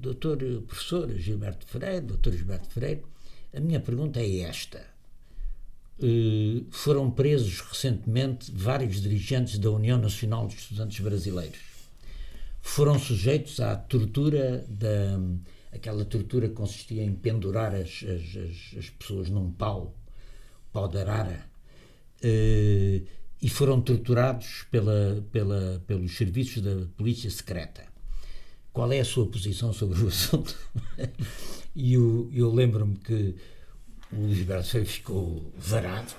doutor 0.00 0.38
professor 0.66 1.16
Gilberto 1.16 1.66
Freire, 1.66 2.00
doutor 2.00 2.32
Gilberto 2.32 2.68
Freire, 2.68 3.02
a 3.54 3.60
minha 3.60 3.80
pergunta 3.80 4.20
é 4.20 4.40
esta. 4.40 4.84
Eh, 6.02 6.62
foram 6.70 7.10
presos 7.10 7.60
recentemente 7.60 8.50
vários 8.50 9.00
dirigentes 9.00 9.58
da 9.58 9.70
União 9.70 9.98
Nacional 9.98 10.48
de 10.48 10.56
Estudantes 10.56 10.98
Brasileiros. 11.00 11.58
Foram 12.60 12.98
sujeitos 12.98 13.60
à 13.60 13.76
tortura 13.76 14.64
da 14.68 15.18
aquela 15.72 16.04
tortura 16.04 16.48
que 16.48 16.54
consistia 16.54 17.04
em 17.04 17.14
pendurar 17.14 17.72
as, 17.74 18.02
as, 18.02 18.76
as 18.76 18.90
pessoas 18.90 19.30
num 19.30 19.52
pau, 19.52 19.94
pau 20.72 20.88
de 20.88 20.98
arara, 20.98 21.46
eh, 22.22 23.02
e 23.40 23.48
foram 23.48 23.80
torturados 23.80 24.66
pela, 24.70 25.24
pela, 25.30 25.80
pelos 25.86 26.16
serviços 26.16 26.60
da 26.60 26.86
polícia 26.96 27.30
secreta 27.30 27.89
qual 28.72 28.92
é 28.92 29.00
a 29.00 29.04
sua 29.04 29.26
posição 29.26 29.72
sobre 29.72 30.02
o 30.02 30.08
assunto. 30.08 30.56
e 31.74 31.94
eu, 31.94 32.30
eu 32.32 32.52
lembro-me 32.52 32.96
que 32.96 33.34
o 34.12 34.22
Luís 34.22 34.42
Berceiro 34.42 34.86
ficou 34.86 35.42
varado, 35.56 36.12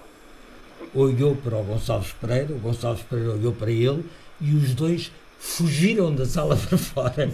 olhou 0.94 1.36
para 1.36 1.58
o 1.58 1.64
Gonçalves 1.64 2.14
Pereira, 2.14 2.54
o 2.54 2.60
Gonçalves 2.60 3.04
Pereira 3.04 3.34
olhou 3.34 3.54
para 3.54 3.72
ele 3.72 4.06
e 4.40 4.54
os 4.54 4.74
dois 4.74 5.12
fugiram 5.38 6.14
da 6.14 6.26
sala 6.26 6.56
para 6.58 6.78
fora, 6.78 7.32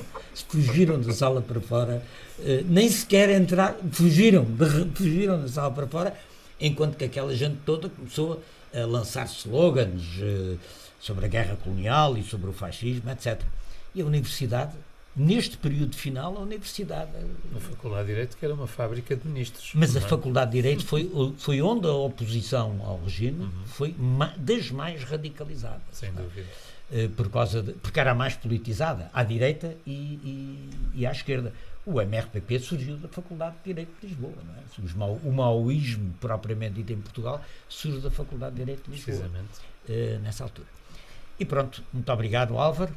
fugiram 0.47 0.99
da 0.99 1.13
sala 1.13 1.41
para 1.41 1.59
fora, 1.59 2.03
uh, 2.39 2.65
nem 2.65 2.89
sequer 2.89 3.30
entrar, 3.30 3.76
fugiram, 3.91 4.45
fugiram 4.95 5.41
da 5.41 5.47
sala 5.47 5.72
para 5.72 5.88
fora, 5.88 6.18
enquanto 6.59 6.95
que 6.95 7.05
aquela 7.05 7.36
gente 7.36 7.57
toda 7.65 7.89
começou 7.89 8.41
a 8.74 8.86
lançar 8.86 9.26
slogans 9.26 10.03
uh, 10.20 10.57
sobre 10.99 11.26
a 11.26 11.28
guerra 11.28 11.55
colonial 11.57 12.18
e 12.18 12.24
sobre 12.24 12.49
o 12.49 12.53
fascismo, 12.53 13.09
etc. 13.11 13.41
E 13.93 14.01
a 14.01 14.05
universidade 14.05 14.74
neste 15.18 15.57
período 15.57 15.95
final, 15.95 16.38
a 16.38 16.41
Universidade. 16.41 17.11
A 17.55 17.59
Faculdade 17.59 18.07
de 18.07 18.13
Direito, 18.13 18.38
que 18.38 18.45
era 18.45 18.53
uma 18.53 18.68
fábrica 18.68 19.15
de 19.15 19.28
ministros. 19.28 19.72
Mas 19.74 19.95
a 19.95 19.99
é? 19.99 20.01
Faculdade 20.03 20.51
de 20.51 20.57
Direito 20.57 20.86
foi, 20.86 21.11
foi 21.38 21.61
onde 21.61 21.88
a 21.88 21.93
oposição 21.93 22.80
ao 22.86 23.01
regime 23.03 23.45
uhum. 23.45 23.65
foi 23.65 23.95
das 24.38 24.70
mais 24.70 25.03
radicalizadas. 25.03 25.82
Sem 25.91 26.11
dúvida. 26.11 26.47
Eh, 26.89 27.09
por 27.09 27.30
causa 27.30 27.61
de, 27.61 27.74
porque 27.74 27.99
era 27.99 28.11
a 28.11 28.15
mais 28.15 28.36
politizada, 28.36 29.09
à 29.13 29.22
direita 29.22 29.76
e, 29.86 29.91
e, 29.91 30.70
e 31.01 31.05
à 31.05 31.11
esquerda. 31.11 31.51
O 31.86 32.01
MRPP 32.01 32.59
surgiu 32.59 32.97
da 32.97 33.07
Faculdade 33.07 33.55
de 33.57 33.74
Direito 33.74 33.91
de 34.01 34.07
Lisboa. 34.07 34.34
Não 34.45 35.05
é? 35.05 35.20
O 35.24 35.32
maoísmo, 35.32 36.13
propriamente 36.20 36.76
dito 36.76 36.93
em 36.93 36.99
Portugal, 37.01 37.41
surge 37.68 37.99
da 38.01 38.11
Faculdade 38.11 38.55
de 38.55 38.61
Direito 38.61 38.84
de 38.86 38.91
Lisboa. 38.91 39.18
Precisamente. 39.18 39.59
Uh, 39.88 40.20
nessa 40.20 40.43
altura. 40.43 40.68
E 41.39 41.45
pronto, 41.45 41.82
muito 41.93 42.11
obrigado, 42.11 42.57
Álvaro. 42.57 42.93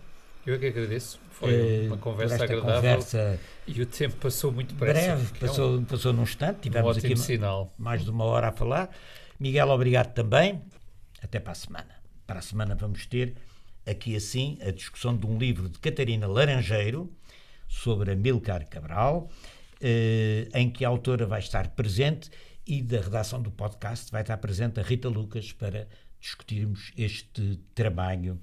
Eu 0.47 0.55
é 0.55 0.59
que 0.59 0.67
agradeço. 0.67 1.21
Foi 1.31 1.87
uma 1.87 1.99
conversa 1.99 2.45
agradável. 2.45 2.75
Conversa 2.75 3.39
e 3.67 3.81
o 3.83 3.87
tempo 3.87 4.17
passou 4.17 4.51
muito 4.51 4.75
depressa. 4.75 5.17
Breve, 5.17 5.39
passou, 5.39 5.75
é 5.75 5.79
um, 5.79 5.85
passou 5.85 6.13
num 6.13 6.23
instante. 6.23 6.61
Tivemos 6.61 6.97
um 6.97 6.99
aqui 6.99 7.17
sinal. 7.17 7.73
mais 7.79 8.05
de 8.05 8.11
uma 8.11 8.25
hora 8.25 8.49
a 8.49 8.53
falar. 8.53 8.91
Miguel, 9.39 9.69
obrigado 9.69 10.13
também. 10.13 10.63
Até 11.23 11.39
para 11.39 11.53
a 11.53 11.55
semana. 11.55 11.95
Para 12.27 12.39
a 12.39 12.43
semana 12.43 12.75
vamos 12.75 13.07
ter 13.07 13.35
aqui 13.87 14.17
assim 14.17 14.59
a 14.61 14.71
discussão 14.71 15.17
de 15.17 15.27
um 15.27 15.39
livro 15.39 15.69
de 15.69 15.79
Catarina 15.79 16.27
Laranjeiro 16.27 17.11
sobre 17.69 18.13
Amilcar 18.13 18.69
Cabral, 18.69 19.31
eh, 19.81 20.49
em 20.55 20.71
que 20.71 20.85
a 20.85 20.89
autora 20.89 21.27
vai 21.27 21.41
estar 21.41 21.69
presente 21.69 22.31
e 22.67 22.83
da 22.83 23.01
redação 23.01 23.41
do 23.41 23.51
podcast 23.51 24.11
vai 24.11 24.23
estar 24.23 24.37
presente 24.37 24.81
a 24.81 24.83
Rita 24.83 25.09
Lucas 25.09 25.53
para 25.53 25.89
discutirmos 26.21 26.93
este 26.97 27.59
trabalho 27.75 28.39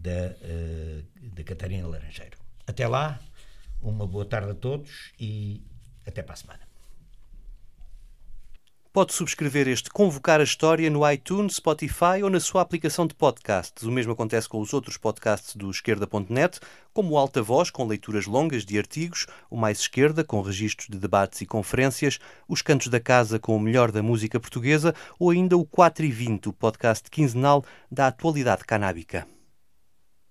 da, 0.00 0.34
uh, 0.42 1.04
da 1.34 1.42
Catarina 1.44 1.88
Laranjeiro. 1.88 2.38
Até 2.66 2.86
lá, 2.86 3.20
uma 3.80 4.06
boa 4.06 4.24
tarde 4.24 4.50
a 4.50 4.54
todos 4.54 5.12
e 5.18 5.62
até 6.06 6.22
para 6.22 6.34
a 6.34 6.36
semana. 6.36 6.66
Pode 8.96 9.12
subscrever 9.12 9.68
este 9.68 9.90
Convocar 9.90 10.40
a 10.40 10.42
História 10.42 10.88
no 10.88 11.06
iTunes, 11.10 11.56
Spotify 11.56 12.22
ou 12.22 12.30
na 12.30 12.40
sua 12.40 12.62
aplicação 12.62 13.06
de 13.06 13.14
podcasts. 13.14 13.82
O 13.82 13.92
mesmo 13.92 14.12
acontece 14.12 14.48
com 14.48 14.58
os 14.58 14.72
outros 14.72 14.96
podcasts 14.96 15.54
do 15.54 15.70
Esquerda.net, 15.70 16.58
como 16.94 17.12
o 17.12 17.18
Alta 17.18 17.42
Voz, 17.42 17.68
com 17.68 17.86
leituras 17.86 18.24
longas 18.24 18.64
de 18.64 18.78
artigos, 18.78 19.26
o 19.50 19.56
Mais 19.58 19.80
Esquerda, 19.80 20.24
com 20.24 20.40
registros 20.40 20.88
de 20.88 20.96
debates 20.96 21.42
e 21.42 21.46
conferências, 21.46 22.18
os 22.48 22.62
Cantos 22.62 22.88
da 22.88 22.98
Casa, 22.98 23.38
com 23.38 23.54
o 23.54 23.60
melhor 23.60 23.92
da 23.92 24.02
música 24.02 24.40
portuguesa, 24.40 24.94
ou 25.18 25.28
ainda 25.28 25.58
o 25.58 25.66
4 25.66 26.06
e 26.06 26.10
20, 26.10 26.48
o 26.48 26.52
podcast 26.54 27.10
quinzenal 27.10 27.62
da 27.90 28.06
atualidade 28.06 28.64
canábica. 28.64 29.35